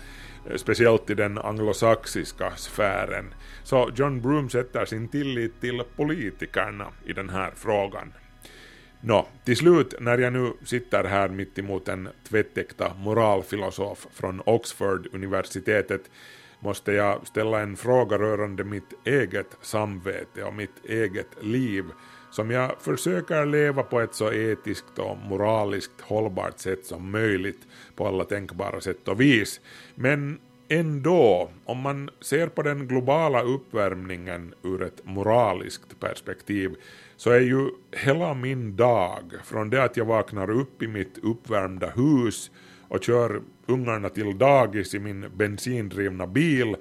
speciellt 0.56 1.10
i 1.10 1.14
den 1.14 1.38
anglosaxiska 1.38 2.52
sfären. 2.56 3.34
Så 3.64 3.90
John 3.96 4.22
Broom 4.22 4.50
sätter 4.50 4.86
sin 4.86 5.08
tillit 5.08 5.62
till 5.62 5.84
politikerna 5.96 6.88
i 7.06 7.14
den 7.14 7.30
här 7.30 7.52
frågan. 7.56 8.14
Nå, 9.02 9.28
till 9.44 9.58
slut 9.58 9.94
när 10.00 10.18
jag 10.18 10.34
nu 10.34 10.54
sitter 10.64 11.04
här 11.04 11.30
mitt 11.30 11.60
emot 11.60 11.88
en 11.88 12.10
tvättäkta 12.30 12.94
moralfilosof 12.94 14.08
från 14.14 14.42
Oxford-universitetet 14.46 16.02
måste 16.60 16.92
jag 16.92 17.28
ställa 17.28 17.60
en 17.60 17.78
fråga 17.78 18.18
rörande 18.18 18.64
mitt 18.64 18.94
eget 19.04 19.58
samvete 19.62 20.44
och 20.44 20.54
mitt 20.54 20.86
eget 20.86 21.44
liv 21.44 21.86
som 22.36 22.52
jag 22.52 22.72
försöker 22.80 23.46
leva 23.46 23.84
på 23.84 24.02
ett 24.02 24.16
så 24.16 24.32
etiskt 24.34 25.00
och 25.00 25.18
moraliskt 25.18 26.02
hållbart 26.02 26.60
sätt 26.60 26.86
som 26.86 27.12
möjligt 27.12 27.68
på 27.96 28.08
alla 28.08 28.24
tänkbara 28.24 28.82
sätt 28.82 29.08
och 29.08 29.22
vis. 29.22 29.62
Men 29.96 30.40
ändå, 30.68 31.52
om 31.66 31.78
man 31.78 32.10
ser 32.22 32.48
på 32.48 32.62
den 32.62 32.88
globala 32.88 33.42
uppvärmningen 33.42 34.54
ur 34.64 34.84
ett 34.84 35.06
moraliskt 35.06 36.00
perspektiv, 36.00 36.76
så 37.18 37.30
är 37.30 37.40
ju 37.40 37.70
hela 37.92 38.34
min 38.34 38.76
dag, 38.76 39.24
från 39.44 39.70
det 39.70 39.84
att 39.84 39.98
jag 39.98 40.06
vaknar 40.06 40.50
upp 40.50 40.82
i 40.82 40.88
mitt 40.88 41.18
uppvärmda 41.24 41.90
hus 41.90 42.52
och 42.88 43.04
kör 43.04 43.42
ungarna 43.66 44.10
till 44.10 44.38
dagis 44.38 44.94
i 44.94 45.00
min 45.00 45.26
bensindrivna 45.36 46.28
bil, 46.28 46.76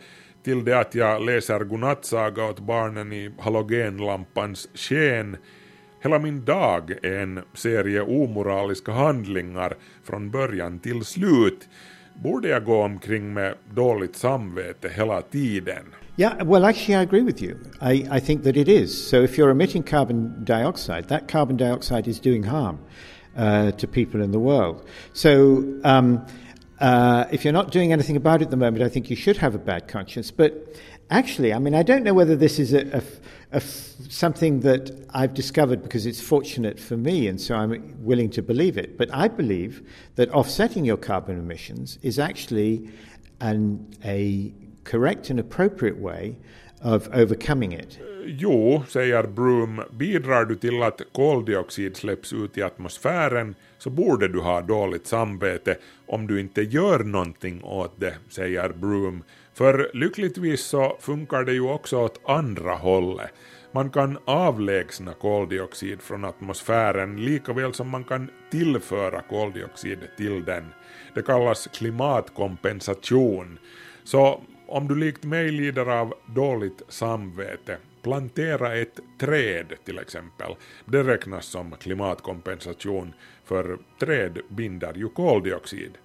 till 0.45 0.65
det 0.65 0.79
att 0.79 0.95
jag 0.95 1.25
läser 1.25 1.59
godnattsaga 1.59 2.45
åt 2.45 2.61
barnen 2.61 3.13
i 3.13 3.31
halogenlampans 3.39 4.69
sken, 4.75 5.37
Hela 6.05 6.19
min 6.19 6.45
dag 6.45 6.91
är 6.91 7.23
en 7.23 7.43
serie 7.55 8.03
omoraliska 8.03 8.93
handlingar 8.93 9.75
från 10.03 10.31
början 10.31 10.79
till 10.79 11.05
slut. 11.05 11.69
Borde 12.15 12.49
jag 12.49 12.65
gå 12.65 12.83
omkring 12.83 13.35
med 13.35 13.55
dåligt 13.75 14.17
samvete 14.17 14.89
hela 14.97 15.23
tiden? 15.23 15.85
Yeah, 16.17 16.47
well, 16.47 16.65
actually, 16.65 17.01
I 17.01 17.03
agree 17.03 17.23
with 17.23 17.43
you. 17.43 17.57
I, 17.83 18.19
I 18.19 18.21
think 18.21 18.45
that 18.45 18.57
it 18.57 18.69
is. 18.69 19.09
So, 19.09 19.17
if 19.17 19.39
you're 19.39 19.51
emitting 19.51 19.83
carbon 19.83 20.45
dioxide, 20.45 21.09
that 21.09 21.33
carbon 21.33 21.57
dioxide 21.57 22.11
is 22.11 22.21
doing 22.21 22.45
harm 22.45 22.79
uh, 23.37 23.71
to 23.71 23.87
people 23.87 24.25
in 24.25 24.33
the 24.33 24.39
world. 24.39 24.77
So, 25.13 25.65
um, 25.85 26.21
uh, 26.85 27.27
if 27.31 27.45
you're 27.45 27.59
not 27.61 27.71
doing 27.71 27.95
anything 27.95 28.15
about 28.15 28.43
it 28.43 28.45
at 28.45 28.51
the 28.51 28.59
moment, 28.59 28.85
I 28.85 28.91
think 28.91 29.09
you 29.09 29.17
should 29.17 29.39
have 29.39 29.55
a 29.55 29.59
bad 29.59 29.89
conscience. 29.89 30.31
But 30.31 30.51
actually, 31.09 31.55
I 31.55 31.59
mean, 31.59 31.75
I 31.75 31.83
don't 31.83 32.05
know 32.05 32.13
whether 32.13 32.37
this 32.37 32.59
is 32.59 32.75
a, 32.75 32.99
a, 32.99 33.03
a 33.53 33.61
something 33.63 34.61
that 34.61 34.91
I've 35.15 35.33
discovered 35.33 35.83
because 35.83 36.05
it's 36.05 36.21
fortunate 36.21 36.79
for 36.79 36.99
me, 36.99 37.27
and 37.27 37.41
so 37.41 37.55
I'm 37.55 37.95
willing 38.05 38.29
to 38.33 38.43
believe 38.43 38.77
it. 38.77 38.99
But 38.99 39.09
I 39.15 39.29
believe 39.29 39.83
that 40.17 40.29
offsetting 40.31 40.85
your 40.85 40.99
carbon 40.99 41.39
emissions 41.39 41.99
is 42.03 42.19
actually 42.19 42.91
an, 43.41 43.87
a 44.05 44.53
correct 44.85 45.31
and 45.31 45.41
appropriate 45.41 45.99
way 45.99 46.37
of 46.83 47.09
overcoming 47.15 47.73
it. 47.73 47.99
Jo, 48.27 48.83
säger 48.89 49.23
Broom, 49.23 49.83
bidrar 49.91 50.45
du 50.45 50.57
till 50.57 50.83
att 50.83 51.03
koldioxid 51.13 51.97
släpps 51.97 52.33
ut 52.33 52.59
i 52.59 52.63
atmosfären 52.63 53.55
så 53.79 53.91
borde 53.91 54.29
du 54.29 54.41
ha 54.41 54.61
dåligt 54.61 55.07
samvete 55.07 55.77
om 56.07 56.27
du 56.27 56.41
inte 56.41 56.63
gör 56.63 56.99
någonting 56.99 57.65
åt 57.65 58.01
det, 58.01 58.15
säger 58.29 58.69
Broom. 58.69 59.23
För 59.55 59.91
lyckligtvis 59.95 60.61
så 60.61 60.97
funkar 61.01 61.45
det 61.45 61.53
ju 61.53 61.61
också 61.61 61.99
åt 61.99 62.21
andra 62.25 62.75
hållet. 62.75 63.31
Man 63.73 63.91
kan 63.91 64.19
avlägsna 64.25 65.13
koldioxid 65.13 66.03
från 66.03 66.25
atmosfären 66.25 67.25
lika 67.25 67.53
väl 67.53 67.75
som 67.75 67.89
man 67.89 68.05
kan 68.05 68.31
tillföra 68.51 69.23
koldioxid 69.23 69.99
till 70.17 70.45
den. 70.45 70.65
Det 71.15 71.23
kallas 71.23 71.67
klimatkompensation. 71.67 73.59
Så 74.05 74.43
om 74.67 74.89
du 74.89 74.95
likt 74.95 75.25
mig 75.25 75.51
lider 75.51 75.91
av 75.91 76.15
dåligt 76.27 76.83
samvete, 76.89 77.79
plantera 78.03 78.77
ett 78.77 79.01
träd 79.21 79.73
till 79.85 79.99
exempel. 79.99 80.55
Det 80.85 81.03
räknas 81.03 81.47
som 81.47 81.73
klimatkompensation 81.81 83.15
för 83.45 83.79
träd 84.01 84.39
binder 84.49 84.95
ju 84.95 85.09
koldioxid. 85.09 85.99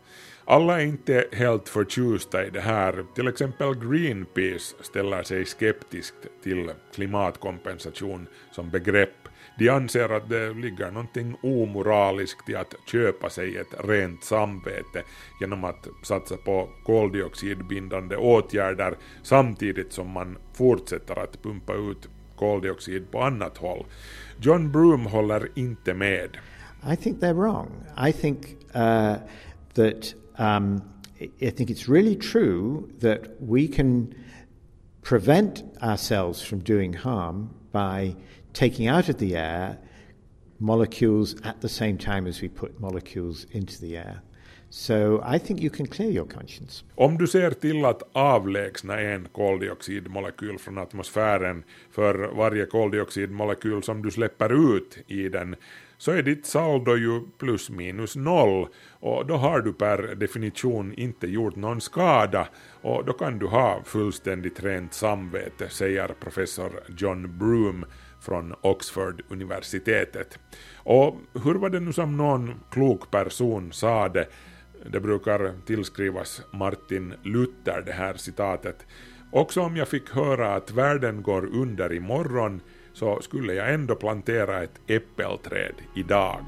Alla 0.45 0.81
är 0.81 0.85
inte 0.85 1.25
helt 1.31 1.69
förtjusta 1.69 2.45
i 2.45 2.49
det 2.49 2.61
här. 2.61 3.05
Till 3.15 3.27
exempel 3.27 3.75
Greenpeace 3.75 4.75
ställer 4.81 5.23
sig 5.23 5.45
skeptiskt 5.45 6.15
till 6.43 6.71
klimatkompensation 6.93 8.27
som 8.51 8.69
begrepp. 8.69 9.29
De 9.59 9.69
anser 9.69 10.09
att 10.09 10.29
det 10.29 10.53
ligger 10.53 10.91
någonting 10.91 11.35
omoraliskt 11.43 12.49
i 12.49 12.55
att 12.55 12.75
köpa 12.91 13.29
sig 13.29 13.57
ett 13.57 13.75
rent 13.83 14.23
samvete 14.23 15.03
genom 15.41 15.63
att 15.63 15.87
satsa 16.03 16.37
på 16.37 16.69
koldioxidbindande 16.85 18.15
åtgärder 18.15 18.97
samtidigt 19.23 19.93
som 19.93 20.09
man 20.09 20.37
fortsätter 20.53 21.19
att 21.19 21.43
pumpa 21.43 21.73
ut 21.73 22.09
koldioxid 22.35 23.11
på 23.11 23.21
annat 23.21 23.57
håll. 23.57 23.85
John 24.41 24.71
Broom 24.71 25.05
håller 25.05 25.49
inte 25.55 25.93
med. 25.93 26.37
I 26.83 26.95
think 26.95 27.19
they're 27.19 27.33
wrong. 27.33 27.85
I 27.95 28.11
think 28.11 28.57
uh, 28.73 29.17
that 29.73 30.13
um, 30.37 30.81
I 31.19 31.49
think 31.49 31.69
it's 31.69 31.87
really 31.87 32.15
true 32.15 32.89
that 32.99 33.41
we 33.41 33.67
can 33.67 34.15
prevent 35.01 35.63
ourselves 35.81 36.41
from 36.41 36.59
doing 36.59 36.93
harm 36.93 37.49
by 37.71 38.15
taking 38.53 38.87
out 38.87 39.09
of 39.09 39.17
the 39.17 39.35
air 39.35 39.77
molecules 40.59 41.35
at 41.43 41.61
the 41.61 41.69
same 41.69 41.97
time 41.97 42.27
as 42.27 42.41
we 42.41 42.47
put 42.47 42.79
molecules 42.79 43.45
into 43.51 43.79
the 43.81 43.97
air. 43.97 44.21
So 44.69 45.21
I 45.23 45.39
think 45.39 45.61
you 45.61 45.69
can 45.69 45.87
clear 45.87 46.11
your 46.11 46.25
conscience. 46.25 46.83
Om 46.95 47.17
du 47.17 47.27
ser 47.27 47.51
till 47.51 47.85
att 47.85 48.03
avlägsna 48.11 48.99
en 48.99 49.27
koldioxidmolekyl 49.31 50.57
från 50.57 50.77
atmosfären 50.77 51.63
för 51.91 52.35
varje 52.35 52.65
koldioxidmolekyl 52.65 53.83
som 53.83 54.01
du 54.01 54.11
släpper 54.11 54.75
ut 54.75 54.97
i 55.07 55.29
den 55.29 55.55
så 55.99 56.11
är 56.11 56.23
ditt 56.23 56.45
saldo 56.45 56.95
ju 56.95 57.21
plus 57.37 57.69
minus 57.69 58.15
noll 58.15 58.67
och 58.99 59.25
då 59.25 59.35
har 59.35 59.61
du 59.61 59.73
per 59.73 60.15
definition 60.15 60.93
inte 60.93 61.27
gjort 61.27 61.55
någon 61.55 61.81
skada 61.81 62.47
och 62.81 63.05
då 63.05 63.13
kan 63.13 63.39
du 63.39 63.47
ha 63.47 63.83
fullständigt 63.85 64.63
rent 64.63 64.93
samvete, 64.93 65.69
säger 65.69 66.07
professor 66.07 66.71
John 66.97 67.37
Broom 67.37 67.85
från 68.21 68.55
Oxford-universitetet. 68.61 70.39
Och 70.75 71.15
hur 71.43 71.55
var 71.55 71.69
det 71.69 71.79
nu 71.79 71.93
som 71.93 72.17
någon 72.17 72.53
klok 72.71 73.11
person 73.11 73.71
sa 73.71 74.09
det? 74.09 74.27
Det 74.91 74.99
brukar 74.99 75.53
tillskrivas 75.65 76.41
Martin 76.51 77.13
Luther 77.23 77.83
det 77.85 77.91
här 77.91 78.13
citatet. 78.13 78.85
Också 79.31 79.61
om 79.61 79.77
jag 79.77 79.87
fick 79.87 80.09
höra 80.09 80.55
att 80.55 80.71
världen 80.71 81.21
går 81.21 81.45
under 81.45 81.93
imorgon 81.93 82.61
så 82.99 83.21
skulle 83.21 83.53
jag 83.53 83.73
ändå 83.73 83.95
plantera 83.95 84.63
ett 84.63 84.79
äppelträd 84.87 85.75
idag. 85.95 86.45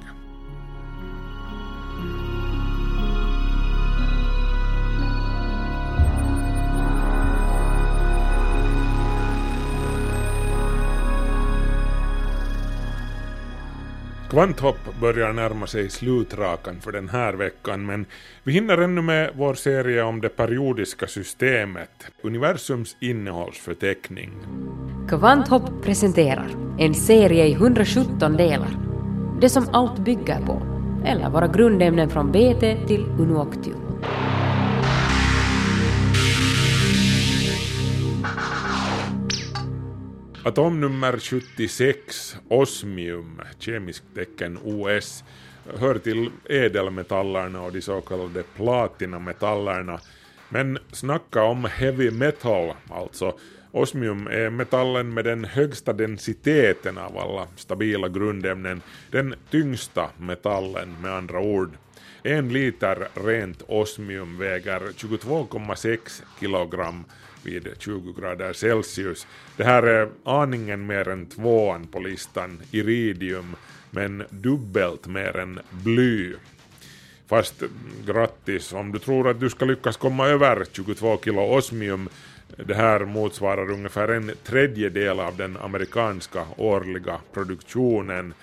Kvanthopp 14.32 15.00
börjar 15.02 15.34
närma 15.34 15.68
sig 15.68 15.90
slutrakan 15.90 16.82
för 16.82 16.92
den 16.92 17.10
här 17.10 17.34
veckan 17.34 17.86
men 17.86 18.06
vi 18.44 18.54
hinner 18.54 18.78
ännu 18.78 19.02
med 19.02 19.32
vår 19.36 19.54
serie 19.54 20.04
om 20.04 20.22
det 20.22 20.30
periodiska 20.30 21.08
systemet, 21.08 21.90
universums 22.24 22.96
innehållsförteckning. 23.00 24.32
Kvanthopp 25.10 25.84
presenterar 25.84 26.48
en 26.80 26.94
serie 26.94 27.46
i 27.46 27.54
117 27.54 28.38
delar. 28.38 28.78
Det 29.42 29.50
som 29.50 29.70
allt 29.72 30.00
bygger 30.00 30.46
på, 30.46 30.62
eller 31.06 31.30
våra 31.30 31.48
grundämnen 31.48 32.10
från 32.10 32.32
BT 32.32 32.88
till 32.88 33.06
Unuoctium. 33.20 33.81
Atomnummer 40.44 41.20
76, 41.20 42.38
osmium, 42.48 43.42
kemiskt 43.60 44.16
tecken 44.16 44.60
OS, 44.64 45.24
hör 45.78 45.98
till 45.98 46.30
ädelmetallerna 46.50 47.62
och 47.62 47.72
de 47.72 47.82
så 47.82 48.02
kallade 48.02 48.44
platinametallerna. 48.56 50.00
Men 50.50 50.80
snacka 50.92 51.44
om 51.44 51.66
heavy 51.66 52.12
metal, 52.12 52.74
alltså. 52.90 53.38
Osmium 53.72 54.28
är 54.28 54.50
metallen 54.50 55.14
med 55.14 55.26
den 55.26 55.46
högsta 55.46 55.94
densiteten 55.94 56.98
av 56.98 57.18
alla 57.18 57.48
stabila 57.56 58.10
grundämnen, 58.10 58.82
den 59.12 59.36
tyngsta 59.52 60.10
metallen 60.18 60.96
med 61.02 61.12
andra 61.12 61.40
ord. 61.40 61.78
En 62.24 62.54
liter 62.54 63.08
rent 63.14 63.64
osmium 63.68 64.38
väger 64.38 64.80
22,6 64.80 66.24
kilogram 66.40 67.04
vid 67.44 67.68
20 67.80 68.14
grader 68.14 68.54
Celsius. 68.54 69.28
Det 69.58 69.64
här 69.64 69.84
är 69.84 70.10
aningen 70.24 70.86
mer 70.86 71.08
än 71.08 71.26
tvåan 71.26 71.88
på 71.88 72.00
listan, 72.00 72.60
iridium, 72.72 73.56
men 73.92 74.24
dubbelt 74.30 75.08
mer 75.08 75.38
än 75.38 75.60
bly. 75.70 76.34
Fast 77.28 77.64
grattis, 78.06 78.74
om 78.74 78.92
du 78.92 79.00
tror 79.00 79.30
att 79.30 79.40
du 79.40 79.50
ska 79.50 79.66
lyckas 79.66 79.98
komma 79.98 80.28
över 80.28 80.66
22 80.72 81.20
kilo 81.24 81.42
osmium, 81.42 82.10
det 82.58 82.74
här 82.74 83.06
motsvarar 83.06 83.72
ungefär 83.72 84.08
en 84.08 84.32
tredjedel 84.44 85.20
av 85.20 85.38
den 85.38 85.58
amerikanska 85.58 86.46
årliga 86.58 87.20
produktionen. 87.34 88.34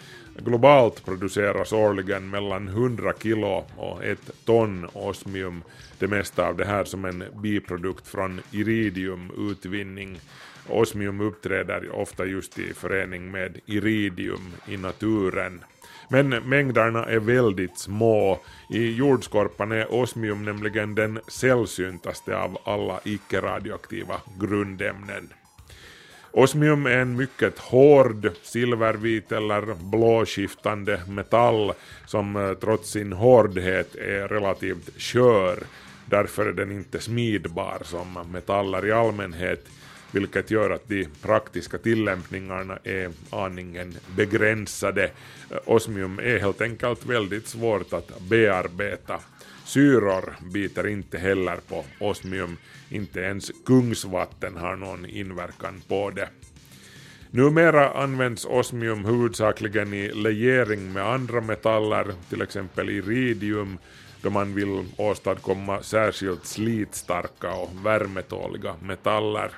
Globalt 0.45 1.05
produceras 1.05 1.73
årligen 1.73 2.31
mellan 2.31 2.69
100 2.69 3.13
kilo 3.23 3.65
och 3.77 4.05
ett 4.05 4.31
ton 4.45 4.89
osmium, 4.93 5.63
det 5.99 6.07
mesta 6.07 6.49
av 6.49 6.57
det 6.57 6.65
här 6.65 6.85
som 6.85 7.05
en 7.05 7.25
biprodukt 7.43 8.09
från 8.09 8.41
iridiumutvinning. 8.51 10.21
Osmium 10.69 11.21
uppträder 11.21 11.91
ofta 11.95 12.27
just 12.27 12.59
i 12.59 12.75
förening 12.75 13.31
med 13.31 13.61
iridium 13.67 14.53
i 14.67 14.77
naturen. 14.77 15.65
Men 16.09 16.29
mängderna 16.29 17.05
är 17.05 17.19
väldigt 17.19 17.79
små. 17.79 18.41
I 18.71 18.95
jordskorpan 18.95 19.73
är 19.73 19.93
osmium 19.93 20.45
nämligen 20.45 20.95
den 20.95 21.21
sällsyntaste 21.29 22.37
av 22.37 22.59
alla 22.65 23.01
icke-radioaktiva 23.05 24.21
grundämnen. 24.41 25.33
Osmium 26.33 26.87
är 26.87 26.99
en 26.99 27.17
mycket 27.17 27.59
hård, 27.59 28.31
silvervit 28.43 29.33
eller 29.33 29.75
blåskiftande 29.75 31.01
metall 31.09 31.73
som 32.07 32.37
eh, 32.37 32.53
trots 32.55 32.91
sin 32.91 33.13
hårdhet 33.13 33.95
är 33.95 34.29
relativt 34.29 35.01
skör. 35.01 35.59
Därför 36.07 36.47
är 36.47 36.53
den 36.53 36.73
inte 36.73 37.01
smidbar 37.01 37.79
som 37.85 38.19
metaller 38.33 38.87
i 38.87 38.93
allmänhet, 38.93 39.67
vilket 40.11 40.51
gör 40.51 40.71
att 40.71 40.89
de 40.89 41.07
praktiska 41.23 41.79
tillämpningarna 41.79 42.79
är 42.85 43.11
aningen 43.31 43.95
begränsade. 44.17 45.11
Eh, 45.51 45.57
osmium 45.65 46.19
är 46.19 46.39
helt 46.39 46.61
enkelt 46.61 47.07
väldigt 47.07 47.49
svårt 47.49 47.93
att 47.93 48.21
bearbeta. 48.21 49.21
Syror 49.69 50.37
biter 50.53 50.87
inte 50.87 51.19
heller 51.19 51.57
på 51.69 51.85
osmium, 52.01 52.57
inte 52.91 53.21
ens 53.21 53.51
kungsvatten 53.67 54.57
har 54.57 54.77
någon 54.77 55.07
inverkan 55.07 55.83
på 55.89 56.11
det. 56.11 56.29
Numera 57.31 57.91
används 57.91 58.45
osmium 58.45 59.05
huvudsakligen 59.05 59.95
i 59.95 60.13
legering 60.13 60.93
med 60.93 61.07
andra 61.07 61.41
metaller, 61.41 62.15
till 62.29 62.43
exempel 62.43 62.91
iridium, 62.91 63.79
då 64.23 64.31
man 64.31 64.55
vill 64.55 64.85
åstadkomma 64.97 65.83
särskilt 65.83 66.47
slitstarka 66.47 67.55
och 67.55 67.87
värmetåliga 67.87 68.75
metaller. 68.83 69.51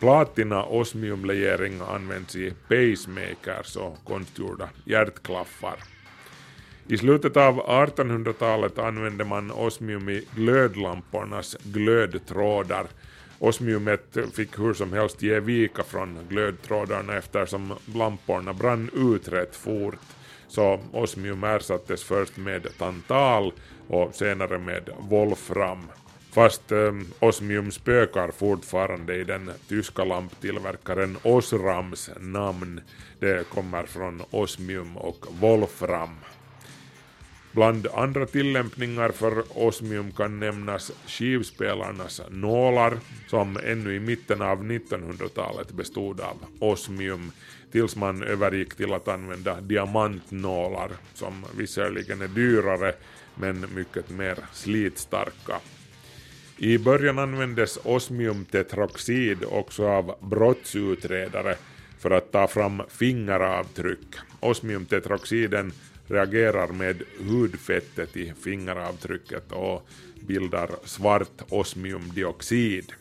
Platina-osmiumlegering 0.00 1.80
används 1.80 2.36
i 2.36 2.52
pacemakers 2.68 3.76
och 3.76 4.04
konstgjorda 4.04 4.68
hjärtklaffar. 4.84 5.93
I 6.88 6.96
slutet 6.96 7.36
av 7.36 7.66
1800-talet 7.66 8.78
använde 8.78 9.24
man 9.24 9.50
osmium 9.50 10.08
i 10.08 10.24
glödlampornas 10.34 11.56
glödtrådar. 11.62 12.86
Osmiumet 13.38 14.16
fick 14.34 14.58
hur 14.58 14.74
som 14.74 14.92
helst 14.92 15.22
ge 15.22 15.40
vika 15.40 15.82
från 15.82 16.18
glödtrådarna 16.28 17.16
eftersom 17.16 17.74
lamporna 17.94 18.52
brann 18.52 18.90
ut 18.94 19.28
rätt 19.28 19.56
fort, 19.56 19.96
så 20.48 20.80
osmium 20.92 21.44
ersattes 21.44 22.04
först 22.04 22.36
med 22.36 22.66
tantal 22.78 23.52
och 23.88 24.14
senare 24.14 24.58
med 24.58 24.90
wolfram. 24.98 25.88
Fast 26.32 26.72
eh, 26.72 26.92
osmium 27.20 27.72
spökar 27.72 28.30
fortfarande 28.30 29.14
i 29.14 29.24
den 29.24 29.50
tyska 29.68 30.04
lamptillverkaren 30.04 31.16
Osrams 31.22 32.10
namn. 32.20 32.80
Det 33.20 33.48
kommer 33.48 33.82
från 33.82 34.22
osmium 34.30 34.96
och 34.96 35.26
wolfram. 35.40 36.16
Bland 37.54 37.86
andra 37.86 38.26
tillämpningar 38.26 39.08
för 39.08 39.44
osmium 39.48 40.12
kan 40.12 40.40
nämnas 40.40 40.92
skivspelarnas 41.06 42.20
nålar 42.30 42.98
som 43.26 43.56
ännu 43.64 43.94
i 43.94 44.00
mitten 44.00 44.42
av 44.42 44.64
1900-talet 44.64 45.72
bestod 45.72 46.20
av 46.20 46.36
osmium 46.58 47.32
tills 47.72 47.96
man 47.96 48.22
övergick 48.22 48.74
till 48.74 48.92
att 48.92 49.08
använda 49.08 49.60
diamantnålar 49.60 50.90
som 51.14 51.44
visserligen 51.58 52.22
är 52.22 52.28
dyrare 52.28 52.92
men 53.34 53.66
mycket 53.74 54.10
mer 54.10 54.38
slitstarka. 54.52 55.60
I 56.56 56.78
början 56.78 57.18
användes 57.18 57.78
osmiumtetroxid 57.82 59.44
också 59.44 59.86
av 59.88 60.14
brottsutredare 60.20 61.56
för 61.98 62.10
att 62.10 62.32
ta 62.32 62.46
fram 62.46 62.82
fingeravtryck. 62.88 64.14
Osmiumtetroxiden 64.40 65.72
reagerar 66.08 66.68
med 66.68 67.02
hudfettet 67.18 68.16
i 68.16 68.32
fingeravtrycket 68.42 69.52
och 69.52 69.88
bildar 70.20 70.70
svart 70.84 71.42
osmiumdioxid. 71.48 72.92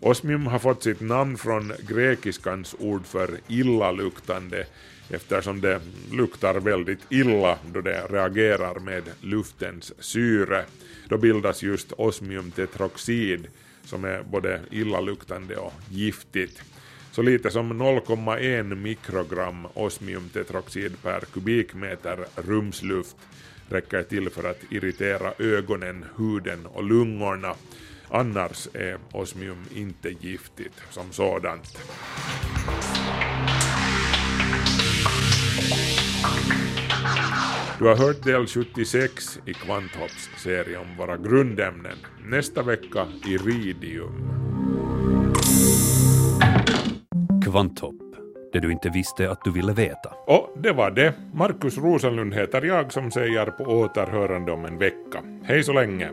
Osmium 0.00 0.46
har 0.46 0.58
fått 0.58 0.82
sitt 0.82 1.00
namn 1.00 1.38
från 1.38 1.72
grekiskans 1.88 2.74
ord 2.78 3.06
för 3.06 3.38
illaluktande 3.48 4.66
eftersom 5.10 5.60
det 5.60 5.80
luktar 6.12 6.54
väldigt 6.54 7.00
illa 7.08 7.58
då 7.72 7.80
det 7.80 8.06
reagerar 8.10 8.78
med 8.78 9.02
luftens 9.20 9.92
syre. 9.98 10.64
Då 11.08 11.18
bildas 11.18 11.62
just 11.62 11.92
osmiumtetroxid 11.92 13.46
som 13.84 14.04
är 14.04 14.22
både 14.22 14.60
illaluktande 14.70 15.56
och 15.56 15.72
giftigt. 15.90 16.62
Så 17.14 17.22
lite 17.22 17.50
som 17.50 17.82
0,1 17.82 18.74
mikrogram 18.74 19.66
osmiumtetroxid 19.74 21.02
per 21.02 21.20
kubikmeter 21.20 22.24
rumsluft 22.36 23.16
räcker 23.68 24.02
till 24.02 24.30
för 24.30 24.50
att 24.50 24.72
irritera 24.72 25.32
ögonen, 25.38 26.04
huden 26.16 26.66
och 26.66 26.84
lungorna. 26.84 27.54
Annars 28.08 28.68
är 28.72 28.98
osmium 29.12 29.64
inte 29.74 30.10
giftigt 30.20 30.82
som 30.90 31.12
sådant. 31.12 31.78
Du 37.78 37.84
har 37.84 37.96
hört 37.96 38.24
del 38.24 38.46
76 38.46 39.38
i 39.46 39.54
Kvanthopps 39.54 40.30
serie 40.36 40.78
om 40.78 40.96
våra 40.96 41.16
grundämnen. 41.16 41.96
Nästa 42.24 42.62
vecka 42.62 43.06
iridium. 43.26 44.44
Kvanthopp, 47.54 47.94
det 48.52 48.60
du 48.60 48.72
inte 48.72 48.88
visste 48.88 49.30
att 49.30 49.44
du 49.44 49.52
ville 49.52 49.72
veta. 49.72 50.12
Och 50.26 50.50
det 50.56 50.72
var 50.72 50.90
det. 50.90 51.14
Markus 51.34 51.78
Rosenlund 51.78 52.34
heter 52.34 52.62
jag 52.62 52.92
som 52.92 53.10
säger 53.10 53.46
på 53.46 53.64
återhörande 53.64 54.52
om 54.52 54.64
en 54.64 54.78
vecka. 54.78 55.22
Hej 55.44 55.62
så 55.62 55.72
länge! 55.72 56.10